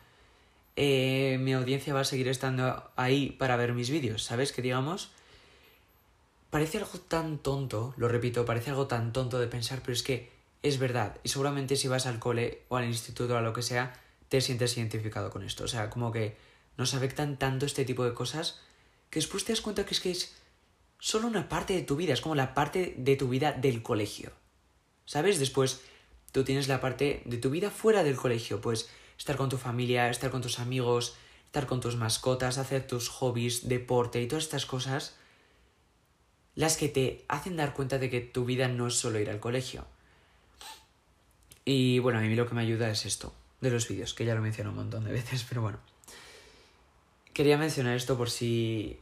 Eh, 0.77 1.39
mi 1.41 1.53
audiencia 1.53 1.93
va 1.93 2.01
a 2.01 2.05
seguir 2.05 2.29
estando 2.29 2.91
ahí 2.97 3.31
para 3.31 3.57
ver 3.57 3.73
mis 3.73 3.91
vídeos, 3.91 4.23
¿sabes? 4.23 4.53
Que 4.53 4.63
digamos, 4.63 5.11
parece 6.51 6.79
algo 6.79 6.99
tan 6.99 7.39
tonto, 7.39 7.95
lo 7.97 8.09
repito, 8.09 8.45
parece 8.45 8.71
algo 8.71 8.87
tan 8.87 9.13
tonto 9.13 9.39
de 9.41 9.49
pensar, 9.49 9.81
pero 9.81 9.93
es 9.93 10.03
que 10.03 10.31
es 10.63 10.79
verdad. 10.79 11.19
Y 11.25 11.31
seguramente 11.31 11.77
si 11.77 11.89
vas 11.89 12.07
al 12.07 12.21
cole 12.21 12.63
o 12.69 12.77
al 12.77 12.85
instituto 12.85 13.35
o 13.35 13.37
a 13.37 13.43
lo 13.43 13.53
que 13.53 13.63
sea, 13.63 13.93
te 14.33 14.41
sientes 14.41 14.79
identificado 14.79 15.29
con 15.29 15.43
esto. 15.43 15.65
O 15.65 15.69
sea, 15.69 15.91
como 15.91 16.11
que 16.11 16.39
nos 16.79 16.95
afectan 16.95 17.39
tanto 17.39 17.67
este 17.67 17.85
tipo 17.85 18.03
de 18.03 18.15
cosas 18.15 18.63
que 19.11 19.19
después 19.19 19.45
te 19.45 19.53
das 19.53 19.61
cuenta 19.61 19.85
que 19.85 19.93
es 19.93 20.01
que 20.01 20.11
es 20.11 20.35
solo 20.99 21.27
una 21.29 21.51
parte 21.51 21.75
de 21.75 21.83
tu 21.83 21.97
vida, 21.97 22.15
es 22.15 22.23
como 22.23 22.35
la 22.35 22.55
parte 22.55 22.95
de 22.97 23.17
tu 23.17 23.29
vida 23.29 23.53
del 23.53 23.83
colegio. 23.83 24.33
¿Sabes? 25.05 25.39
Después 25.39 25.83
tú 26.33 26.45
tienes 26.45 26.67
la 26.67 26.81
parte 26.81 27.21
de 27.27 27.37
tu 27.37 27.51
vida 27.51 27.71
fuera 27.71 28.05
del 28.05 28.17
colegio, 28.17 28.63
pues 28.63 28.89
estar 29.19 29.37
con 29.37 29.51
tu 29.51 29.59
familia, 29.59 30.09
estar 30.09 30.31
con 30.31 30.41
tus 30.41 30.61
amigos, 30.61 31.15
estar 31.45 31.67
con 31.67 31.81
tus 31.81 31.97
mascotas, 31.97 32.57
hacer 32.57 32.87
tus 32.87 33.11
hobbies, 33.11 33.69
deporte 33.69 34.23
y 34.23 34.29
todas 34.29 34.45
estas 34.45 34.65
cosas, 34.65 35.15
las 36.55 36.79
que 36.79 36.89
te 36.89 37.27
hacen 37.29 37.59
dar 37.59 37.75
cuenta 37.75 37.99
de 37.99 38.09
que 38.09 38.23
tu 38.23 38.47
vida 38.47 38.69
no 38.69 38.87
es 38.87 38.95
solo 38.95 39.19
ir 39.19 39.29
al 39.29 39.41
colegio. 39.41 39.85
Y 41.67 41.99
bueno, 41.99 42.19
a 42.19 42.23
mí 42.23 42.35
lo 42.35 42.49
que 42.49 42.55
me 42.55 42.63
ayuda 42.63 42.89
es 42.89 43.05
esto, 43.05 43.35
de 43.63 43.71
los 43.71 43.89
vídeos, 43.89 44.13
que 44.13 44.27
ya 44.27 44.35
lo 44.35 44.43
menciono 44.43 44.71
un 44.71 44.77
montón 44.77 45.05
de 45.05 45.13
veces, 45.13 45.45
pero 45.49 45.63
bueno. 45.63 45.79
Quería 47.33 47.57
mencionar 47.57 47.97
esto 47.97 48.19
por 48.19 48.29
si 48.29 48.99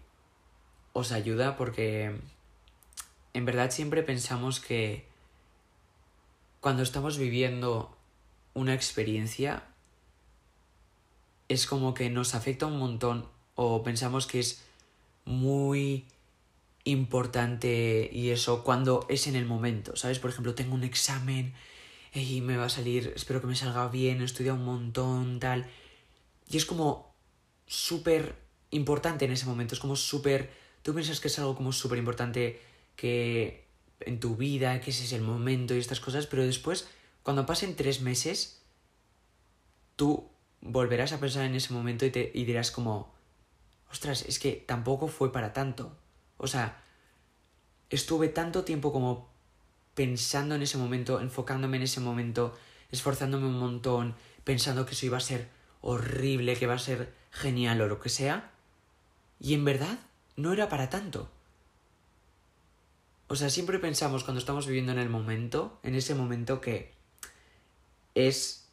os 0.93 1.11
ayuda, 1.11 1.57
porque 1.57 2.15
en 3.35 3.45
verdad 3.45 3.73
siempre 3.73 4.05
pensamos 4.05 4.61
que 4.61 5.05
cuando 6.61 6.85
estamos 6.85 7.19
viviendo 7.19 7.97
una 8.55 8.75
experiencia 8.75 9.65
es 11.49 11.67
como 11.67 11.95
que 11.95 12.11
nos 12.11 12.35
afecta 12.35 12.67
un 12.67 12.79
montón 12.79 13.27
o 13.57 13.83
pensamos 13.83 14.27
que 14.27 14.39
es 14.39 14.63
muy 15.25 16.07
importante 16.85 18.09
y 18.13 18.31
eso 18.31 18.63
cuando 18.63 19.07
es 19.09 19.27
en 19.27 19.37
el 19.37 19.47
momento, 19.47 19.97
¿sabes? 19.97 20.19
Por 20.19 20.31
ejemplo, 20.31 20.55
tengo 20.55 20.75
un 20.75 20.85
examen 20.85 21.55
y 22.13 22.41
me 22.41 22.57
va 22.57 22.67
a 22.67 22.69
salir, 22.71 23.13
espero 23.15 23.41
que 23.41 23.47
me 23.47 23.55
salga 23.55 23.89
bien, 23.89 24.21
he 24.21 24.25
estudiado 24.25 24.59
un 24.59 24.65
montón, 24.65 25.39
tal. 25.39 25.67
Y 26.49 26.57
es 26.57 26.67
como 26.67 27.15
súper 27.67 28.35
importante 28.71 29.25
en 29.25 29.33
ese 29.33 29.47
momento, 29.47 29.75
es 29.75 29.81
como 29.81 29.97
súper... 29.97 30.51
Tú 30.83 30.95
piensas 30.95 31.21
que 31.21 31.29
es 31.29 31.39
algo 31.39 31.55
como 31.55 31.73
súper 31.73 31.99
importante 31.99 32.61
que 32.97 33.69
en 34.01 34.19
tu 34.19 34.37
vida, 34.37 34.81
que 34.81 34.91
ese 34.91 35.05
es 35.05 35.13
el 35.13 35.23
momento 35.23 35.75
y 35.75 35.79
estas 35.79 36.01
cosas, 36.01 36.27
pero 36.27 36.45
después, 36.45 36.89
cuando 37.23 37.47
pasen 37.47 37.77
tres 37.77 38.01
meses, 38.01 38.63
tú 39.97 40.29
volverás 40.61 41.13
a 41.13 41.21
pensar 41.21 41.45
en 41.45 41.55
ese 41.55 41.73
momento 41.73 42.07
y, 42.07 42.11
te, 42.11 42.31
y 42.35 42.45
dirás 42.45 42.71
como, 42.71 43.15
ostras, 43.91 44.23
es 44.23 44.39
que 44.39 44.53
tampoco 44.53 45.09
fue 45.09 45.33
para 45.33 45.53
tanto. 45.53 45.97
O 46.39 46.47
sea, 46.47 46.83
estuve 47.91 48.29
tanto 48.29 48.65
tiempo 48.65 48.93
como 48.93 49.31
pensando 49.95 50.55
en 50.55 50.63
ese 50.63 50.79
momento, 50.79 51.21
enfocándome 51.21 51.77
en 51.77 51.85
ese 51.85 52.01
momento, 52.01 52.57
esforzándome 52.91 53.47
un 53.47 53.59
montón, 53.59 54.15
pensando 54.45 54.87
que 54.87 54.93
eso 54.93 55.07
iba 55.07 55.17
a 55.17 55.21
ser 55.21 55.49
horrible, 55.81 56.57
que 56.57 56.67
va 56.67 56.75
a 56.75 56.79
ser 56.79 57.15
genial 57.31 57.81
o 57.81 57.89
lo 57.89 58.01
que 58.01 58.09
sea, 58.09 58.51
y 59.39 59.55
en 59.55 59.65
verdad 59.65 59.99
no 60.37 60.53
era 60.53 60.69
para 60.69 60.91
tanto. 60.91 61.31
O 63.29 63.37
sea, 63.37 63.49
siempre 63.49 63.79
pensamos 63.79 64.25
cuando 64.25 64.41
estamos 64.41 64.67
viviendo 64.67 64.91
en 64.93 64.99
el 64.99 65.09
momento, 65.09 65.79
en 65.83 65.95
ese 65.95 66.15
momento 66.15 66.61
que 66.61 66.93
es 68.15 68.69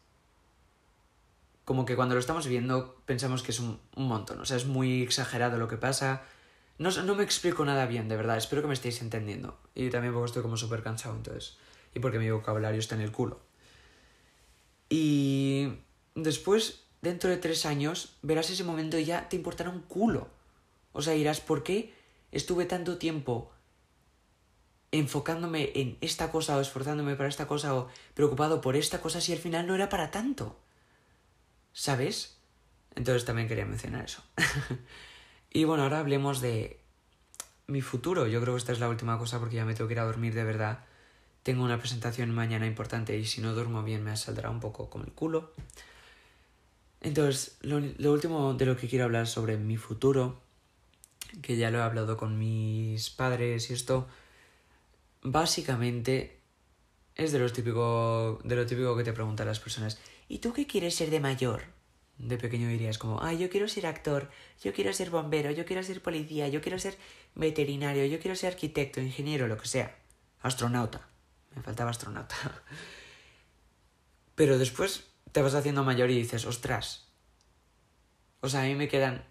como 1.63 1.85
que 1.85 1.95
cuando 1.95 2.15
lo 2.15 2.19
estamos 2.19 2.45
viviendo 2.45 3.01
pensamos 3.05 3.43
que 3.43 3.51
es 3.51 3.59
un, 3.59 3.79
montón, 3.95 4.39
o 4.39 4.45
sea, 4.45 4.57
es 4.57 4.65
muy 4.65 5.03
exagerado 5.03 5.57
lo 5.57 5.67
que 5.67 5.77
pasa. 5.77 6.23
No, 6.77 6.91
no 6.91 7.15
me 7.15 7.23
explico 7.23 7.65
nada 7.65 7.85
bien, 7.87 8.07
de 8.07 8.15
verdad, 8.15 8.37
espero 8.37 8.61
que 8.61 8.67
me 8.67 8.73
estéis 8.73 9.01
entendiendo. 9.01 9.59
Y 9.73 9.89
también 9.89 10.13
porque 10.13 10.27
estoy 10.27 10.43
como 10.43 10.57
súper 10.57 10.83
cansado, 10.83 11.15
entonces. 11.15 11.57
Y 11.95 11.99
porque 11.99 12.19
mi 12.19 12.29
vocabulario 12.29 12.79
está 12.79 12.95
en 12.95 13.01
el 13.01 13.11
culo. 13.11 13.41
Y 14.89 15.73
después 16.15 16.83
dentro 17.01 17.29
de 17.29 17.37
tres 17.37 17.65
años 17.65 18.17
verás 18.21 18.49
ese 18.49 18.63
momento 18.63 18.97
y 18.97 19.05
ya 19.05 19.29
te 19.29 19.35
importará 19.35 19.69
un 19.69 19.81
culo. 19.81 20.29
O 20.93 21.01
sea, 21.01 21.13
dirás, 21.13 21.41
¿por 21.41 21.63
qué 21.63 21.93
estuve 22.31 22.65
tanto 22.65 22.97
tiempo 22.97 23.51
enfocándome 24.91 25.71
en 25.75 25.97
esta 26.01 26.31
cosa 26.31 26.57
o 26.57 26.61
esforzándome 26.61 27.15
para 27.15 27.29
esta 27.29 27.47
cosa 27.47 27.75
o 27.75 27.89
preocupado 28.13 28.61
por 28.61 28.75
esta 28.75 29.01
cosa 29.01 29.19
si 29.21 29.33
al 29.33 29.39
final 29.39 29.67
no 29.67 29.75
era 29.75 29.89
para 29.89 30.11
tanto? 30.11 30.57
¿Sabes? 31.73 32.37
Entonces 32.95 33.25
también 33.25 33.47
quería 33.47 33.65
mencionar 33.65 34.05
eso. 34.05 34.23
y 35.51 35.63
bueno, 35.63 35.83
ahora 35.83 35.99
hablemos 35.99 36.41
de 36.41 36.79
mi 37.67 37.81
futuro. 37.81 38.27
Yo 38.27 38.41
creo 38.41 38.53
que 38.53 38.59
esta 38.59 38.71
es 38.71 38.79
la 38.79 38.89
última 38.89 39.17
cosa 39.17 39.39
porque 39.39 39.55
ya 39.55 39.65
me 39.65 39.73
tengo 39.73 39.87
que 39.87 39.93
ir 39.93 39.99
a 39.99 40.05
dormir 40.05 40.33
de 40.33 40.43
verdad. 40.43 40.85
Tengo 41.43 41.63
una 41.63 41.79
presentación 41.79 42.31
mañana 42.31 42.65
importante 42.65 43.17
y 43.17 43.25
si 43.25 43.41
no 43.41 43.53
duermo 43.53 43.83
bien 43.83 44.03
me 44.03 44.15
saldrá 44.17 44.49
un 44.49 44.59
poco 44.59 44.89
como 44.89 45.05
el 45.05 45.11
culo. 45.11 45.53
Entonces, 47.01 47.57
lo, 47.61 47.77
último 48.11 48.53
de 48.53 48.65
lo 48.65 48.75
que 48.75 48.87
quiero 48.87 49.05
hablar 49.05 49.27
sobre 49.27 49.57
mi 49.57 49.77
futuro, 49.77 50.41
que 51.41 51.55
ya 51.57 51.71
lo 51.71 51.77
he 51.79 51.81
hablado 51.81 52.17
con 52.17 52.37
mis 52.37 53.09
padres 53.09 53.69
y 53.69 53.73
esto, 53.73 54.07
básicamente 55.21 56.39
es 57.15 57.31
de, 57.31 57.39
los 57.39 57.53
típico, 57.53 58.39
de 58.43 58.55
lo 58.55 58.65
típico 58.65 58.97
que 58.97 59.03
te 59.03 59.13
preguntan 59.13 59.47
las 59.47 59.59
personas. 59.59 59.99
¿Y 60.27 60.39
tú 60.39 60.53
qué 60.53 60.67
quieres 60.67 60.95
ser 60.95 61.09
de 61.09 61.19
mayor? 61.19 61.76
De 62.17 62.37
pequeño 62.37 62.67
dirías 62.67 62.97
como, 62.97 63.21
ay, 63.21 63.37
yo 63.37 63.49
quiero 63.49 63.67
ser 63.67 63.85
actor, 63.85 64.29
yo 64.63 64.73
quiero 64.73 64.91
ser 64.91 65.11
bombero, 65.11 65.51
yo 65.51 65.65
quiero 65.65 65.83
ser 65.83 66.01
policía, 66.01 66.47
yo 66.47 66.61
quiero 66.61 66.79
ser 66.79 66.97
veterinario, 67.35 68.05
yo 68.05 68.19
quiero 68.19 68.35
ser 68.35 68.53
arquitecto, 68.53 69.01
ingeniero, 69.01 69.47
lo 69.47 69.57
que 69.57 69.67
sea. 69.67 69.95
Astronauta. 70.41 71.07
Me 71.55 71.61
faltaba 71.61 71.91
astronauta. 71.91 72.35
Pero 74.35 74.57
después 74.57 75.05
te 75.31 75.41
vas 75.41 75.53
haciendo 75.53 75.83
mayor 75.83 76.09
y 76.09 76.17
dices, 76.17 76.45
ostras. 76.45 77.07
O 78.41 78.49
sea, 78.49 78.61
a 78.61 78.65
mí 78.65 78.75
me 78.75 78.87
quedan... 78.87 79.25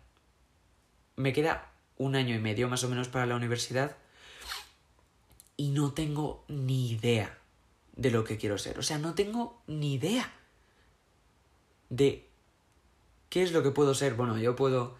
Me 1.17 1.33
queda 1.33 1.73
un 1.97 2.15
año 2.15 2.35
y 2.35 2.39
medio 2.39 2.69
más 2.69 2.85
o 2.85 2.89
menos 2.89 3.09
para 3.09 3.27
la 3.27 3.37
universidad 3.37 3.97
y 5.57 5.71
no 5.71 5.93
tengo 5.93 6.45
ni 6.49 6.91
idea 6.91 7.39
de 7.95 8.11
lo 8.11 8.25
que 8.25 8.37
quiero 8.37 8.59
ser. 8.59 8.79
O 8.79 8.83
sea, 8.83 8.99
no 8.99 9.15
tengo 9.15 9.63
ni 9.67 9.95
idea 9.95 10.33
de 11.89 12.26
qué 13.37 13.43
es 13.43 13.53
lo 13.53 13.63
que 13.63 13.71
puedo 13.71 13.93
ser. 13.93 14.15
Bueno, 14.15 14.39
yo 14.39 14.57
puedo 14.57 14.97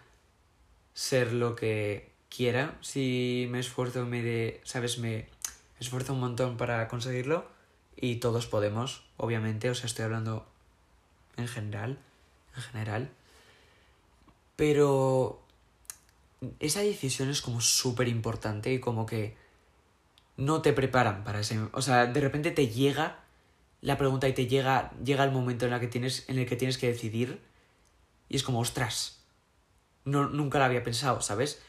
ser 0.93 1.33
lo 1.33 1.55
que 1.55 2.11
quiera 2.29 2.77
si 2.81 3.47
me 3.49 3.59
esfuerzo, 3.59 4.05
me 4.05 4.21
de, 4.21 4.61
sabes, 4.63 4.99
me 4.99 5.27
esfuerzo 5.79 6.13
un 6.13 6.19
montón 6.19 6.55
para 6.55 6.87
conseguirlo 6.87 7.47
y 7.95 8.17
todos 8.17 8.45
podemos, 8.45 9.01
obviamente, 9.17 9.71
o 9.71 9.73
sea, 9.73 9.87
estoy 9.87 10.05
hablando 10.05 10.45
en 11.35 11.47
general, 11.47 11.97
en 12.55 12.61
general. 12.61 13.09
Pero 14.55 15.41
esa 16.59 16.81
decisión 16.81 17.31
es 17.31 17.41
como 17.41 17.59
súper 17.59 18.07
importante 18.07 18.71
y 18.71 18.79
como 18.79 19.07
que 19.07 19.35
no 20.35 20.61
te 20.61 20.73
preparan 20.73 21.23
para 21.23 21.39
ese... 21.39 21.59
O 21.71 21.81
sea, 21.81 22.05
de 22.05 22.21
repente 22.21 22.51
te 22.51 22.67
llega 22.67 23.17
la 23.81 23.97
pregunta 23.97 24.27
y 24.27 24.33
te 24.33 24.45
llega, 24.45 24.91
llega 25.03 25.23
el 25.23 25.31
momento 25.31 25.65
en, 25.65 25.71
la 25.71 25.79
que 25.79 25.87
tienes, 25.87 26.29
en 26.29 26.37
el 26.37 26.45
que 26.45 26.55
tienes 26.55 26.77
que 26.77 26.89
decidir 26.89 27.46
y 28.29 28.35
es 28.35 28.43
como, 28.43 28.59
ostras, 28.59 29.23
no, 30.05 30.27
nunca 30.29 30.59
lo 30.59 30.65
había 30.65 30.83
pensado, 30.83 31.21
¿sabes? 31.21 31.61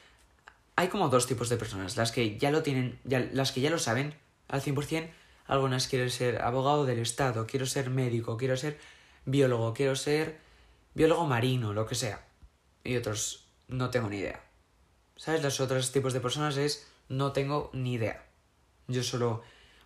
Hay 0.76 0.88
como 0.88 1.08
dos 1.08 1.26
tipos 1.26 1.48
de 1.48 1.56
personas, 1.56 1.96
las 1.96 2.12
que 2.12 2.38
ya 2.38 2.50
lo 2.50 2.62
tienen, 2.62 2.98
ya, 3.04 3.20
las 3.32 3.52
que 3.52 3.60
ya 3.60 3.70
lo 3.70 3.78
saben 3.78 4.14
al 4.48 4.62
100%, 4.62 5.10
algunas 5.46 5.88
quieren 5.88 6.10
ser 6.10 6.42
abogado 6.42 6.84
del 6.84 6.98
Estado, 6.98 7.46
quiero 7.46 7.66
ser 7.66 7.90
médico, 7.90 8.36
quiero 8.36 8.56
ser 8.56 8.78
biólogo, 9.24 9.74
quiero 9.74 9.96
ser 9.96 10.38
biólogo 10.94 11.26
marino, 11.26 11.72
lo 11.72 11.86
que 11.86 11.94
sea. 11.94 12.24
Y 12.84 12.96
otros, 12.96 13.48
no 13.66 13.90
tengo 13.90 14.08
ni 14.08 14.18
idea. 14.18 14.40
¿Sabes? 15.16 15.42
Los 15.42 15.60
otros 15.60 15.90
tipos 15.90 16.12
de 16.12 16.20
personas 16.20 16.56
es, 16.56 16.86
no 17.08 17.32
tengo 17.32 17.70
ni 17.72 17.94
idea. 17.94 18.24
Yo 18.86 19.02
solo 19.02 19.42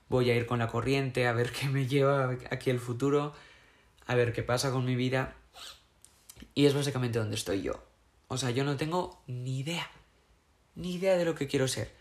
voy 0.09 0.31
a 0.31 0.37
ir 0.37 0.47
con 0.47 0.59
la 0.59 0.68
corriente, 0.68 1.27
a 1.27 1.33
ver 1.33 1.53
qué 1.59 1.68
me 1.68 1.87
lleva 1.87 2.37
aquí 2.51 2.70
el 2.70 2.81
futuro, 2.81 3.33
a 4.07 4.14
ver 4.14 4.33
qué 4.33 4.43
pasa 4.43 4.70
con 4.70 4.85
mi 4.85 4.97
vida. 4.97 5.37
Y 6.55 6.66
es 6.66 6.74
básicamente 6.74 7.18
donde 7.18 7.36
estoy 7.36 7.62
yo. 7.62 7.84
O 8.28 8.36
sea, 8.36 8.51
yo 8.51 8.64
no 8.64 8.76
tengo 8.76 9.22
ni 9.26 9.59
idea, 9.59 9.90
ni 10.74 10.95
idea 10.95 11.16
de 11.16 11.24
lo 11.24 11.34
que 11.34 11.47
quiero 11.47 11.68
ser, 11.68 11.95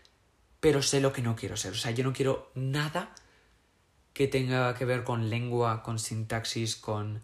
pero 0.60 0.82
sé 0.82 1.00
lo 1.00 1.12
que 1.12 1.22
no 1.22 1.36
quiero 1.36 1.56
ser. 1.56 1.72
O 1.72 1.76
sea, 1.76 1.90
yo 1.90 2.04
no 2.04 2.12
quiero 2.12 2.50
nada 2.54 3.14
que 4.12 4.28
tenga 4.28 4.74
que 4.74 4.84
ver 4.84 5.04
con 5.04 5.30
lengua, 5.30 5.82
con 5.82 5.98
sintaxis, 5.98 6.76
con 6.76 7.22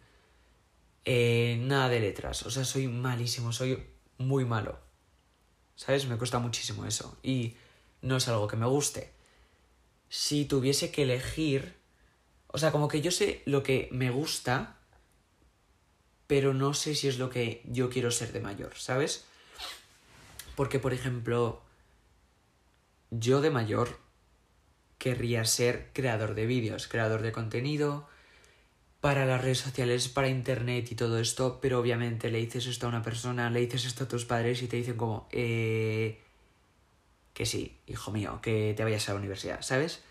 eh, 1.04 1.58
nada 1.60 1.88
de 1.88 2.00
letras. 2.00 2.44
O 2.44 2.50
sea, 2.50 2.64
soy 2.64 2.88
malísimo, 2.88 3.52
soy 3.52 3.86
muy 4.18 4.44
malo. 4.44 4.78
¿Sabes? 5.76 6.06
Me 6.06 6.18
cuesta 6.18 6.38
muchísimo 6.38 6.84
eso. 6.84 7.16
Y 7.22 7.56
no 8.02 8.16
es 8.16 8.28
algo 8.28 8.48
que 8.48 8.56
me 8.56 8.66
guste 8.66 9.18
si 10.08 10.44
tuviese 10.46 10.90
que 10.90 11.02
elegir, 11.02 11.76
o 12.48 12.58
sea, 12.58 12.72
como 12.72 12.88
que 12.88 13.00
yo 13.00 13.10
sé 13.10 13.42
lo 13.44 13.62
que 13.62 13.88
me 13.92 14.10
gusta, 14.10 14.77
pero 16.28 16.54
no 16.54 16.74
sé 16.74 16.94
si 16.94 17.08
es 17.08 17.18
lo 17.18 17.30
que 17.30 17.62
yo 17.64 17.90
quiero 17.90 18.12
ser 18.12 18.32
de 18.32 18.40
mayor, 18.40 18.76
¿sabes? 18.76 19.24
Porque, 20.54 20.78
por 20.78 20.92
ejemplo, 20.92 21.62
yo 23.10 23.40
de 23.40 23.50
mayor 23.50 23.98
querría 24.98 25.44
ser 25.44 25.90
creador 25.92 26.34
de 26.34 26.46
vídeos, 26.46 26.86
creador 26.86 27.22
de 27.22 27.32
contenido 27.32 28.06
para 29.00 29.24
las 29.24 29.40
redes 29.40 29.58
sociales, 29.58 30.08
para 30.08 30.28
internet 30.28 30.92
y 30.92 30.96
todo 30.96 31.18
esto, 31.18 31.60
pero 31.62 31.80
obviamente 31.80 32.30
le 32.30 32.38
dices 32.38 32.66
esto 32.66 32.86
a 32.86 32.90
una 32.90 33.02
persona, 33.02 33.48
le 33.48 33.60
dices 33.60 33.86
esto 33.86 34.04
a 34.04 34.08
tus 34.08 34.24
padres 34.24 34.60
y 34.62 34.68
te 34.68 34.76
dicen 34.76 34.96
como, 34.96 35.28
eh, 35.32 36.20
que 37.32 37.46
sí, 37.46 37.78
hijo 37.86 38.10
mío, 38.10 38.40
que 38.42 38.74
te 38.76 38.84
vayas 38.84 39.08
a 39.08 39.12
la 39.12 39.20
universidad, 39.20 39.62
¿sabes? 39.62 40.02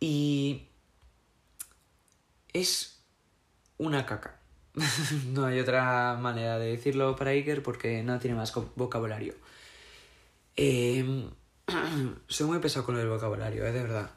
Y 0.00 0.66
es 2.52 3.00
una 3.76 4.06
caca. 4.06 4.37
no 5.32 5.46
hay 5.46 5.60
otra 5.60 6.16
manera 6.20 6.58
de 6.58 6.68
decirlo 6.68 7.16
para 7.16 7.30
Iker 7.30 7.62
porque 7.62 8.02
no 8.02 8.18
tiene 8.18 8.36
más 8.36 8.52
vocabulario. 8.76 9.34
Em, 10.56 11.30
soy 12.28 12.46
muy 12.46 12.58
pesado 12.58 12.84
con 12.84 12.98
el 12.98 13.08
vocabulario, 13.08 13.66
¿eh? 13.66 13.72
de 13.72 13.82
verdad. 13.82 14.10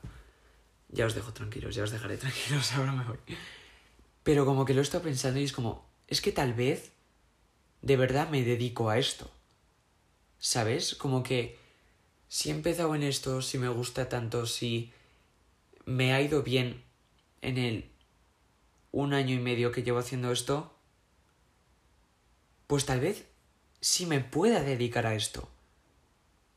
Ya 0.89 1.05
os 1.05 1.15
dejo 1.15 1.31
tranquilos, 1.33 1.75
ya 1.75 1.83
os 1.83 1.91
dejaré 1.91 2.17
tranquilos, 2.25 2.71
ahora 2.73 2.91
me 2.91 3.03
voy. 3.03 3.17
Pero 4.23 4.45
como 4.45 4.65
que 4.65 4.73
lo 4.73 4.81
estado 4.81 5.03
pensando 5.03 5.39
y 5.39 5.43
es 5.43 5.53
como, 5.53 5.87
es 6.07 6.21
que 6.21 6.31
tal 6.31 6.53
vez 6.53 6.91
de 7.81 7.97
verdad 7.97 8.29
me 8.29 8.43
dedico 8.43 8.89
a 8.89 8.97
esto. 8.97 9.29
¿Sabes? 10.39 10.95
Como 10.95 11.23
que 11.23 11.59
si 12.27 12.49
he 12.49 12.53
empezado 12.53 12.95
en 12.95 13.03
esto, 13.03 13.41
si 13.41 13.57
me 13.57 13.69
gusta 13.69 14.09
tanto, 14.09 14.45
si 14.45 14.91
me 15.85 16.13
ha 16.13 16.21
ido 16.21 16.43
bien 16.43 16.83
en 17.41 17.57
el 17.57 17.90
un 18.91 19.13
año 19.13 19.33
y 19.35 19.39
medio 19.39 19.71
que 19.71 19.83
llevo 19.83 19.99
haciendo 19.99 20.31
esto, 20.31 20.73
pues 22.67 22.85
tal 22.85 22.99
vez 22.99 23.27
sí 23.79 24.05
me 24.05 24.19
pueda 24.19 24.61
dedicar 24.61 25.05
a 25.05 25.15
esto. 25.15 25.49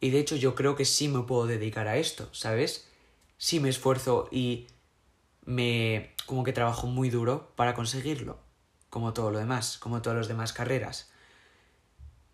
Y 0.00 0.10
de 0.10 0.20
hecho 0.20 0.36
yo 0.36 0.54
creo 0.54 0.76
que 0.76 0.84
sí 0.84 1.08
me 1.08 1.22
puedo 1.22 1.46
dedicar 1.46 1.88
a 1.88 1.96
esto, 1.96 2.28
¿sabes? 2.32 2.88
Sí 3.38 3.60
me 3.60 3.68
esfuerzo 3.68 4.28
y 4.30 4.66
me 5.44 6.14
como 6.26 6.44
que 6.44 6.52
trabajo 6.52 6.86
muy 6.86 7.10
duro 7.10 7.52
para 7.56 7.74
conseguirlo, 7.74 8.38
como 8.90 9.12
todo 9.12 9.30
lo 9.30 9.38
demás, 9.38 9.78
como 9.78 10.02
todas 10.02 10.18
las 10.18 10.28
demás 10.28 10.52
carreras. 10.52 11.10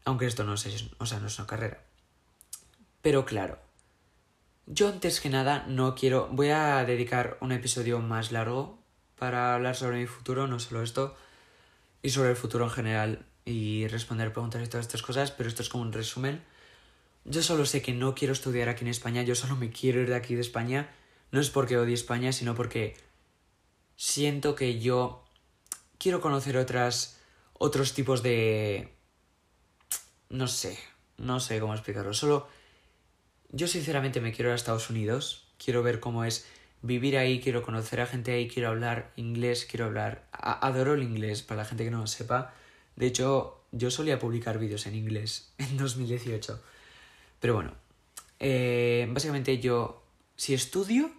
Aunque 0.05 0.26
esto 0.26 0.44
no 0.44 0.55
es, 0.55 0.90
o 0.98 1.07
sea, 1.07 1.20
no 1.20 1.26
es 1.26 1.38
una 1.38 1.46
carrera. 1.46 1.82
Pero 3.03 3.24
claro, 3.24 3.59
yo 4.66 4.88
antes 4.88 5.20
que 5.20 5.30
nada 5.30 5.64
no 5.68 5.94
quiero, 5.94 6.28
voy 6.32 6.51
a 6.51 6.84
dedicar 6.84 7.38
un 7.40 7.53
episodio 7.53 8.01
más 8.01 8.32
largo 8.32 8.79
para 9.20 9.54
hablar 9.54 9.76
sobre 9.76 9.98
mi 9.98 10.06
futuro, 10.06 10.46
no 10.46 10.58
solo 10.58 10.82
esto, 10.82 11.14
y 12.02 12.08
sobre 12.08 12.30
el 12.30 12.36
futuro 12.36 12.64
en 12.64 12.70
general 12.70 13.26
y 13.44 13.86
responder 13.88 14.32
preguntas 14.32 14.62
y 14.64 14.66
todas 14.66 14.86
estas 14.86 15.02
cosas, 15.02 15.30
pero 15.30 15.50
esto 15.50 15.60
es 15.62 15.68
como 15.68 15.84
un 15.84 15.92
resumen. 15.92 16.42
Yo 17.26 17.42
solo 17.42 17.66
sé 17.66 17.82
que 17.82 17.92
no 17.92 18.14
quiero 18.14 18.32
estudiar 18.32 18.70
aquí 18.70 18.82
en 18.82 18.90
España, 18.90 19.22
yo 19.22 19.34
solo 19.34 19.56
me 19.56 19.70
quiero 19.70 20.00
ir 20.00 20.08
de 20.08 20.14
aquí 20.14 20.34
de 20.34 20.40
España. 20.40 20.88
No 21.32 21.40
es 21.40 21.50
porque 21.50 21.76
odie 21.76 21.92
España, 21.92 22.32
sino 22.32 22.54
porque 22.54 22.96
siento 23.94 24.54
que 24.54 24.80
yo 24.80 25.22
quiero 25.98 26.22
conocer 26.22 26.56
otras 26.56 27.20
otros 27.52 27.92
tipos 27.92 28.22
de 28.22 28.94
no 30.30 30.48
sé, 30.48 30.78
no 31.18 31.40
sé 31.40 31.60
cómo 31.60 31.74
explicarlo, 31.74 32.14
solo 32.14 32.48
yo 33.50 33.68
sinceramente 33.68 34.22
me 34.22 34.32
quiero 34.32 34.48
ir 34.48 34.52
a 34.52 34.56
Estados 34.56 34.88
Unidos, 34.88 35.52
quiero 35.62 35.82
ver 35.82 36.00
cómo 36.00 36.24
es 36.24 36.46
vivir 36.82 37.18
ahí, 37.18 37.40
quiero 37.40 37.62
conocer 37.62 38.00
a 38.00 38.06
gente 38.06 38.32
ahí, 38.32 38.48
quiero 38.48 38.68
hablar 38.68 39.12
inglés, 39.16 39.66
quiero 39.68 39.86
hablar... 39.86 40.26
adoro 40.32 40.94
el 40.94 41.02
inglés, 41.02 41.42
para 41.42 41.62
la 41.62 41.64
gente 41.64 41.84
que 41.84 41.90
no 41.90 42.00
lo 42.00 42.06
sepa. 42.06 42.54
De 42.96 43.06
hecho, 43.06 43.62
yo 43.72 43.90
solía 43.90 44.18
publicar 44.18 44.58
vídeos 44.58 44.86
en 44.86 44.94
inglés 44.94 45.52
en 45.58 45.76
2018. 45.76 46.62
Pero 47.40 47.54
bueno, 47.54 47.74
eh, 48.38 49.06
básicamente 49.10 49.58
yo, 49.58 50.02
si 50.36 50.54
estudio 50.54 51.10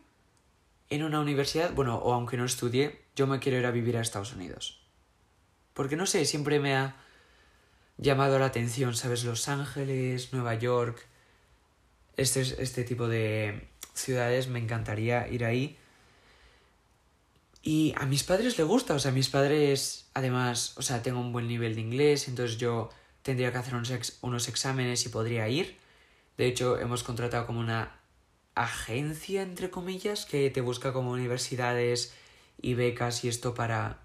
en 0.89 1.03
una 1.03 1.19
universidad, 1.19 1.73
bueno, 1.73 1.95
o 1.97 2.13
aunque 2.13 2.37
no 2.37 2.45
estudie, 2.45 3.01
yo 3.15 3.27
me 3.27 3.39
quiero 3.39 3.57
ir 3.57 3.65
a 3.65 3.71
vivir 3.71 3.97
a 3.97 4.01
Estados 4.01 4.33
Unidos. 4.33 4.81
Porque 5.73 5.95
no 5.95 6.05
sé, 6.05 6.25
siempre 6.25 6.59
me 6.59 6.75
ha 6.75 6.97
llamado 7.97 8.39
la 8.39 8.47
atención, 8.47 8.95
¿sabes? 8.95 9.23
Los 9.23 9.47
Ángeles, 9.47 10.33
Nueva 10.33 10.55
York, 10.55 11.07
este, 12.17 12.41
este 12.41 12.83
tipo 12.83 13.07
de 13.07 13.70
ciudades 13.93 14.47
me 14.47 14.59
encantaría 14.59 15.27
ir 15.27 15.45
ahí. 15.45 15.77
Y 17.63 17.93
a 17.97 18.05
mis 18.05 18.23
padres 18.23 18.57
les 18.57 18.67
gusta, 18.67 18.95
o 18.95 18.99
sea, 18.99 19.11
mis 19.11 19.29
padres, 19.29 20.09
además, 20.13 20.73
o 20.77 20.81
sea, 20.81 21.03
tengo 21.03 21.19
un 21.19 21.31
buen 21.31 21.47
nivel 21.47 21.75
de 21.75 21.81
inglés, 21.81 22.27
entonces 22.27 22.57
yo 22.57 22.89
tendría 23.21 23.51
que 23.51 23.59
hacer 23.59 23.75
unos, 23.75 24.17
unos 24.21 24.47
exámenes 24.47 25.05
y 25.05 25.09
podría 25.09 25.47
ir. 25.47 25.77
De 26.37 26.47
hecho, 26.47 26.79
hemos 26.79 27.03
contratado 27.03 27.45
como 27.45 27.59
una 27.59 27.99
agencia, 28.55 29.43
entre 29.43 29.69
comillas, 29.69 30.25
que 30.25 30.49
te 30.49 30.61
busca 30.61 30.91
como 30.91 31.11
universidades 31.11 32.13
y 32.61 32.73
becas 32.73 33.23
y 33.23 33.27
esto 33.29 33.53
para 33.53 33.99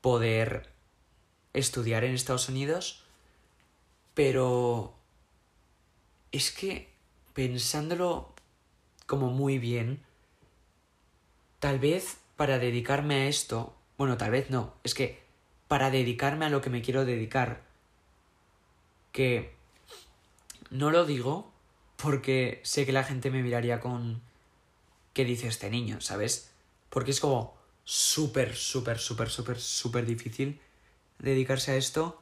poder 0.00 0.70
estudiar 1.52 2.04
en 2.04 2.14
Estados 2.14 2.48
Unidos. 2.48 3.04
Pero 4.14 4.94
es 6.32 6.50
que 6.50 6.92
pensándolo 7.32 8.33
como 9.06 9.30
muy 9.30 9.58
bien, 9.58 10.02
tal 11.58 11.78
vez 11.78 12.18
para 12.36 12.58
dedicarme 12.58 13.14
a 13.14 13.26
esto, 13.26 13.74
bueno, 13.96 14.16
tal 14.16 14.30
vez 14.30 14.50
no, 14.50 14.74
es 14.84 14.94
que 14.94 15.22
para 15.68 15.90
dedicarme 15.90 16.46
a 16.46 16.50
lo 16.50 16.60
que 16.60 16.70
me 16.70 16.82
quiero 16.82 17.04
dedicar, 17.04 17.62
que 19.12 19.54
no 20.70 20.90
lo 20.90 21.04
digo 21.04 21.52
porque 21.96 22.60
sé 22.64 22.84
que 22.84 22.92
la 22.92 23.04
gente 23.04 23.30
me 23.30 23.42
miraría 23.42 23.80
con... 23.80 24.20
¿Qué 25.12 25.24
dice 25.24 25.46
este 25.46 25.70
niño? 25.70 26.00
¿Sabes? 26.00 26.50
Porque 26.90 27.12
es 27.12 27.20
como 27.20 27.56
súper, 27.84 28.56
súper, 28.56 28.98
súper, 28.98 29.30
súper, 29.30 29.60
súper 29.60 30.04
difícil 30.04 30.60
dedicarse 31.18 31.72
a 31.72 31.76
esto. 31.76 32.20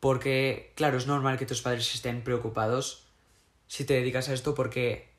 Porque, 0.00 0.72
claro, 0.76 0.98
es 0.98 1.06
normal 1.06 1.38
que 1.38 1.46
tus 1.46 1.62
padres 1.62 1.94
estén 1.94 2.22
preocupados 2.22 3.06
si 3.66 3.84
te 3.84 3.94
dedicas 3.94 4.28
a 4.28 4.34
esto 4.34 4.54
porque 4.54 5.11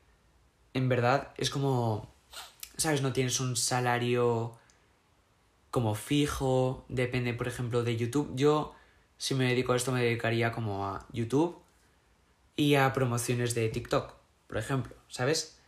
en 0.74 0.88
verdad 0.88 1.32
es 1.36 1.50
como, 1.50 2.12
¿sabes? 2.76 3.00
No 3.00 3.12
tienes 3.12 3.40
un 3.40 3.56
salario 3.56 4.58
como 5.70 5.94
fijo, 5.94 6.84
depende, 6.88 7.32
por 7.32 7.48
ejemplo, 7.48 7.82
de 7.82 7.96
YouTube. 7.96 8.32
Yo, 8.34 8.74
si 9.16 9.34
me 9.34 9.48
dedico 9.48 9.72
a 9.72 9.76
esto, 9.76 9.92
me 9.92 10.02
dedicaría 10.02 10.52
como 10.52 10.86
a 10.86 11.06
YouTube 11.12 11.58
y 12.56 12.74
a 12.74 12.92
promociones 12.92 13.54
de 13.54 13.68
TikTok, 13.68 14.14
por 14.48 14.58
ejemplo, 14.58 14.94
¿sabes? 15.08 15.58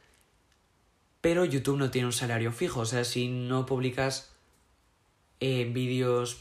Pero 1.20 1.44
YouTube 1.44 1.78
no 1.78 1.90
tiene 1.90 2.06
un 2.06 2.12
salario 2.12 2.52
fijo, 2.52 2.80
o 2.80 2.86
sea, 2.86 3.04
si 3.04 3.28
no 3.28 3.66
publicas 3.66 4.32
eh, 5.40 5.68
vídeos 5.72 6.40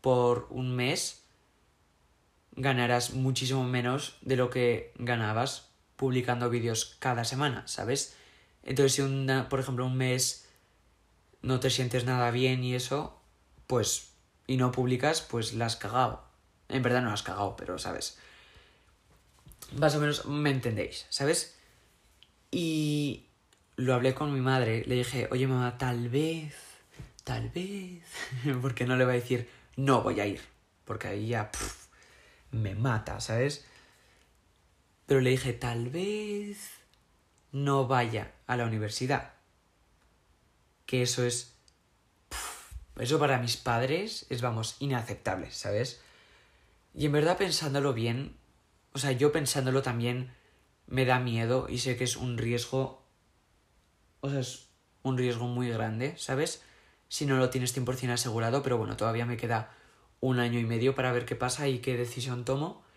por 0.00 0.46
un 0.50 0.74
mes, 0.74 1.24
ganarás 2.52 3.14
muchísimo 3.14 3.64
menos 3.64 4.18
de 4.20 4.36
lo 4.36 4.50
que 4.50 4.92
ganabas 4.96 5.69
publicando 6.00 6.48
vídeos 6.48 6.96
cada 6.98 7.24
semana, 7.24 7.68
¿sabes? 7.68 8.16
Entonces, 8.62 8.94
si 8.94 9.02
una, 9.02 9.50
por 9.50 9.60
ejemplo 9.60 9.84
un 9.84 9.98
mes 9.98 10.48
no 11.42 11.60
te 11.60 11.68
sientes 11.68 12.06
nada 12.06 12.30
bien 12.30 12.64
y 12.64 12.74
eso, 12.74 13.20
pues, 13.66 14.14
y 14.46 14.56
no 14.56 14.72
publicas, 14.72 15.20
pues 15.20 15.52
la 15.52 15.66
has 15.66 15.76
cagado. 15.76 16.24
En 16.70 16.82
verdad 16.82 17.02
no 17.02 17.08
la 17.08 17.14
has 17.14 17.22
cagado, 17.22 17.54
pero, 17.54 17.78
¿sabes? 17.78 18.18
Más 19.76 19.94
o 19.94 20.00
menos 20.00 20.24
me 20.24 20.48
entendéis, 20.48 21.04
¿sabes? 21.10 21.58
Y 22.50 23.26
lo 23.76 23.92
hablé 23.92 24.14
con 24.14 24.32
mi 24.32 24.40
madre, 24.40 24.82
le 24.86 24.94
dije, 24.94 25.28
oye 25.30 25.46
mamá, 25.46 25.76
tal 25.76 26.08
vez, 26.08 26.54
tal 27.24 27.50
vez, 27.50 28.04
porque 28.62 28.86
no 28.86 28.96
le 28.96 29.04
va 29.04 29.12
a 29.12 29.16
decir, 29.16 29.50
no 29.76 30.00
voy 30.00 30.18
a 30.20 30.26
ir, 30.26 30.40
porque 30.86 31.08
ahí 31.08 31.26
ya 31.26 31.50
me 32.52 32.74
mata, 32.74 33.20
¿sabes? 33.20 33.66
Pero 35.10 35.22
le 35.22 35.30
dije, 35.30 35.52
tal 35.52 35.88
vez 35.88 36.70
no 37.50 37.88
vaya 37.88 38.32
a 38.46 38.56
la 38.56 38.64
universidad. 38.64 39.32
Que 40.86 41.02
eso 41.02 41.24
es... 41.24 41.56
eso 42.96 43.18
para 43.18 43.38
mis 43.38 43.56
padres 43.56 44.26
es, 44.30 44.40
vamos, 44.40 44.76
inaceptable, 44.78 45.50
¿sabes? 45.50 46.00
Y 46.94 47.06
en 47.06 47.10
verdad 47.10 47.38
pensándolo 47.38 47.92
bien, 47.92 48.36
o 48.92 49.00
sea, 49.00 49.10
yo 49.10 49.32
pensándolo 49.32 49.82
también 49.82 50.32
me 50.86 51.04
da 51.04 51.18
miedo 51.18 51.66
y 51.68 51.78
sé 51.78 51.96
que 51.96 52.04
es 52.04 52.14
un 52.16 52.38
riesgo, 52.38 53.04
o 54.20 54.30
sea, 54.30 54.38
es 54.38 54.68
un 55.02 55.18
riesgo 55.18 55.48
muy 55.48 55.70
grande, 55.70 56.14
¿sabes? 56.18 56.62
Si 57.08 57.26
no 57.26 57.36
lo 57.36 57.50
tienes 57.50 57.76
100% 57.76 58.12
asegurado, 58.12 58.62
pero 58.62 58.78
bueno, 58.78 58.96
todavía 58.96 59.26
me 59.26 59.36
queda 59.36 59.74
un 60.20 60.38
año 60.38 60.60
y 60.60 60.64
medio 60.66 60.94
para 60.94 61.10
ver 61.10 61.26
qué 61.26 61.34
pasa 61.34 61.66
y 61.66 61.80
qué 61.80 61.96
decisión 61.96 62.44
tomo. 62.44 62.88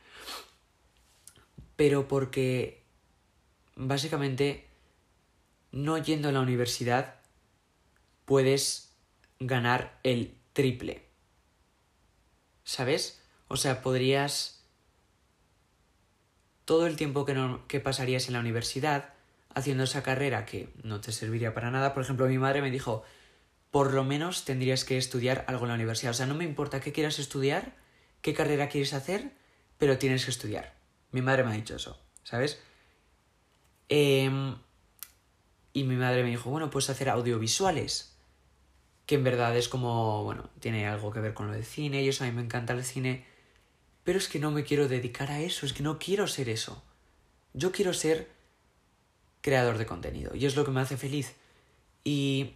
Pero 1.76 2.08
porque 2.08 2.84
básicamente 3.76 4.68
no 5.72 5.98
yendo 5.98 6.30
a 6.30 6.32
la 6.32 6.42
universidad 6.42 7.16
puedes 8.26 8.96
ganar 9.40 10.00
el 10.04 10.38
triple. 10.54 11.06
¿Sabes? 12.64 13.22
O 13.48 13.58
sea, 13.58 13.82
podrías 13.82 14.64
todo 16.66 16.88
el 16.88 16.96
tiempo 16.96 17.26
que, 17.26 17.34
no, 17.34 17.68
que 17.68 17.80
pasarías 17.80 18.28
en 18.28 18.34
la 18.34 18.40
universidad 18.40 19.14
haciendo 19.54 19.84
esa 19.84 20.04
carrera 20.04 20.46
que 20.46 20.70
no 20.84 21.02
te 21.02 21.12
serviría 21.12 21.54
para 21.54 21.72
nada. 21.72 21.94
Por 21.94 22.04
ejemplo, 22.04 22.28
mi 22.28 22.38
madre 22.38 22.62
me 22.62 22.72
dijo, 22.72 23.04
por 23.72 23.94
lo 23.94 24.04
menos 24.04 24.46
tendrías 24.46 24.86
que 24.86 24.98
estudiar 24.98 25.46
algo 25.48 25.64
en 25.66 25.70
la 25.70 25.76
universidad. 25.76 26.12
O 26.12 26.16
sea, 26.16 26.26
no 26.26 26.36
me 26.36 26.46
importa 26.46 26.80
qué 26.80 26.92
quieras 26.92 27.20
estudiar, 27.20 27.76
qué 28.22 28.34
carrera 28.34 28.70
quieres 28.70 28.94
hacer, 28.94 29.32
pero 29.78 29.98
tienes 29.98 30.26
que 30.26 30.32
estudiar. 30.32 30.74
Mi 31.14 31.22
madre 31.22 31.46
me 31.46 31.52
ha 31.52 31.56
dicho 31.56 31.78
eso, 31.78 31.98
¿sabes? 32.24 32.60
Em, 33.88 34.58
y 35.72 35.84
mi 35.86 35.96
madre 35.96 36.24
me 36.24 36.30
dijo, 36.30 36.50
bueno, 36.50 36.70
puedes 36.70 36.90
hacer 36.90 37.08
audiovisuales, 37.10 38.18
que 39.06 39.16
en 39.16 39.24
verdad 39.24 39.56
es 39.56 39.70
como, 39.70 40.26
bueno, 40.26 40.50
tiene 40.60 40.88
algo 40.88 41.12
que 41.12 41.22
ver 41.22 41.34
con 41.34 41.48
lo 41.48 41.54
del 41.54 41.64
cine 41.64 42.04
y 42.04 42.10
eso, 42.10 42.26
a 42.26 42.28
mí 42.28 42.34
me 42.34 42.42
encanta 42.42 42.74
el 42.74 42.84
cine 42.84 43.32
pero 44.04 44.18
es 44.18 44.28
que 44.28 44.40
no 44.40 44.52
me 44.52 44.64
quiero 44.64 44.88
dedicar 44.88 45.32
a 45.32 45.42
eso, 45.42 45.66
es 45.66 45.74
que 45.74 45.84
no 45.84 45.98
quiero 45.98 46.28
ser 46.28 46.50
eso. 46.50 46.84
Yo 47.54 47.72
quiero 47.72 47.94
ser 47.94 48.30
creador 49.42 49.78
de 49.78 49.86
contenido 49.86 50.36
y 50.36 50.46
es 50.46 50.56
lo 50.56 50.66
que 50.66 50.72
me 50.72 50.82
hace 50.82 50.98
feliz. 50.98 51.36
Y 52.04 52.56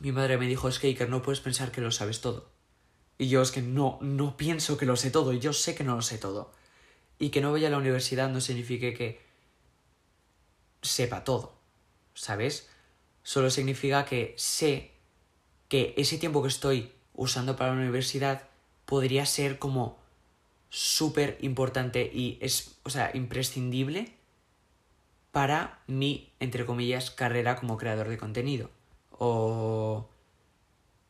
mi 0.00 0.10
madre 0.10 0.38
me 0.38 0.48
dijo, 0.48 0.68
es 0.68 0.78
que 0.78 0.88
Iker, 0.88 1.08
no 1.08 1.22
puedes 1.22 1.40
pensar 1.40 1.70
que 1.70 1.80
lo 1.80 1.92
sabes 1.92 2.20
todo. 2.20 2.50
Y 3.18 3.28
yo 3.28 3.42
es 3.42 3.52
que 3.52 3.62
no, 3.62 3.98
no 4.02 4.36
pienso 4.36 4.76
que 4.76 4.86
lo 4.86 4.96
sé 4.96 5.10
todo, 5.10 5.32
y 5.32 5.38
yo 5.38 5.52
sé 5.52 5.74
que 5.74 5.84
no 5.84 5.94
lo 5.94 6.02
sé 6.02 6.18
todo. 6.18 6.52
Y 7.18 7.30
que 7.30 7.40
no 7.40 7.52
vaya 7.52 7.68
a 7.68 7.70
la 7.70 7.78
universidad 7.78 8.28
no 8.28 8.40
significa 8.40 8.92
que 8.92 9.20
sepa 10.82 11.24
todo, 11.24 11.54
¿sabes? 12.14 12.68
Solo 13.22 13.50
significa 13.50 14.04
que 14.04 14.34
sé 14.36 14.92
que 15.68 15.94
ese 15.96 16.18
tiempo 16.18 16.42
que 16.42 16.48
estoy 16.48 16.92
usando 17.14 17.56
para 17.56 17.72
la 17.72 17.80
universidad 17.80 18.48
podría 18.84 19.26
ser 19.26 19.58
como 19.58 19.98
súper 20.68 21.38
importante 21.40 22.10
y 22.12 22.38
es, 22.40 22.78
o 22.82 22.90
sea, 22.90 23.10
imprescindible 23.14 24.12
para 25.32 25.82
mi, 25.86 26.32
entre 26.40 26.64
comillas, 26.66 27.10
carrera 27.10 27.56
como 27.56 27.76
creador 27.76 28.08
de 28.08 28.18
contenido. 28.18 28.70
O, 29.10 30.08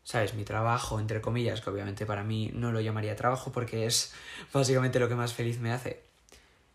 ¿sabes? 0.06 0.34
Mi 0.34 0.44
trabajo, 0.44 1.00
entre 1.00 1.20
comillas, 1.20 1.60
que 1.60 1.70
obviamente 1.70 2.06
para 2.06 2.22
mí 2.22 2.52
no 2.54 2.70
lo 2.70 2.80
llamaría 2.80 3.16
trabajo 3.16 3.50
porque 3.50 3.86
es 3.86 4.14
básicamente 4.52 5.00
lo 5.00 5.08
que 5.08 5.16
más 5.16 5.34
feliz 5.34 5.58
me 5.58 5.72
hace. 5.72 6.00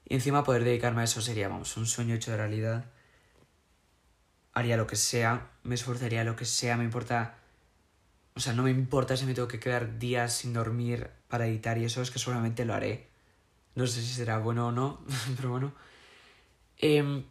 Y 0.05 0.15
encima 0.15 0.43
poder 0.43 0.65
dedicarme 0.65 1.01
a 1.01 1.05
eso 1.05 1.21
sería, 1.21 1.47
vamos, 1.47 1.77
un 1.77 1.88
sueño 1.88 2.15
hecho 2.15 2.32
de 2.32 2.38
realidad. 2.38 2.86
Haría 4.53 4.75
lo 4.75 4.86
que 4.86 4.97
sea, 4.97 5.47
me 5.63 5.75
esforzaría 5.75 6.25
lo 6.25 6.36
que 6.36 6.43
sea, 6.43 6.75
me 6.75 6.84
importa 6.84 7.38
o 8.36 8.39
sea, 8.39 8.53
no 8.53 8.63
me 8.63 8.71
importa 8.71 9.15
si 9.15 9.25
me 9.25 9.34
tengo 9.34 9.47
que 9.47 9.59
quedar 9.59 9.99
días 9.99 10.34
sin 10.34 10.53
dormir 10.53 11.09
para 11.29 11.47
editar 11.47 11.77
y 11.77 11.86
eso, 11.86 12.01
es 12.01 12.11
que 12.11 12.19
seguramente 12.19 12.65
lo 12.65 12.73
haré. 12.73 13.07
No 13.75 13.88
sé 13.88 14.01
si 14.01 14.13
será 14.13 14.39
bueno 14.39 14.67
o 14.67 14.71
no, 14.71 14.99
pero 15.38 15.51
bueno. 15.51 15.73
Em, 16.77 17.23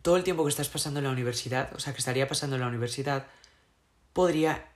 todo 0.00 0.16
el 0.16 0.24
tiempo 0.24 0.44
que 0.44 0.50
estás 0.50 0.68
pasando 0.70 1.00
en 1.00 1.04
la 1.04 1.10
universidad, 1.10 1.74
o 1.74 1.80
sea, 1.80 1.92
que 1.92 1.98
estaría 1.98 2.28
pasando 2.28 2.56
en 2.56 2.62
la 2.62 2.68
universidad, 2.68 3.26
podría, 4.12 4.66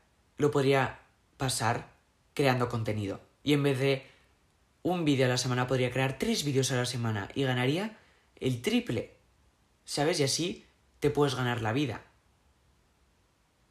lo 0.41 0.51
podría 0.51 1.01
pasar 1.37 1.93
creando 2.35 2.69
contenido. 2.69 3.21
Y 3.43 3.53
en 3.53 3.63
vez 3.63 3.79
de 3.79 4.07
un 4.83 5.05
vídeo 5.05 5.27
a 5.27 5.29
la 5.29 5.39
semana, 5.39 5.67
podría 5.67 5.91
crear 5.91 6.19
tres 6.19 6.45
vídeos 6.45 6.73
a 6.73 6.77
la 6.77 6.87
semana 6.87 7.29
y 7.35 7.45
ganaría 7.45 7.99
el 8.37 8.63
triple. 8.63 9.17
¿Sabes? 9.85 10.21
Y 10.21 10.25
así 10.25 10.67
te 10.99 11.11
puedes 11.11 11.35
ganar 11.35 11.63
la 11.63 11.73
vida. 11.73 12.03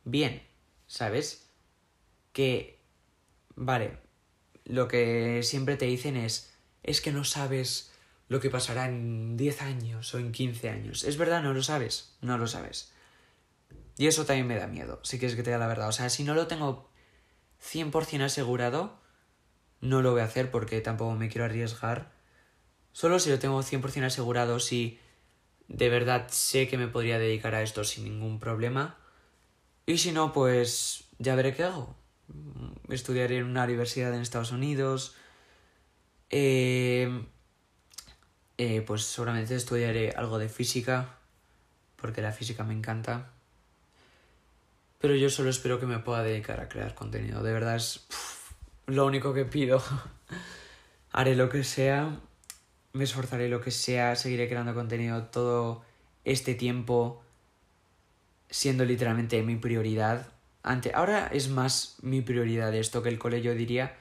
Bien. 0.04 0.50
¿sabes? 0.90 1.48
Que, 2.34 2.80
vale, 3.56 3.98
lo 4.66 4.90
que 4.90 5.42
siempre 5.44 5.78
te 5.78 5.86
dicen 5.86 6.18
es, 6.18 6.52
es 6.84 7.00
que 7.00 7.14
no 7.14 7.24
sabes 7.24 7.94
lo 8.28 8.42
que 8.42 8.50
pasará 8.50 8.88
en 8.88 9.38
10 9.38 9.62
años 9.62 10.14
o 10.14 10.20
en 10.20 10.34
15 10.34 10.70
años. 10.70 11.04
Es 11.06 11.18
verdad, 11.18 11.42
no 11.42 11.54
lo 11.54 11.64
sabes, 11.64 12.18
no 12.22 12.38
lo 12.38 12.48
sabes. 12.48 12.92
Y 14.00 14.08
eso 14.08 14.26
también 14.26 14.48
me 14.48 14.56
da 14.56 14.66
miedo, 14.66 15.02
si 15.04 15.20
quieres 15.20 15.36
que 15.36 15.44
te 15.44 15.50
diga 15.50 15.60
la 15.60 15.68
verdad. 15.68 15.90
O 15.90 15.92
sea, 15.92 16.10
si 16.10 16.24
no 16.24 16.34
lo 16.34 16.48
tengo 16.48 16.90
100% 17.62 18.24
asegurado, 18.24 18.98
no 19.82 20.02
lo 20.02 20.14
voy 20.14 20.22
a 20.22 20.24
hacer 20.24 20.52
porque 20.52 20.80
tampoco 20.80 21.16
me 21.16 21.28
quiero 21.28 21.44
arriesgar. 21.44 22.14
Solo 22.94 23.20
si 23.20 23.30
lo 23.30 23.40
tengo 23.40 23.62
100% 23.62 24.06
asegurado, 24.06 24.62
si 24.62 24.98
de 25.68 25.90
verdad 25.90 26.30
sé 26.30 26.70
que 26.70 26.78
me 26.78 26.88
podría 26.88 27.20
dedicar 27.20 27.56
a 27.56 27.62
esto 27.62 27.84
sin 27.84 28.06
ningún 28.06 28.40
problema, 28.40 28.98
y 29.86 29.98
si 29.98 30.14
no, 30.14 30.32
pues 30.32 31.10
ya 31.18 31.36
veré 31.36 31.54
qué 31.54 31.66
hago. 31.66 31.98
Estudiaré 32.88 33.40
en 33.40 33.48
una 33.48 33.66
universidad 33.66 34.14
en 34.14 34.22
Estados 34.22 34.54
Unidos. 34.54 35.14
Eh, 36.30 37.22
eh, 38.58 38.82
pues 38.82 39.04
seguramente 39.04 39.56
estudiaré 39.56 40.12
algo 40.12 40.40
de 40.40 40.48
física, 40.48 41.18
porque 41.98 42.22
la 42.22 42.32
física 42.32 42.64
me 42.64 42.74
encanta. 42.74 43.34
Pero 45.00 45.16
yo 45.16 45.30
solo 45.30 45.50
espero 45.50 45.80
que 45.80 45.86
me 45.86 46.00
pueda 46.00 46.24
dedicar 46.24 46.60
a 46.60 46.70
crear 46.70 46.94
contenido. 46.94 47.42
De 47.42 47.54
verdad 47.54 47.76
es 47.76 48.06
lo 48.86 49.06
único 49.06 49.34
que 49.34 49.46
pido. 49.46 49.82
Haré 51.12 51.36
lo 51.36 51.50
que 51.50 51.64
sea 51.64 52.20
me 52.94 53.04
esforzaré 53.04 53.50
lo 53.50 53.62
que 53.62 53.72
sea, 53.72 54.16
seguiré 54.16 54.48
creando 54.48 54.74
contenido 54.74 55.24
todo 55.26 55.84
este 56.26 56.56
tiempo 56.56 57.22
siendo 58.50 58.84
literalmente 58.86 59.42
mi 59.44 59.56
prioridad. 59.56 60.28
Ante, 60.64 60.92
ahora 60.94 61.28
es 61.28 61.50
más 61.50 61.98
mi 62.02 62.22
prioridad 62.22 62.74
esto 62.74 63.04
que 63.04 63.10
el 63.10 63.20
cole, 63.20 63.42
yo 63.42 63.54
diría, 63.54 63.96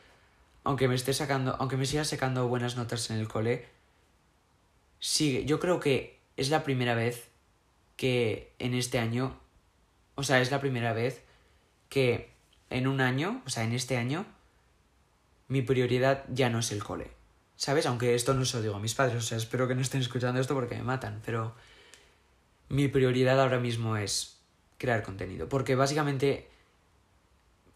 aunque 0.64 0.88
me 0.88 0.94
esté 0.94 1.12
sacando, 1.12 1.54
aunque 1.58 1.76
me 1.76 1.86
siga 1.86 2.04
sacando 2.04 2.48
buenas 2.48 2.76
notas 2.76 3.10
en 3.10 3.18
el 3.18 3.28
cole, 3.28 3.66
sigue, 5.00 5.44
yo 5.44 5.60
creo 5.60 5.80
que 5.80 6.18
es 6.36 6.48
la 6.50 6.64
primera 6.64 6.94
vez 6.94 7.28
que 7.96 8.52
en 8.58 8.74
este 8.74 8.98
año, 8.98 9.38
o 10.18 10.24
sea, 10.24 10.40
es 10.40 10.50
la 10.50 10.60
primera 10.60 10.92
vez 10.92 11.22
que 11.88 12.32
en 12.70 12.88
un 12.88 13.00
año, 13.00 13.40
o 13.46 13.50
sea, 13.50 13.62
en 13.62 13.72
este 13.72 13.96
año, 13.96 14.26
mi 15.46 15.62
prioridad 15.62 16.24
ya 16.28 16.50
no 16.50 16.58
es 16.58 16.72
el 16.72 16.82
cole. 16.82 17.12
¿Sabes? 17.54 17.86
Aunque 17.86 18.16
esto 18.16 18.34
no 18.34 18.44
se 18.44 18.56
lo 18.56 18.64
digo 18.64 18.74
a 18.74 18.80
mis 18.80 18.94
padres, 18.94 19.16
o 19.16 19.20
sea, 19.20 19.38
espero 19.38 19.68
que 19.68 19.76
no 19.76 19.80
estén 19.80 20.00
escuchando 20.00 20.40
esto 20.40 20.54
porque 20.54 20.74
me 20.74 20.82
matan, 20.82 21.22
pero 21.24 21.54
mi 22.68 22.88
prioridad 22.88 23.40
ahora 23.40 23.60
mismo 23.60 23.96
es 23.96 24.38
crear 24.76 25.04
contenido, 25.04 25.48
porque 25.48 25.76
básicamente 25.76 26.48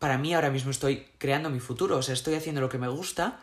para 0.01 0.19
mí 0.19 0.35
ahora 0.35 0.51
mismo 0.51 0.73
estoy 0.73 1.07
creando 1.19 1.49
mi 1.49 1.61
futuro, 1.61 1.99
o 1.99 2.03
sea, 2.03 2.15
estoy 2.15 2.35
haciendo 2.35 2.61
lo 2.61 2.69
que 2.69 2.79
me 2.79 2.89
gusta, 2.89 3.39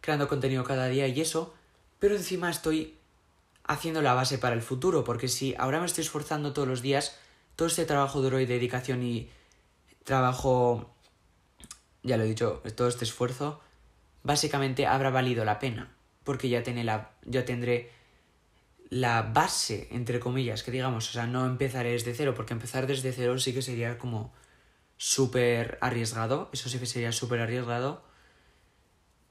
creando 0.00 0.28
contenido 0.28 0.64
cada 0.64 0.88
día 0.88 1.06
y 1.08 1.20
eso, 1.20 1.54
pero 1.98 2.16
encima 2.16 2.48
estoy 2.48 2.96
haciendo 3.64 4.00
la 4.00 4.14
base 4.14 4.38
para 4.38 4.54
el 4.54 4.62
futuro, 4.62 5.04
porque 5.04 5.28
si 5.28 5.54
ahora 5.58 5.78
me 5.78 5.84
estoy 5.84 6.04
esforzando 6.04 6.54
todos 6.54 6.66
los 6.66 6.80
días, 6.80 7.18
todo 7.60 7.68
este 7.68 7.84
trabajo 7.84 8.22
duro 8.22 8.40
y 8.40 8.46
dedicación 8.46 9.02
y 9.02 9.28
trabajo, 10.04 10.96
ya 12.02 12.16
lo 12.16 12.22
he 12.22 12.26
dicho, 12.26 12.62
todo 12.74 12.88
este 12.88 13.04
esfuerzo, 13.04 13.60
básicamente 14.22 14.86
habrá 14.86 15.10
valido 15.10 15.44
la 15.44 15.58
pena, 15.58 15.94
porque 16.24 16.48
ya, 16.48 16.62
tiene 16.62 16.84
la, 16.84 17.10
yo 17.26 17.44
tendré 17.44 17.90
la 18.88 19.20
base, 19.20 19.88
entre 19.90 20.20
comillas, 20.20 20.62
que 20.62 20.70
digamos, 20.70 21.10
o 21.10 21.12
sea, 21.12 21.26
no 21.26 21.44
empezaré 21.44 21.90
desde 21.90 22.14
cero, 22.14 22.32
porque 22.34 22.54
empezar 22.54 22.86
desde 22.86 23.12
cero 23.12 23.38
sí 23.38 23.52
que 23.52 23.60
sería 23.60 23.98
como 23.98 24.32
súper 24.96 25.76
arriesgado, 25.82 26.48
eso 26.54 26.70
sí 26.70 26.78
que 26.78 26.86
sería 26.86 27.12
súper 27.12 27.40
arriesgado, 27.40 28.02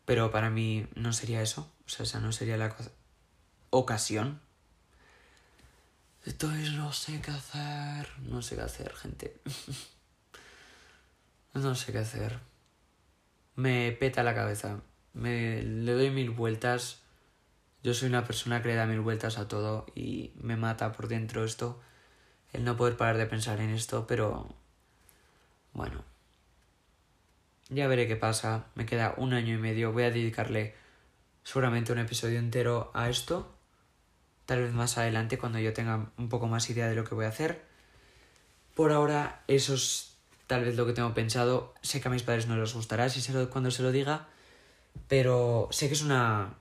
pero 0.06 0.30
para 0.30 0.52
mí 0.52 0.86
no 0.94 1.14
sería 1.14 1.42
eso, 1.42 1.74
o 1.88 2.06
sea, 2.06 2.20
no 2.20 2.32
sería 2.32 2.58
la 2.58 2.76
ocasión. 3.72 4.40
Entonces 6.26 6.74
no 6.74 6.92
sé 6.92 7.22
qué 7.22 7.32
hacer, 7.32 8.08
no 8.20 8.42
sé 8.42 8.56
qué 8.56 8.62
hacer, 8.62 8.94
gente. 8.94 9.40
no 11.54 11.76
sé 11.76 11.92
qué 11.92 12.00
hacer. 12.00 12.40
Me 13.56 13.92
peta 13.92 14.24
la 14.24 14.36
cabeza, 14.36 14.82
me 15.14 15.62
le 15.64 15.94
doy 15.94 16.12
mil 16.12 16.30
vueltas. 16.30 17.02
Yo 17.84 17.94
soy 17.94 18.10
una 18.10 18.26
persona 18.26 18.62
que 18.62 18.70
le 18.70 18.76
da 18.76 18.86
mil 18.86 19.02
vueltas 19.02 19.38
a 19.38 19.48
todo 19.48 19.86
y 19.96 20.34
me 20.36 20.58
mata 20.58 20.92
por 20.92 21.08
dentro 21.08 21.46
esto, 21.46 21.80
el 22.52 22.66
no 22.66 22.76
poder 22.76 22.98
parar 22.98 23.18
de 23.18 23.26
pensar 23.26 23.62
en 23.62 23.70
esto, 23.70 24.06
pero 24.08 24.54
bueno, 25.74 26.04
ya 27.70 27.88
veré 27.88 28.08
qué 28.08 28.16
pasa, 28.16 28.68
me 28.76 28.86
queda 28.86 29.14
un 29.18 29.34
año 29.34 29.56
y 29.56 29.58
medio, 29.58 29.94
voy 29.94 30.04
a 30.04 30.12
dedicarle 30.12 30.76
seguramente 31.44 31.94
un 31.94 32.00
episodio 32.00 32.40
entero 32.40 32.92
a 32.94 33.10
esto, 33.10 33.56
tal 34.50 34.64
vez 34.64 34.74
más 34.74 34.98
adelante 34.98 35.38
cuando 35.38 35.60
yo 35.60 35.74
tenga 35.74 36.10
un 36.18 36.28
poco 36.28 36.48
más 36.48 36.72
idea 36.72 36.88
de 36.88 36.96
lo 36.96 37.04
que 37.04 37.14
voy 37.14 37.26
a 37.26 37.30
hacer. 37.30 37.62
Por 38.74 38.92
ahora 38.92 39.44
eso 39.46 39.76
es 39.76 40.18
tal 40.48 40.66
vez 40.66 40.76
lo 40.76 40.88
que 40.88 40.94
tengo 40.94 41.14
pensado, 41.14 41.76
sé 41.84 42.02
que 42.02 42.08
a 42.08 42.12
mis 42.12 42.24
padres 42.24 42.48
no 42.48 42.58
les 42.58 42.74
gustará 42.74 43.10
si 43.10 43.22
se 43.22 43.32
lo, 43.32 43.48
cuando 43.52 43.70
se 43.70 43.84
lo 43.84 43.92
diga, 43.92 44.28
pero 45.08 45.68
sé 45.70 45.88
que 45.88 45.94
es 45.94 46.02
una 46.02 46.56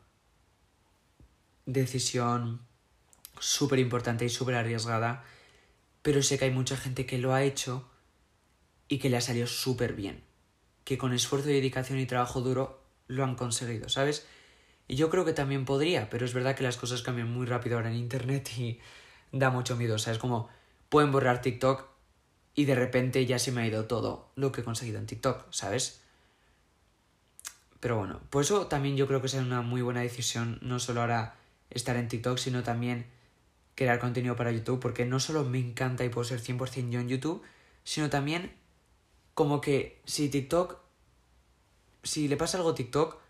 decisión 1.64 2.60
súper 3.40 3.78
importante 3.78 4.26
y 4.26 4.28
súper 4.28 4.56
arriesgada, 4.56 5.24
pero 6.02 6.22
sé 6.22 6.38
que 6.38 6.44
hay 6.44 6.50
mucha 6.50 6.76
gente 6.76 7.06
que 7.06 7.16
lo 7.16 7.32
ha 7.32 7.42
hecho 7.42 7.88
y 8.86 8.98
que 8.98 9.08
le 9.08 9.16
ha 9.16 9.22
salido 9.22 9.46
súper 9.46 9.94
bien, 9.94 10.22
que 10.84 10.98
con 10.98 11.14
esfuerzo 11.14 11.48
y 11.48 11.54
dedicación 11.54 11.98
y 11.98 12.04
trabajo 12.04 12.42
duro 12.42 12.82
lo 13.06 13.24
han 13.24 13.34
conseguido, 13.34 13.88
¿sabes? 13.88 14.26
Y 14.88 14.96
yo 14.96 15.10
creo 15.10 15.24
que 15.26 15.34
también 15.34 15.66
podría, 15.66 16.08
pero 16.08 16.24
es 16.24 16.32
verdad 16.32 16.56
que 16.56 16.64
las 16.64 16.78
cosas 16.78 17.02
cambian 17.02 17.30
muy 17.30 17.46
rápido 17.46 17.76
ahora 17.76 17.90
en 17.90 17.96
Internet 17.96 18.50
y 18.56 18.80
da 19.30 19.50
mucho 19.50 19.76
miedo, 19.76 19.96
o 19.96 19.98
sea, 19.98 20.14
es 20.14 20.18
como 20.18 20.48
pueden 20.88 21.12
borrar 21.12 21.42
TikTok 21.42 21.84
y 22.54 22.64
de 22.64 22.74
repente 22.74 23.26
ya 23.26 23.38
se 23.38 23.52
me 23.52 23.60
ha 23.60 23.66
ido 23.66 23.84
todo 23.84 24.30
lo 24.34 24.50
que 24.50 24.62
he 24.62 24.64
conseguido 24.64 24.98
en 24.98 25.06
TikTok, 25.06 25.46
¿sabes? 25.50 26.00
Pero 27.80 27.98
bueno, 27.98 28.20
pues 28.30 28.46
eso 28.46 28.66
también 28.66 28.96
yo 28.96 29.06
creo 29.06 29.20
que 29.20 29.28
es 29.28 29.34
una 29.34 29.60
muy 29.62 29.82
buena 29.82 30.00
decisión, 30.00 30.58
no 30.62 30.80
solo 30.80 31.02
ahora 31.02 31.36
estar 31.70 31.96
en 31.96 32.08
TikTok, 32.08 32.38
sino 32.38 32.62
también 32.62 33.06
crear 33.74 34.00
contenido 34.00 34.34
para 34.34 34.50
YouTube, 34.50 34.80
porque 34.80 35.04
no 35.04 35.20
solo 35.20 35.44
me 35.44 35.60
encanta 35.60 36.04
y 36.04 36.08
puedo 36.08 36.24
ser 36.24 36.40
100% 36.40 36.90
yo 36.90 36.98
en 36.98 37.08
YouTube, 37.08 37.42
sino 37.84 38.10
también 38.10 38.52
como 39.34 39.60
que 39.60 40.00
si 40.04 40.28
TikTok, 40.28 40.78
si 42.02 42.26
le 42.26 42.36
pasa 42.36 42.56
algo 42.56 42.70
a 42.70 42.74
TikTok, 42.74 43.20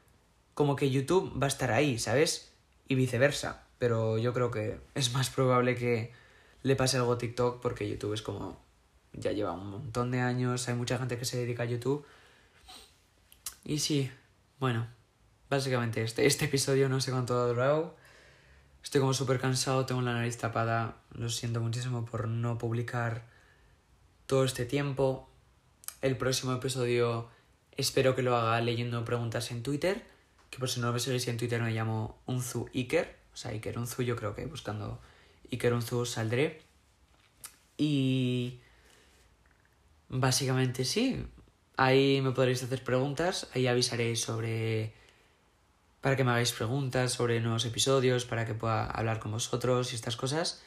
como 0.58 0.74
que 0.74 0.90
YouTube 0.90 1.40
va 1.40 1.46
a 1.46 1.54
estar 1.54 1.70
ahí, 1.70 2.00
¿sabes? 2.00 2.52
Y 2.88 2.96
viceversa. 2.96 3.62
Pero 3.78 4.18
yo 4.18 4.34
creo 4.34 4.50
que 4.50 4.80
es 4.96 5.12
más 5.12 5.30
probable 5.30 5.76
que 5.76 6.10
le 6.64 6.74
pase 6.74 6.96
algo 6.96 7.12
a 7.12 7.18
TikTok 7.18 7.62
porque 7.62 7.88
YouTube 7.88 8.12
es 8.12 8.22
como 8.22 8.60
ya 9.12 9.30
lleva 9.30 9.52
un 9.52 9.70
montón 9.70 10.10
de 10.10 10.18
años, 10.18 10.68
hay 10.68 10.74
mucha 10.74 10.98
gente 10.98 11.16
que 11.16 11.24
se 11.24 11.38
dedica 11.38 11.62
a 11.62 11.66
YouTube. 11.66 12.04
Y 13.64 13.78
sí, 13.78 14.10
bueno, 14.58 14.88
básicamente 15.48 16.02
este, 16.02 16.26
este 16.26 16.46
episodio 16.46 16.88
no 16.88 17.00
sé 17.00 17.12
cuánto 17.12 17.40
ha 17.40 17.46
durado. 17.46 17.94
Estoy 18.82 19.00
como 19.00 19.14
súper 19.14 19.38
cansado, 19.38 19.86
tengo 19.86 20.02
la 20.02 20.12
nariz 20.12 20.38
tapada, 20.38 20.96
lo 21.12 21.28
siento 21.28 21.60
muchísimo 21.60 22.04
por 22.04 22.26
no 22.26 22.58
publicar 22.58 23.22
todo 24.26 24.42
este 24.42 24.64
tiempo. 24.64 25.30
El 26.02 26.16
próximo 26.16 26.52
episodio 26.52 27.28
espero 27.76 28.16
que 28.16 28.22
lo 28.22 28.34
haga 28.34 28.60
leyendo 28.60 29.04
preguntas 29.04 29.52
en 29.52 29.62
Twitter, 29.62 30.17
que 30.50 30.58
por 30.58 30.68
si 30.68 30.80
no 30.80 30.92
me 30.92 31.00
seguís 31.00 31.28
en 31.28 31.36
Twitter 31.36 31.62
me 31.62 31.72
llamo 31.72 32.20
Unzu 32.26 32.68
Iker, 32.74 33.16
o 33.32 33.36
sea, 33.36 33.52
Iker 33.52 33.78
Unzu, 33.78 34.02
yo 34.02 34.16
creo 34.16 34.34
que 34.34 34.46
buscando 34.46 35.00
Iker 35.52 35.72
Unzu 35.72 36.04
saldré. 36.06 36.62
Y 37.76 38.58
básicamente 40.08 40.84
sí, 40.84 41.24
ahí 41.76 42.20
me 42.22 42.32
podréis 42.32 42.62
hacer 42.62 42.82
preguntas, 42.82 43.48
ahí 43.54 43.66
avisaré 43.66 44.16
sobre 44.16 44.92
para 46.00 46.16
que 46.16 46.24
me 46.24 46.30
hagáis 46.30 46.52
preguntas 46.52 47.12
sobre 47.12 47.40
nuevos 47.40 47.64
episodios, 47.64 48.24
para 48.24 48.46
que 48.46 48.54
pueda 48.54 48.86
hablar 48.86 49.18
con 49.18 49.32
vosotros 49.32 49.92
y 49.92 49.96
estas 49.96 50.16
cosas. 50.16 50.62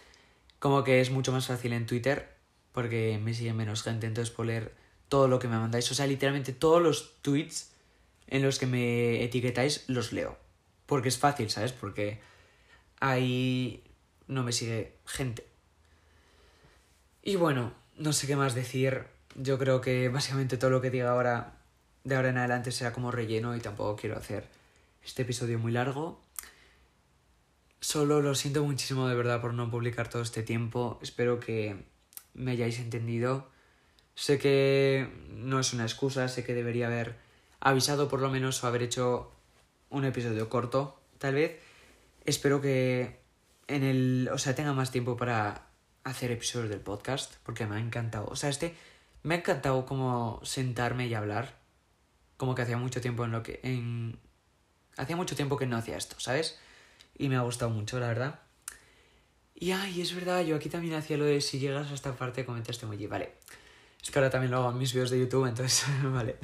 Como 0.59 0.83
que 0.83 1.01
es 1.01 1.09
mucho 1.09 1.31
más 1.31 1.47
fácil 1.47 1.73
en 1.73 1.85
Twitter, 1.85 2.35
porque 2.73 3.19
me 3.21 3.33
sigue 3.33 3.53
menos 3.53 3.83
gente, 3.83 4.07
entonces 4.07 4.33
puedo 4.33 4.47
leer 4.47 4.75
todo 5.09 5.27
lo 5.27 5.39
que 5.39 5.47
me 5.47 5.57
mandáis. 5.57 5.89
O 5.91 5.95
sea, 5.95 6.05
literalmente 6.07 6.53
todos 6.53 6.81
los 6.81 7.15
tweets 7.21 7.71
en 8.31 8.41
los 8.41 8.57
que 8.57 8.65
me 8.65 9.23
etiquetáis 9.23 9.83
los 9.87 10.13
leo. 10.13 10.37
Porque 10.87 11.09
es 11.09 11.19
fácil, 11.19 11.51
¿sabes? 11.51 11.73
Porque 11.73 12.19
ahí 12.99 13.83
no 14.27 14.43
me 14.43 14.53
sigue 14.53 14.97
gente. 15.05 15.45
Y 17.21 17.35
bueno, 17.35 17.73
no 17.97 18.13
sé 18.13 18.25
qué 18.25 18.35
más 18.35 18.55
decir. 18.55 19.05
Yo 19.35 19.59
creo 19.59 19.81
que 19.81 20.09
básicamente 20.09 20.57
todo 20.57 20.71
lo 20.71 20.81
que 20.81 20.89
diga 20.89 21.11
ahora, 21.11 21.59
de 22.03 22.15
ahora 22.15 22.29
en 22.29 22.37
adelante, 22.37 22.71
será 22.71 22.93
como 22.93 23.11
relleno 23.11 23.55
y 23.55 23.59
tampoco 23.59 23.97
quiero 23.97 24.17
hacer 24.17 24.47
este 25.03 25.21
episodio 25.23 25.59
muy 25.59 25.73
largo. 25.73 26.21
Solo 27.81 28.21
lo 28.21 28.33
siento 28.33 28.63
muchísimo 28.63 29.07
de 29.09 29.15
verdad 29.15 29.41
por 29.41 29.53
no 29.53 29.69
publicar 29.69 30.09
todo 30.09 30.21
este 30.21 30.41
tiempo. 30.41 30.99
Espero 31.01 31.39
que 31.39 31.83
me 32.33 32.51
hayáis 32.51 32.79
entendido. 32.79 33.49
Sé 34.15 34.39
que 34.39 35.09
no 35.29 35.59
es 35.59 35.73
una 35.73 35.83
excusa, 35.83 36.27
sé 36.29 36.45
que 36.45 36.53
debería 36.53 36.87
haber 36.87 37.30
avisado 37.61 38.09
por 38.09 38.19
lo 38.19 38.29
menos 38.29 38.63
o 38.63 38.67
haber 38.67 38.83
hecho 38.83 39.31
un 39.89 40.05
episodio 40.05 40.49
corto, 40.49 40.99
tal 41.17 41.35
vez. 41.35 41.59
Espero 42.25 42.59
que 42.59 43.21
en 43.67 43.83
el, 43.83 44.29
o 44.33 44.37
sea, 44.37 44.53
tenga 44.55 44.73
más 44.73 44.91
tiempo 44.91 45.15
para 45.15 45.69
hacer 46.03 46.31
episodios 46.31 46.69
del 46.69 46.81
podcast, 46.81 47.35
porque 47.43 47.65
me 47.65 47.77
ha 47.77 47.79
encantado. 47.79 48.27
O 48.27 48.35
sea, 48.35 48.49
este 48.49 48.75
me 49.23 49.35
ha 49.35 49.37
encantado 49.37 49.85
como 49.85 50.41
sentarme 50.43 51.07
y 51.07 51.13
hablar, 51.13 51.57
como 52.37 52.55
que 52.55 52.63
hacía 52.63 52.77
mucho 52.77 53.01
tiempo 53.01 53.23
en 53.23 53.31
lo 53.31 53.43
que 53.43 53.59
en 53.63 54.19
Hacía 54.97 55.15
mucho 55.15 55.35
tiempo 55.35 55.57
que 55.57 55.65
no 55.65 55.77
hacía 55.77 55.97
esto, 55.97 56.19
¿sabes? 56.19 56.59
Y 57.17 57.29
me 57.29 57.35
ha 57.37 57.41
gustado 57.41 57.71
mucho, 57.71 57.99
la 57.99 58.07
verdad. 58.07 58.39
Y 59.55 59.71
ay, 59.71 60.01
es 60.01 60.13
verdad, 60.13 60.43
yo 60.43 60.55
aquí 60.55 60.69
también 60.69 60.95
hacía 60.95 61.17
lo 61.17 61.25
de 61.25 61.39
si 61.39 61.59
llegas 61.59 61.91
a 61.91 61.93
esta 61.93 62.13
parte 62.15 62.45
comenta 62.45 62.71
este 62.71 62.85
emoji, 62.85 63.07
vale. 63.07 63.35
Es 64.01 64.09
que 64.09 64.19
ahora 64.19 64.29
también 64.29 64.51
lo 64.51 64.57
hago 64.57 64.71
en 64.71 64.77
mis 64.77 64.93
vídeos 64.93 65.09
de 65.11 65.19
YouTube, 65.19 65.45
entonces, 65.45 65.85
vale. 66.03 66.37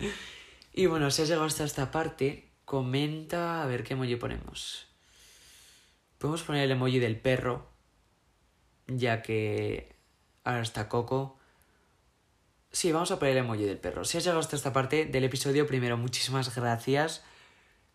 Y 0.78 0.86
bueno, 0.86 1.10
si 1.10 1.24
has 1.24 1.28
llegado 1.28 1.48
hasta 1.48 1.64
esta 1.64 1.90
parte, 1.90 2.52
comenta 2.64 3.64
a 3.64 3.66
ver 3.66 3.84
qué 3.84 3.96
emoji 3.96 4.16
ponemos. 4.16 4.86
Podemos 6.20 6.44
poner 6.44 6.66
el 6.66 6.72
emoji 6.72 7.00
del 7.00 7.20
perro, 7.20 7.68
ya 8.86 9.24
que 9.24 9.96
ahora 10.44 10.62
está 10.62 10.88
Coco. 10.88 11.40
Sí, 12.72 12.92
vamos 12.92 13.10
a 13.10 13.18
poner 13.18 13.36
el 13.36 13.44
emoji 13.44 13.64
del 13.64 13.80
perro. 13.80 14.06
Si 14.06 14.20
has 14.20 14.24
llegado 14.24 14.40
hasta 14.40 14.56
esta 14.56 14.72
parte 14.72 15.06
del 15.06 15.24
episodio, 15.24 15.66
primero, 15.66 15.98
muchísimas 15.98 16.56
gracias 16.56 17.24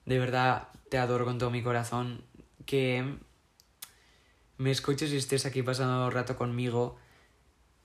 de 0.05 0.19
verdad 0.19 0.67
te 0.91 0.99
adoro 0.99 1.25
con 1.25 1.39
todo 1.39 1.53
mi 1.53 1.63
corazón. 1.63 2.25
que 2.67 3.17
me 4.59 4.73
escuches 4.73 5.13
y 5.13 5.19
estés 5.19 5.47
aquí 5.47 5.63
pasando 5.63 6.11
rato 6.11 6.37
conmigo, 6.37 6.99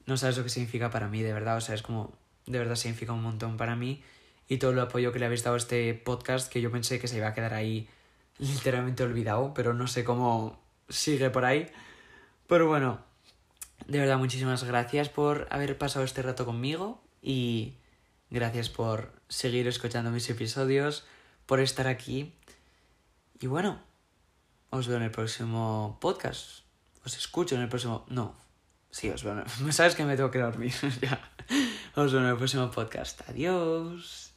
no 0.08 0.18
sabes 0.18 0.40
lo 0.40 0.44
que 0.44 0.50
significa 0.50 0.90
para 0.90 1.08
mí, 1.08 1.22
de 1.22 1.34
verdad. 1.34 1.58
O 1.58 1.62
sea, 1.62 1.76
es 1.76 1.84
como, 1.84 2.18
de 2.48 2.58
verdad 2.58 2.74
significa 2.74 3.14
un 3.14 3.22
montón 3.22 3.58
para 3.58 3.76
mí. 3.76 4.02
Y 4.48 4.58
todo 4.58 4.72
el 4.72 4.80
apoyo 4.80 5.12
que 5.12 5.20
le 5.20 5.26
habéis 5.26 5.44
dado 5.44 5.56
a 5.56 5.58
este 5.58 5.94
podcast, 5.94 6.52
que 6.52 6.62
yo 6.62 6.72
pensé 6.72 7.00
que 7.00 7.08
se 7.08 7.18
iba 7.18 7.28
a 7.28 7.34
quedar 7.34 7.54
ahí 7.54 7.90
literalmente 8.40 9.04
olvidado, 9.04 9.54
pero 9.54 9.74
no 9.74 9.88
sé 9.88 10.04
cómo 10.04 10.62
sigue 10.90 11.30
por 11.30 11.46
ahí. 11.46 11.70
Pero 12.48 12.68
bueno, 12.68 13.00
de 13.88 14.00
verdad, 14.00 14.18
muchísimas 14.18 14.64
gracias 14.64 15.10
por 15.10 15.48
haber 15.50 15.78
pasado 15.78 16.06
este 16.06 16.22
rato 16.22 16.46
conmigo 16.46 17.02
y 17.22 17.76
gracias 18.30 18.70
por 18.70 19.12
seguir 19.28 19.68
escuchando 19.68 20.12
mis 20.12 20.30
episodios, 20.30 21.06
por 21.46 21.60
estar 21.60 21.88
aquí. 21.88 22.34
Y 23.40 23.48
bueno, 23.48 23.82
os 24.70 24.88
veo 24.88 24.98
en 24.98 25.04
el 25.04 25.12
próximo 25.12 25.98
podcast. 26.02 26.64
Os 27.06 27.18
escucho 27.18 27.56
en 27.56 27.62
el 27.62 27.70
próximo... 27.70 28.06
No, 28.10 28.36
sí, 28.92 29.10
os 29.10 29.24
veo. 29.24 29.44
Sabes 29.72 29.96
que 29.96 30.06
me 30.06 30.16
tengo 30.16 30.32
que 30.32 30.40
dormir 30.40 30.74
ya. 31.02 31.32
Os 31.96 32.12
veo 32.12 32.22
en 32.22 32.28
el 32.28 32.38
próximo 32.38 32.70
podcast. 32.72 33.22
Adiós. 33.30 34.27